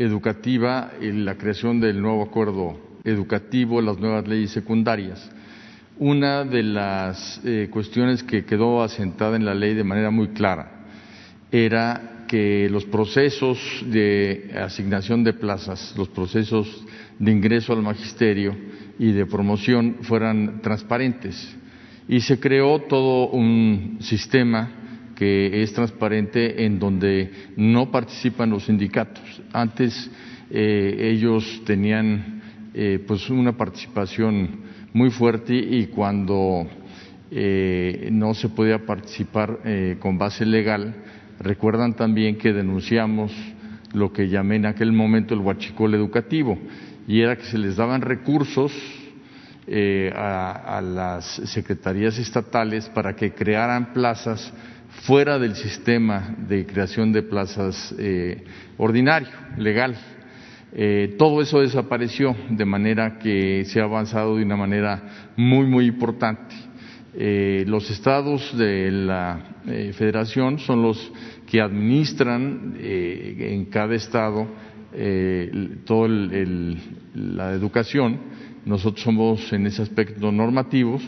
[0.00, 5.30] educativa y la creación del nuevo acuerdo educativo, las nuevas leyes secundarias,
[5.96, 10.88] una de las eh, cuestiones que quedó asentada en la ley de manera muy clara
[11.52, 16.84] era que los procesos de asignación de plazas, los procesos
[17.16, 18.56] de ingreso al magisterio,
[18.98, 21.56] y de promoción fueran transparentes.
[22.08, 24.70] Y se creó todo un sistema
[25.14, 29.42] que es transparente en donde no participan los sindicatos.
[29.52, 30.10] Antes
[30.50, 32.40] eh, ellos tenían
[32.72, 34.60] eh, pues una participación
[34.92, 36.66] muy fuerte y cuando
[37.30, 39.58] eh, no se podía participar
[39.98, 40.94] con base legal,
[41.40, 43.32] recuerdan también que denunciamos
[43.92, 46.58] lo que llamé en aquel momento el huachicol educativo
[47.08, 48.70] y era que se les daban recursos
[49.66, 54.52] eh, a, las secretarías estatales para que crearan plazas
[55.06, 58.44] fuera del sistema de creación de plazas eh,
[58.76, 59.96] ordinario, legal.
[60.72, 65.86] Eh, todo eso desapareció, de manera que se ha avanzado de una manera muy, muy
[65.86, 66.54] importante.
[67.66, 69.40] los estados de la
[69.94, 71.12] federación son los
[71.46, 74.46] que administran en cada estado
[75.84, 78.18] toda la educación.
[78.64, 81.02] Nosotros somos en ese aspecto normativos,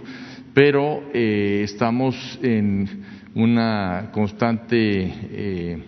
[0.55, 2.89] pero eh, estamos en
[3.35, 5.78] una constante eh,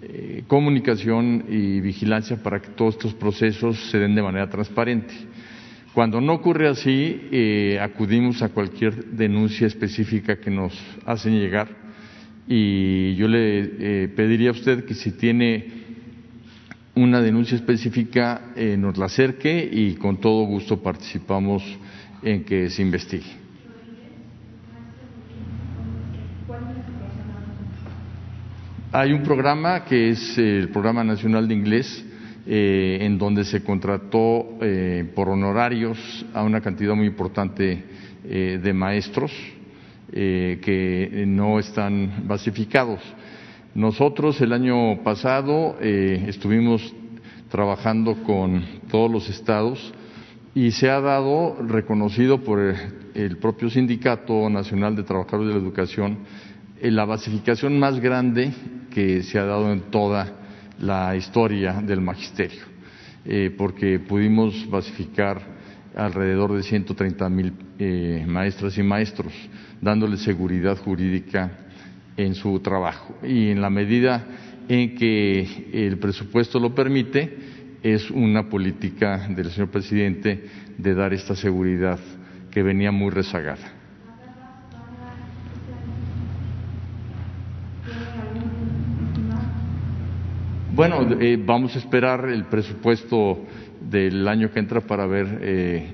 [0.00, 5.12] eh, comunicación y vigilancia para que todos estos procesos se den de manera transparente.
[5.92, 10.72] Cuando no ocurre así, acudimos a cualquier denuncia específica que nos
[11.04, 11.66] hacen llegar
[12.46, 15.87] y yo le pediría a usted que si tiene
[16.98, 21.62] una denuncia específica eh, nos la acerque y con todo gusto participamos
[22.22, 23.48] en que se investigue.
[28.90, 32.04] Hay un programa que es el Programa Nacional de Inglés,
[32.46, 37.84] eh, en donde se contrató eh, por honorarios a una cantidad muy importante
[38.28, 39.32] de maestros
[40.12, 43.00] que no están basificados.
[43.74, 46.94] Nosotros el año pasado eh, estuvimos
[47.50, 49.92] trabajando con todos los estados
[50.54, 52.74] y se ha dado, reconocido por
[53.14, 56.18] el propio Sindicato Nacional de Trabajadores de la Educación,
[56.80, 58.52] eh, la basificación más grande
[58.90, 60.32] que se ha dado en toda
[60.80, 62.62] la historia del magisterio,
[63.26, 65.40] eh, porque pudimos basificar
[65.94, 67.52] alrededor de 130 mil
[68.26, 69.32] maestras y maestros,
[69.80, 71.67] dándoles seguridad jurídica
[72.18, 74.26] en su trabajo y en la medida
[74.68, 77.38] en que el presupuesto lo permite,
[77.82, 80.44] es una política del señor presidente
[80.76, 81.98] de dar esta seguridad
[82.50, 83.72] que venía muy rezagada.
[90.74, 93.46] Bueno, eh, vamos a esperar el presupuesto
[93.80, 95.92] del año que entra para ver eh,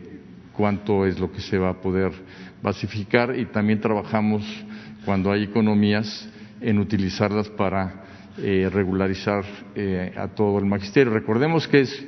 [0.52, 2.12] cuánto es lo que se va a poder
[2.62, 4.42] basificar y también trabajamos
[5.04, 6.28] cuando hay economías
[6.60, 8.04] en utilizarlas para
[8.38, 9.44] eh, regularizar
[10.16, 11.12] a todo el magisterio.
[11.12, 12.06] Recordemos que es,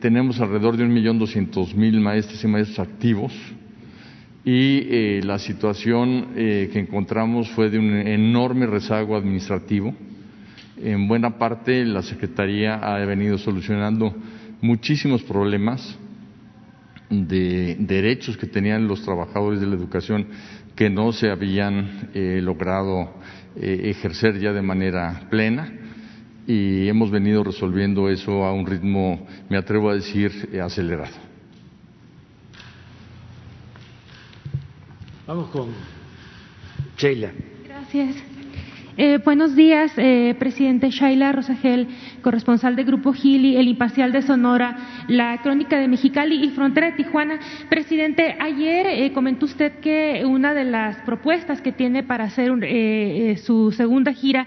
[0.00, 3.32] tenemos alrededor de un millón doscientos mil maestros y maestros activos
[4.44, 9.94] y la situación que encontramos fue de un enorme rezago administrativo
[10.82, 14.14] en buena parte la Secretaría ha venido solucionando
[14.62, 15.98] muchísimos problemas
[17.10, 20.26] de derechos que tenían los trabajadores de la educación
[20.80, 23.12] que no se habían eh, logrado
[23.54, 25.70] eh, ejercer ya de manera plena
[26.46, 31.12] y hemos venido resolviendo eso a un ritmo, me atrevo a decir, eh, acelerado.
[35.26, 35.68] Vamos con
[36.96, 37.30] Sheila.
[37.68, 38.16] Gracias.
[38.96, 41.88] Eh, buenos días, eh, presidente Shaila Rosagel,
[42.20, 44.76] corresponsal de Grupo Gili, El Imparcial de Sonora,
[45.08, 47.38] La Crónica de Mexicali y Frontera de Tijuana.
[47.68, 52.50] Presidente, ayer eh, comentó usted que una de las propuestas que tiene para hacer
[53.38, 54.46] su segunda gira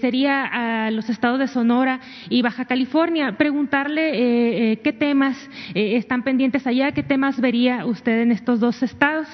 [0.00, 0.44] sería
[0.86, 3.36] a los estados de Sonora y Baja California.
[3.36, 9.28] Preguntarle qué temas están pendientes allá, qué temas vería usted en estos dos estados.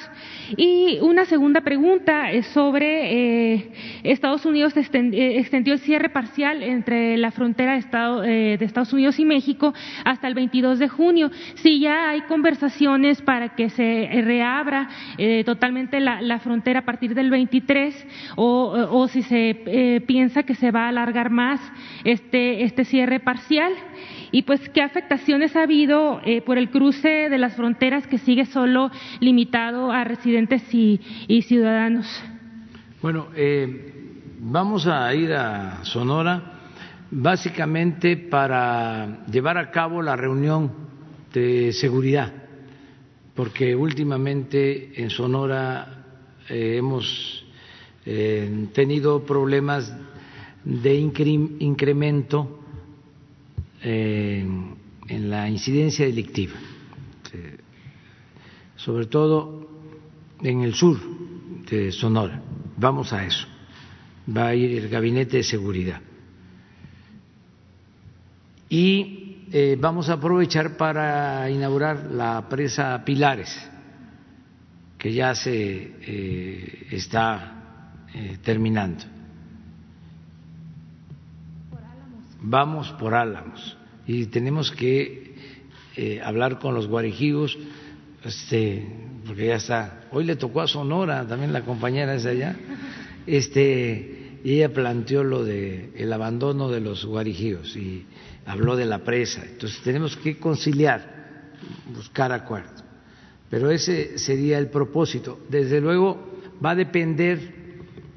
[0.56, 3.70] Y una segunda pregunta es sobre
[4.02, 9.24] Estados Unidos eh, extendió el cierre parcial entre la frontera de, eh, Estados Unidos y
[9.24, 9.74] México
[10.04, 11.30] hasta el 22 de junio.
[11.56, 17.30] Si ya hay conversaciones para que se reabra eh, totalmente la, frontera a partir del
[17.30, 18.06] 23
[18.36, 21.60] o, si se piensa que se va a alargar más
[22.04, 23.72] este, este cierre parcial
[24.32, 28.90] y pues qué afectaciones ha habido por el cruce de las fronteras que sigue solo
[29.20, 31.00] limitado a residentes y,
[31.42, 32.06] ciudadanos.
[33.02, 34.00] Bueno, eh,
[34.42, 36.59] Vamos a ir a Sonora
[37.10, 40.70] básicamente para llevar a cabo la reunión
[41.32, 42.32] de seguridad,
[43.34, 46.04] porque últimamente en Sonora
[46.48, 47.44] eh, hemos
[48.06, 49.92] eh, tenido problemas
[50.64, 52.60] de incremento
[53.82, 54.44] eh,
[55.08, 56.54] en la incidencia delictiva,
[58.76, 59.68] sobre todo
[60.42, 60.98] en el sur
[61.68, 62.42] de Sonora.
[62.76, 63.46] Vamos a eso
[64.36, 66.00] va a ir el gabinete de seguridad.
[68.70, 73.50] Y eh, vamos a aprovechar para inaugurar la presa Pilares,
[74.96, 79.02] que ya se eh, está eh, terminando.
[82.42, 83.76] Vamos por Álamos
[84.06, 85.28] y tenemos que
[86.24, 87.58] hablar con los guarijigos,
[88.24, 88.88] este,
[89.26, 90.04] porque ya está.
[90.12, 92.56] Hoy le tocó a Sonora, también la compañera es allá.
[93.26, 98.06] Este, ella planteó lo de el abandono de los guarijíos y
[98.46, 99.42] habló de la presa.
[99.44, 101.52] Entonces tenemos que conciliar,
[101.94, 102.82] buscar acuerdos.
[103.50, 105.40] Pero ese sería el propósito.
[105.48, 106.30] Desde luego
[106.64, 107.60] va a depender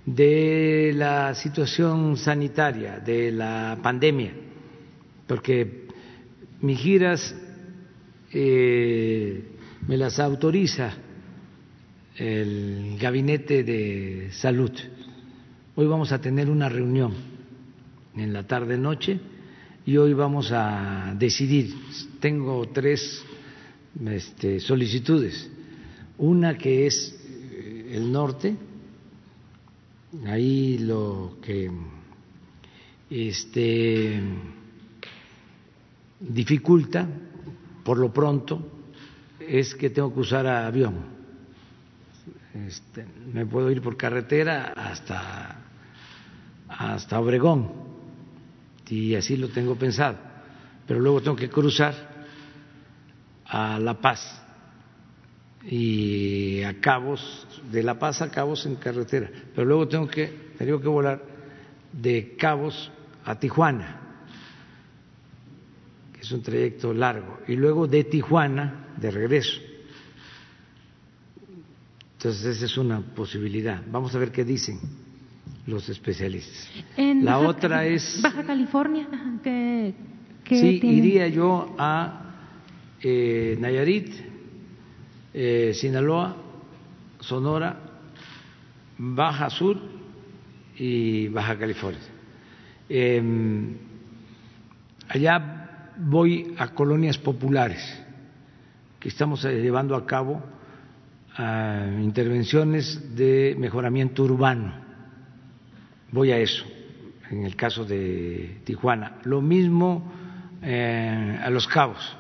[0.06, 4.34] de la situación sanitaria, de la pandemia,
[5.28, 5.88] porque
[6.62, 7.36] mis giras
[8.32, 9.44] eh,
[9.88, 10.94] me las autoriza
[12.16, 14.72] el gabinete de salud
[15.76, 17.16] Hoy vamos a tener una reunión
[18.16, 19.20] en la tarde-noche
[19.84, 21.74] y hoy vamos a decidir.
[22.20, 23.24] Tengo tres
[24.06, 25.50] este, solicitudes.
[26.20, 27.16] Una que es
[27.52, 28.56] eh, el norte,
[30.28, 31.72] ahí lo que
[33.10, 34.22] este,
[36.20, 37.10] dificulta,
[37.84, 38.62] por lo pronto,
[39.40, 40.94] es que tengo que usar avión.
[42.68, 45.53] Este, me puedo ir por carretera hasta
[46.78, 47.72] hasta Obregón.
[48.90, 50.18] Y así lo tengo pensado,
[50.88, 51.95] pero luego tengo que cruzar
[53.45, 54.41] a La Paz.
[55.66, 60.80] Y a Cabos, de La Paz a Cabos en carretera, pero luego tengo que, tengo
[60.82, 61.24] que volar
[61.91, 62.91] de Cabos
[63.24, 64.02] a Tijuana,
[66.14, 69.62] que es un trayecto largo, y luego de Tijuana de regreso.
[72.18, 73.82] Entonces esa es una posibilidad.
[73.90, 75.03] Vamos a ver qué dicen
[75.65, 76.69] los especialistas.
[76.98, 78.19] la otra es...
[78.22, 79.07] Baja California,
[79.44, 79.94] que...
[80.45, 82.34] sí, iría yo a
[83.02, 84.10] eh, Nayarit,
[85.34, 86.35] eh, Sinaloa,
[87.19, 87.80] Sonora,
[88.98, 89.77] Baja Sur
[90.77, 92.02] y Baja California.
[92.90, 93.77] Em,
[95.07, 97.81] allá voy a colonias populares
[98.99, 100.41] que estamos eh, llevando a cabo
[101.35, 104.83] intervenciones de mejoramiento urbano
[106.14, 106.64] voy a eso
[107.30, 109.19] en el caso de Tijuana.
[109.23, 110.11] Lo mismo
[110.61, 112.15] eh, a Los Cabos.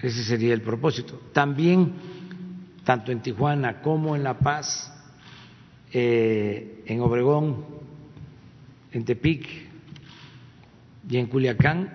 [0.00, 1.20] Ese sería el propósito.
[1.32, 1.92] También,
[2.84, 4.92] tanto en Tijuana como en La Paz,
[5.92, 7.64] eh, en Obregón,
[8.92, 9.48] en Tepic
[11.08, 11.90] y en Culiacán,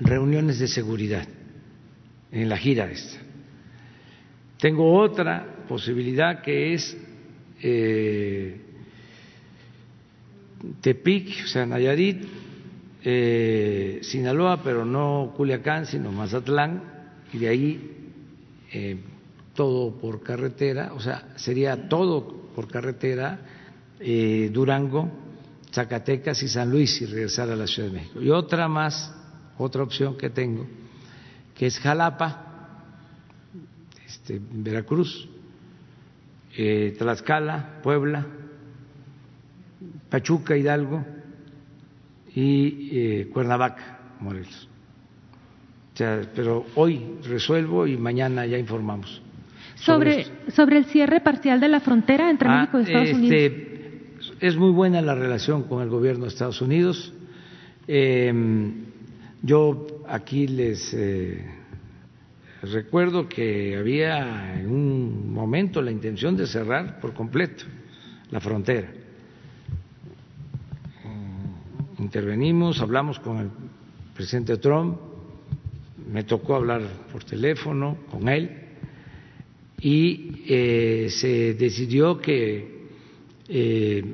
[0.00, 1.26] reuniones de seguridad
[2.30, 3.20] en la gira esta.
[4.58, 6.96] Tengo otra posibilidad que es
[7.62, 8.63] eh,
[10.80, 12.24] Tepic, o sea, Nayarit,
[13.02, 16.82] eh, Sinaloa, pero no Culiacán, sino Mazatlán,
[17.32, 18.10] y de ahí
[18.72, 18.96] eh,
[19.54, 23.40] todo por carretera, o sea, sería todo por carretera,
[24.00, 25.10] eh, Durango,
[25.70, 28.22] Zacatecas y San Luis y regresar a la Ciudad de México.
[28.22, 29.14] Y otra más,
[29.58, 30.66] otra opción que tengo,
[31.54, 32.82] que es Jalapa,
[34.06, 35.28] este, Veracruz,
[36.96, 38.26] Tlaxcala, Puebla,
[40.14, 41.04] Pachuca, Hidalgo
[42.36, 44.68] y eh, Cuernavaca, Morelos.
[45.92, 49.20] O sea, pero hoy resuelvo y mañana ya informamos.
[49.74, 54.32] Sobre, sobre el cierre parcial de la frontera entre Ah, México y Estados este, Unidos.
[54.38, 57.12] Es muy buena la relación con el gobierno de Estados Unidos.
[57.88, 58.32] Eh,
[59.42, 61.44] yo aquí les eh,
[62.62, 67.64] recuerdo que había en un momento la intención de cerrar por completo
[68.30, 69.02] la frontera.
[72.04, 73.50] Intervenimos, hablamos con el
[74.14, 74.98] presidente Trump,
[76.12, 78.50] me tocó hablar por teléfono con él
[79.80, 82.88] y eh, se decidió que
[83.48, 84.04] eh,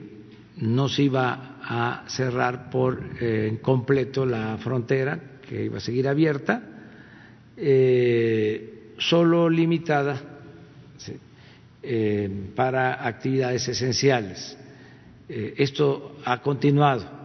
[0.59, 6.63] no se iba a cerrar por eh, completo la frontera, que iba a seguir abierta,
[8.99, 10.23] solo limitada
[12.55, 14.57] para actividades esenciales.
[15.29, 17.20] Esto ha continuado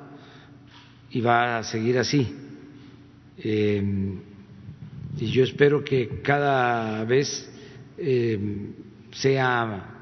[1.16, 2.28] y va a seguir así.
[3.38, 3.82] Eh,
[5.18, 7.50] y yo espero que cada vez
[7.98, 8.38] eh,
[9.12, 9.94] sea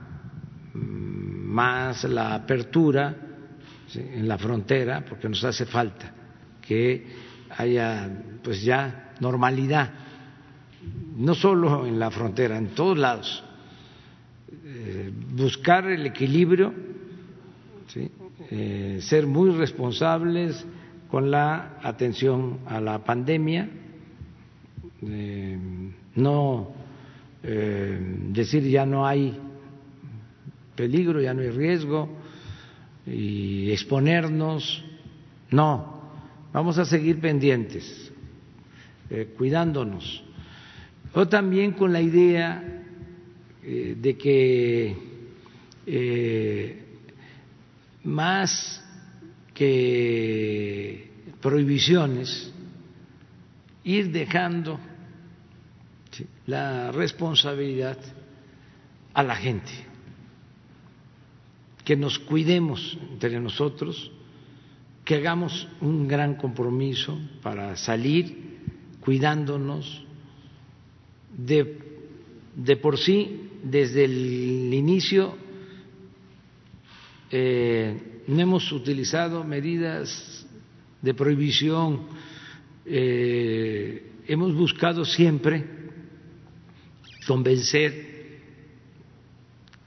[0.73, 3.15] mm, más la apertura
[3.94, 6.11] en la frontera, porque nos hace falta
[6.60, 7.06] que
[7.57, 8.10] haya
[8.41, 9.91] pues ya normalidad,
[11.15, 13.44] no solo en la frontera, en todos lados.
[14.65, 16.73] Eh, buscar el equilibrio,
[17.85, 18.10] ¿sí?
[18.49, 20.65] eh, ser muy responsables
[21.14, 23.69] con la atención a la pandemia,
[26.15, 26.72] no
[27.44, 27.99] eh,
[28.30, 29.40] decir ya no hay
[30.76, 32.10] peligro, ya no hay riesgo
[33.06, 34.84] y exponernos,
[35.52, 36.02] no,
[36.52, 38.11] vamos a seguir pendientes,
[39.11, 40.23] eh, cuidándonos.
[41.14, 42.84] O también con la idea
[43.61, 44.98] eh, de que
[48.03, 48.83] más
[49.54, 51.12] que
[51.42, 52.52] prohibiciones,
[53.84, 54.80] ir dejando
[56.12, 56.26] ¿sí?
[56.48, 57.98] la responsabilidad
[59.14, 59.72] a la gente,
[61.84, 64.12] que nos cuidemos entre nosotros,
[65.04, 68.44] que hagamos un gran compromiso para salir
[69.02, 70.06] cuidándonos
[71.38, 71.78] de,
[72.56, 75.36] de por sí, desde el inicio
[77.32, 80.45] eh, no hemos utilizado medidas
[81.02, 82.08] de prohibición,
[82.86, 85.66] eh, hemos buscado siempre
[87.28, 88.14] convencer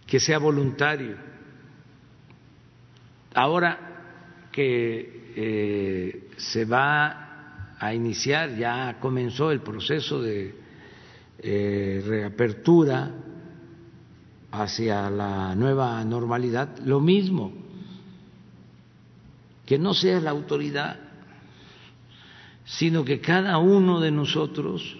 [0.07, 1.17] que sea voluntario.
[3.35, 10.55] Ahora que eh, se va a iniciar, ya comenzó el proceso de
[11.39, 13.11] eh, reapertura
[14.53, 17.66] hacia la nueva normalidad, lo mismo,
[19.67, 20.97] que no sea la autoridad,
[22.65, 24.97] sino que cada uno de nosotros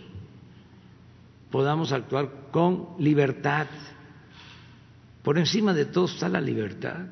[1.51, 3.67] podamos actuar con libertad.
[5.23, 7.07] Por encima de todo está la libertad.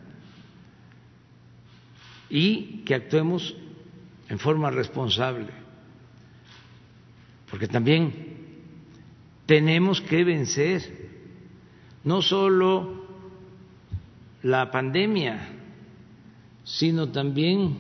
[2.29, 3.55] Y que actuemos
[4.29, 5.49] en forma responsable.
[7.51, 8.35] Porque también
[9.47, 11.05] tenemos que vencer
[12.03, 13.05] no solo
[14.43, 15.54] la pandemia,
[16.65, 17.77] sino también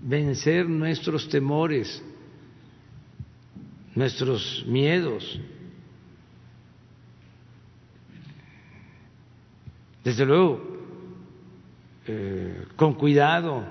[0.00, 2.02] vencer nuestros temores,
[3.94, 5.40] nuestros miedos.
[10.04, 10.62] Desde luego,
[12.06, 13.64] eh, con cuidado,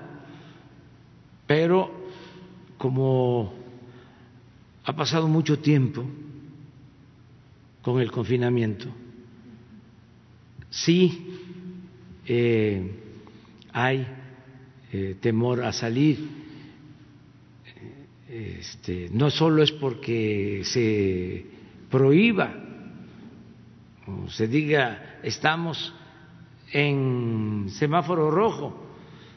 [1.46, 1.90] pero
[2.78, 3.52] como
[4.84, 6.04] ha pasado mucho tiempo
[7.82, 8.86] con el confinamiento,
[10.70, 11.26] sí
[12.26, 12.99] eh,
[13.72, 14.06] hay
[14.92, 16.18] eh, temor a salir.
[18.28, 21.44] Este, no solo es porque se
[21.90, 22.54] prohíba
[24.06, 25.92] o se diga estamos
[26.72, 28.72] en semáforo rojo,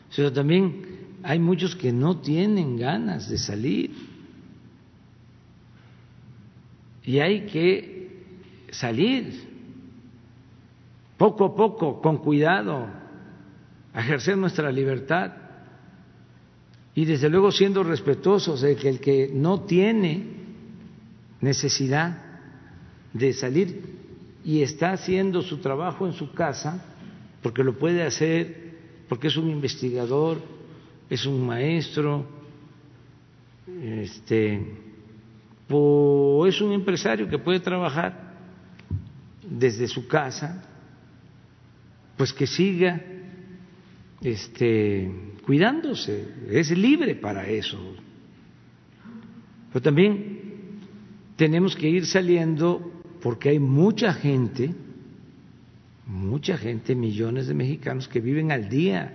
[0.09, 3.91] sino también hay muchos que no tienen ganas de salir
[7.03, 8.23] y hay que
[8.71, 9.53] salir
[11.17, 12.87] poco a poco, con cuidado,
[14.01, 15.33] ejercer nuestra libertad.
[16.95, 20.23] Y desde luego siendo respetuosos de que el que no tiene
[21.41, 22.17] necesidad
[23.13, 23.81] de salir
[24.45, 26.85] y está haciendo su trabajo en su casa,
[27.41, 28.73] porque lo puede hacer,
[29.09, 30.41] porque es un investigador,
[31.09, 32.25] es un maestro,
[33.81, 34.61] este,
[35.69, 38.33] o es un empresario que puede trabajar
[39.49, 40.63] desde su casa,
[42.17, 43.01] pues que siga
[44.23, 45.11] este,
[45.45, 47.79] cuidándose, es libre para eso.
[49.71, 50.79] Pero también
[51.35, 52.91] tenemos que ir saliendo
[53.21, 54.73] porque hay mucha gente,
[56.05, 59.13] mucha gente, millones de mexicanos que viven al día.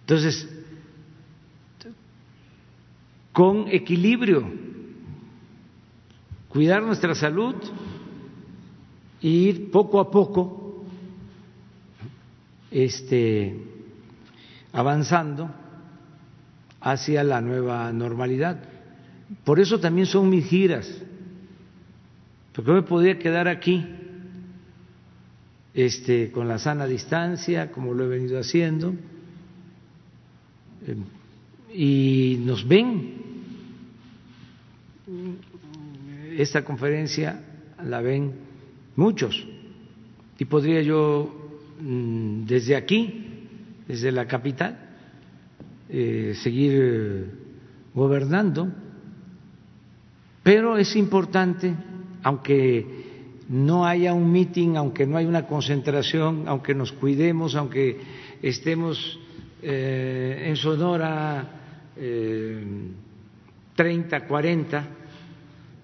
[0.00, 0.48] Entonces,
[3.32, 4.48] con equilibrio,
[6.48, 7.54] cuidar nuestra salud
[9.26, 10.84] e ir poco a poco
[12.70, 13.56] este,
[14.72, 15.50] avanzando
[16.80, 18.62] hacia la nueva normalidad.
[19.42, 20.88] Por eso también son mis giras,
[22.52, 23.84] porque me podía quedar aquí
[25.74, 28.94] este, con la sana distancia, como lo he venido haciendo,
[30.86, 31.02] em,
[31.74, 33.26] y nos ven.
[36.38, 37.42] Esta conferencia
[37.82, 38.45] la ven
[38.96, 39.46] muchos,
[40.38, 41.32] y podría yo
[41.80, 43.24] mm, desde aquí,
[43.86, 44.78] desde la capital,
[45.88, 47.30] eh, seguir
[47.94, 48.68] gobernando.
[50.42, 51.74] Pero es importante,
[52.22, 53.06] aunque
[53.48, 58.00] no haya un meeting, aunque no haya una concentración, aunque nos cuidemos, aunque
[58.42, 59.18] estemos
[59.62, 62.64] eh, en Sonora eh,
[63.74, 64.88] 30, 40,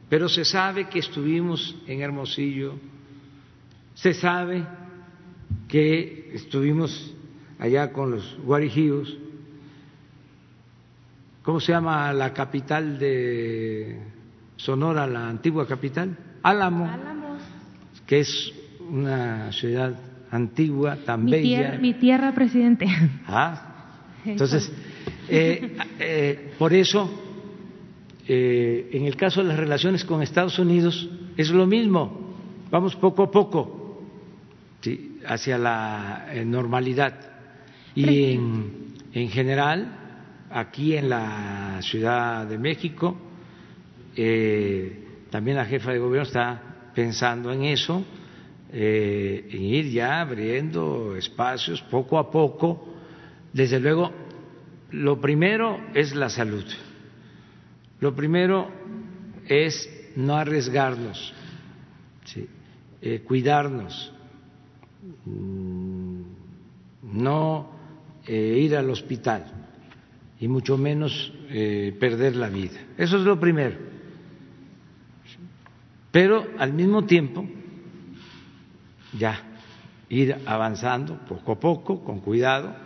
[0.09, 2.75] pero se sabe que estuvimos en Hermosillo,
[3.95, 4.65] se sabe
[5.69, 7.15] que estuvimos
[7.59, 9.17] allá con los guarijíos,
[11.43, 14.01] ¿cómo se llama la capital de
[14.57, 16.91] Sonora, la antigua capital, Álamo,
[18.07, 18.53] que es
[18.91, 19.95] una ciudad
[20.31, 21.43] antigua, tan mi bella.
[21.43, 22.87] Tierra, mi tierra, presidente.
[23.27, 23.95] Ah,
[24.25, 24.73] entonces,
[25.29, 27.09] eh, eh, por eso,
[28.27, 32.37] eh, en el caso de las relaciones con Estados Unidos, es lo mismo,
[32.71, 33.82] vamos poco a poco
[34.83, 35.21] ¿sí?
[35.27, 37.15] hacia la normalidad.
[37.95, 40.03] Y en, en general,
[40.51, 43.17] aquí en la Ciudad de México,
[44.17, 48.05] eh, también la jefa de gobierno está pensando en eso,
[48.73, 52.95] eh, en ir ya abriendo espacios poco a poco.
[53.53, 54.13] Desde luego,
[54.91, 56.65] lo primero es la salud.
[58.01, 58.69] Lo primero
[59.47, 61.33] es no arriesgarnos,
[63.01, 64.13] eh, cuidarnos,
[65.25, 66.23] mm,
[67.13, 67.71] no
[68.29, 69.45] ir al hospital
[70.39, 72.79] y mucho menos perder la vida.
[72.97, 73.93] Eso es lo primero
[76.13, 77.45] pero al mismo tiempo
[79.19, 79.43] ya
[80.11, 82.77] ir avanzando poco a poco, con cuidado,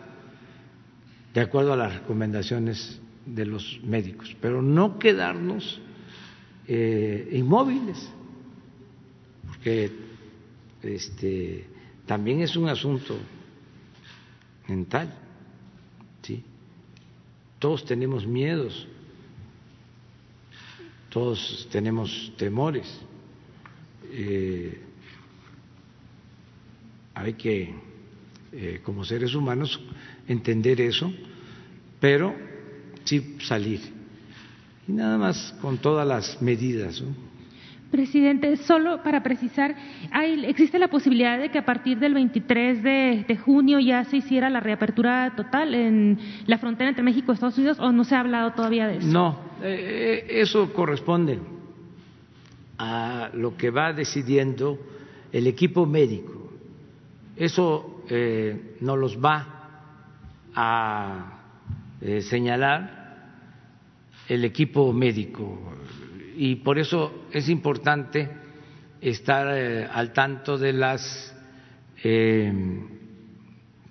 [1.35, 5.81] de acuerdo a las recomendaciones de los médicos, pero no quedarnos
[6.69, 8.09] eh, inmóviles,
[9.49, 9.91] porque
[10.83, 11.67] este,
[12.07, 13.17] también es un asunto
[14.69, 15.13] mental,
[16.23, 16.43] ¿sí?
[17.59, 18.87] Todos tenemos miedos,
[21.11, 22.87] todos tenemos temores
[24.19, 24.81] eh,
[27.15, 27.75] hay que,
[28.53, 29.81] eh, como seres humanos,
[30.29, 31.13] entender eso,
[32.01, 32.35] pero
[33.05, 33.81] sí salir.
[34.87, 37.03] Y nada más con todas las medidas.
[37.91, 39.77] Presidente, solo para precisar,
[40.11, 44.51] ¿hay, ¿existe la posibilidad de que a partir del 23 de, junio ya se hiciera
[44.51, 48.21] la reapertura total en la frontera entre México y Estados Unidos o no se ha
[48.21, 49.07] hablado todavía de eso?
[49.07, 51.39] No, eh, eso corresponde
[52.79, 54.79] a lo que va decidiendo
[55.33, 56.53] el equipo médico.
[57.37, 59.47] Eso eh, nos los va
[60.55, 61.41] a
[62.01, 63.07] eh, señalar
[64.29, 65.59] el equipo médico
[66.37, 68.29] y por eso es importante
[69.01, 71.33] estar eh, al tanto de las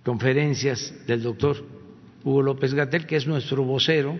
[0.04, 1.66] conferencias del doctor
[2.24, 4.18] Hugo López Gatel, que es nuestro vocero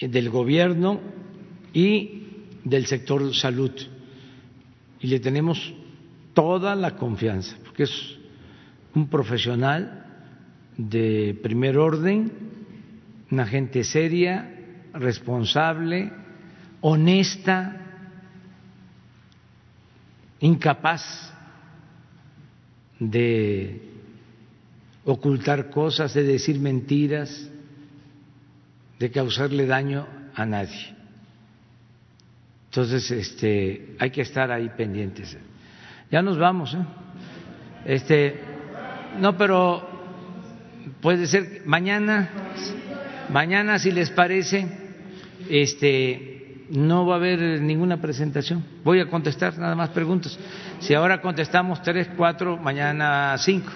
[0.00, 1.00] del gobierno
[1.74, 2.22] y
[2.64, 3.72] del sector salud.
[5.00, 5.74] Y le tenemos
[6.32, 8.18] toda la confianza, porque es
[8.94, 10.06] un profesional
[10.76, 12.32] de primer orden,
[13.30, 14.59] una gente seria,
[14.94, 16.12] responsable,
[16.80, 17.76] honesta,
[20.40, 21.32] incapaz
[22.98, 23.90] de
[25.04, 27.50] ocultar cosas, de decir mentiras,
[28.98, 30.94] de causarle daño a nadie.
[32.66, 35.36] Entonces, este, hay que estar ahí pendientes.
[36.10, 36.84] Ya nos vamos, ¿eh?
[37.84, 38.40] Este,
[39.18, 39.88] no, pero
[41.00, 42.30] puede ser mañana,
[43.30, 44.68] mañana si les parece,
[45.48, 48.64] este, no va a haber ninguna presentación.
[48.84, 50.38] Voy a contestar nada más preguntas.
[50.80, 53.70] Si ahora contestamos tres, cuatro, mañana cinco.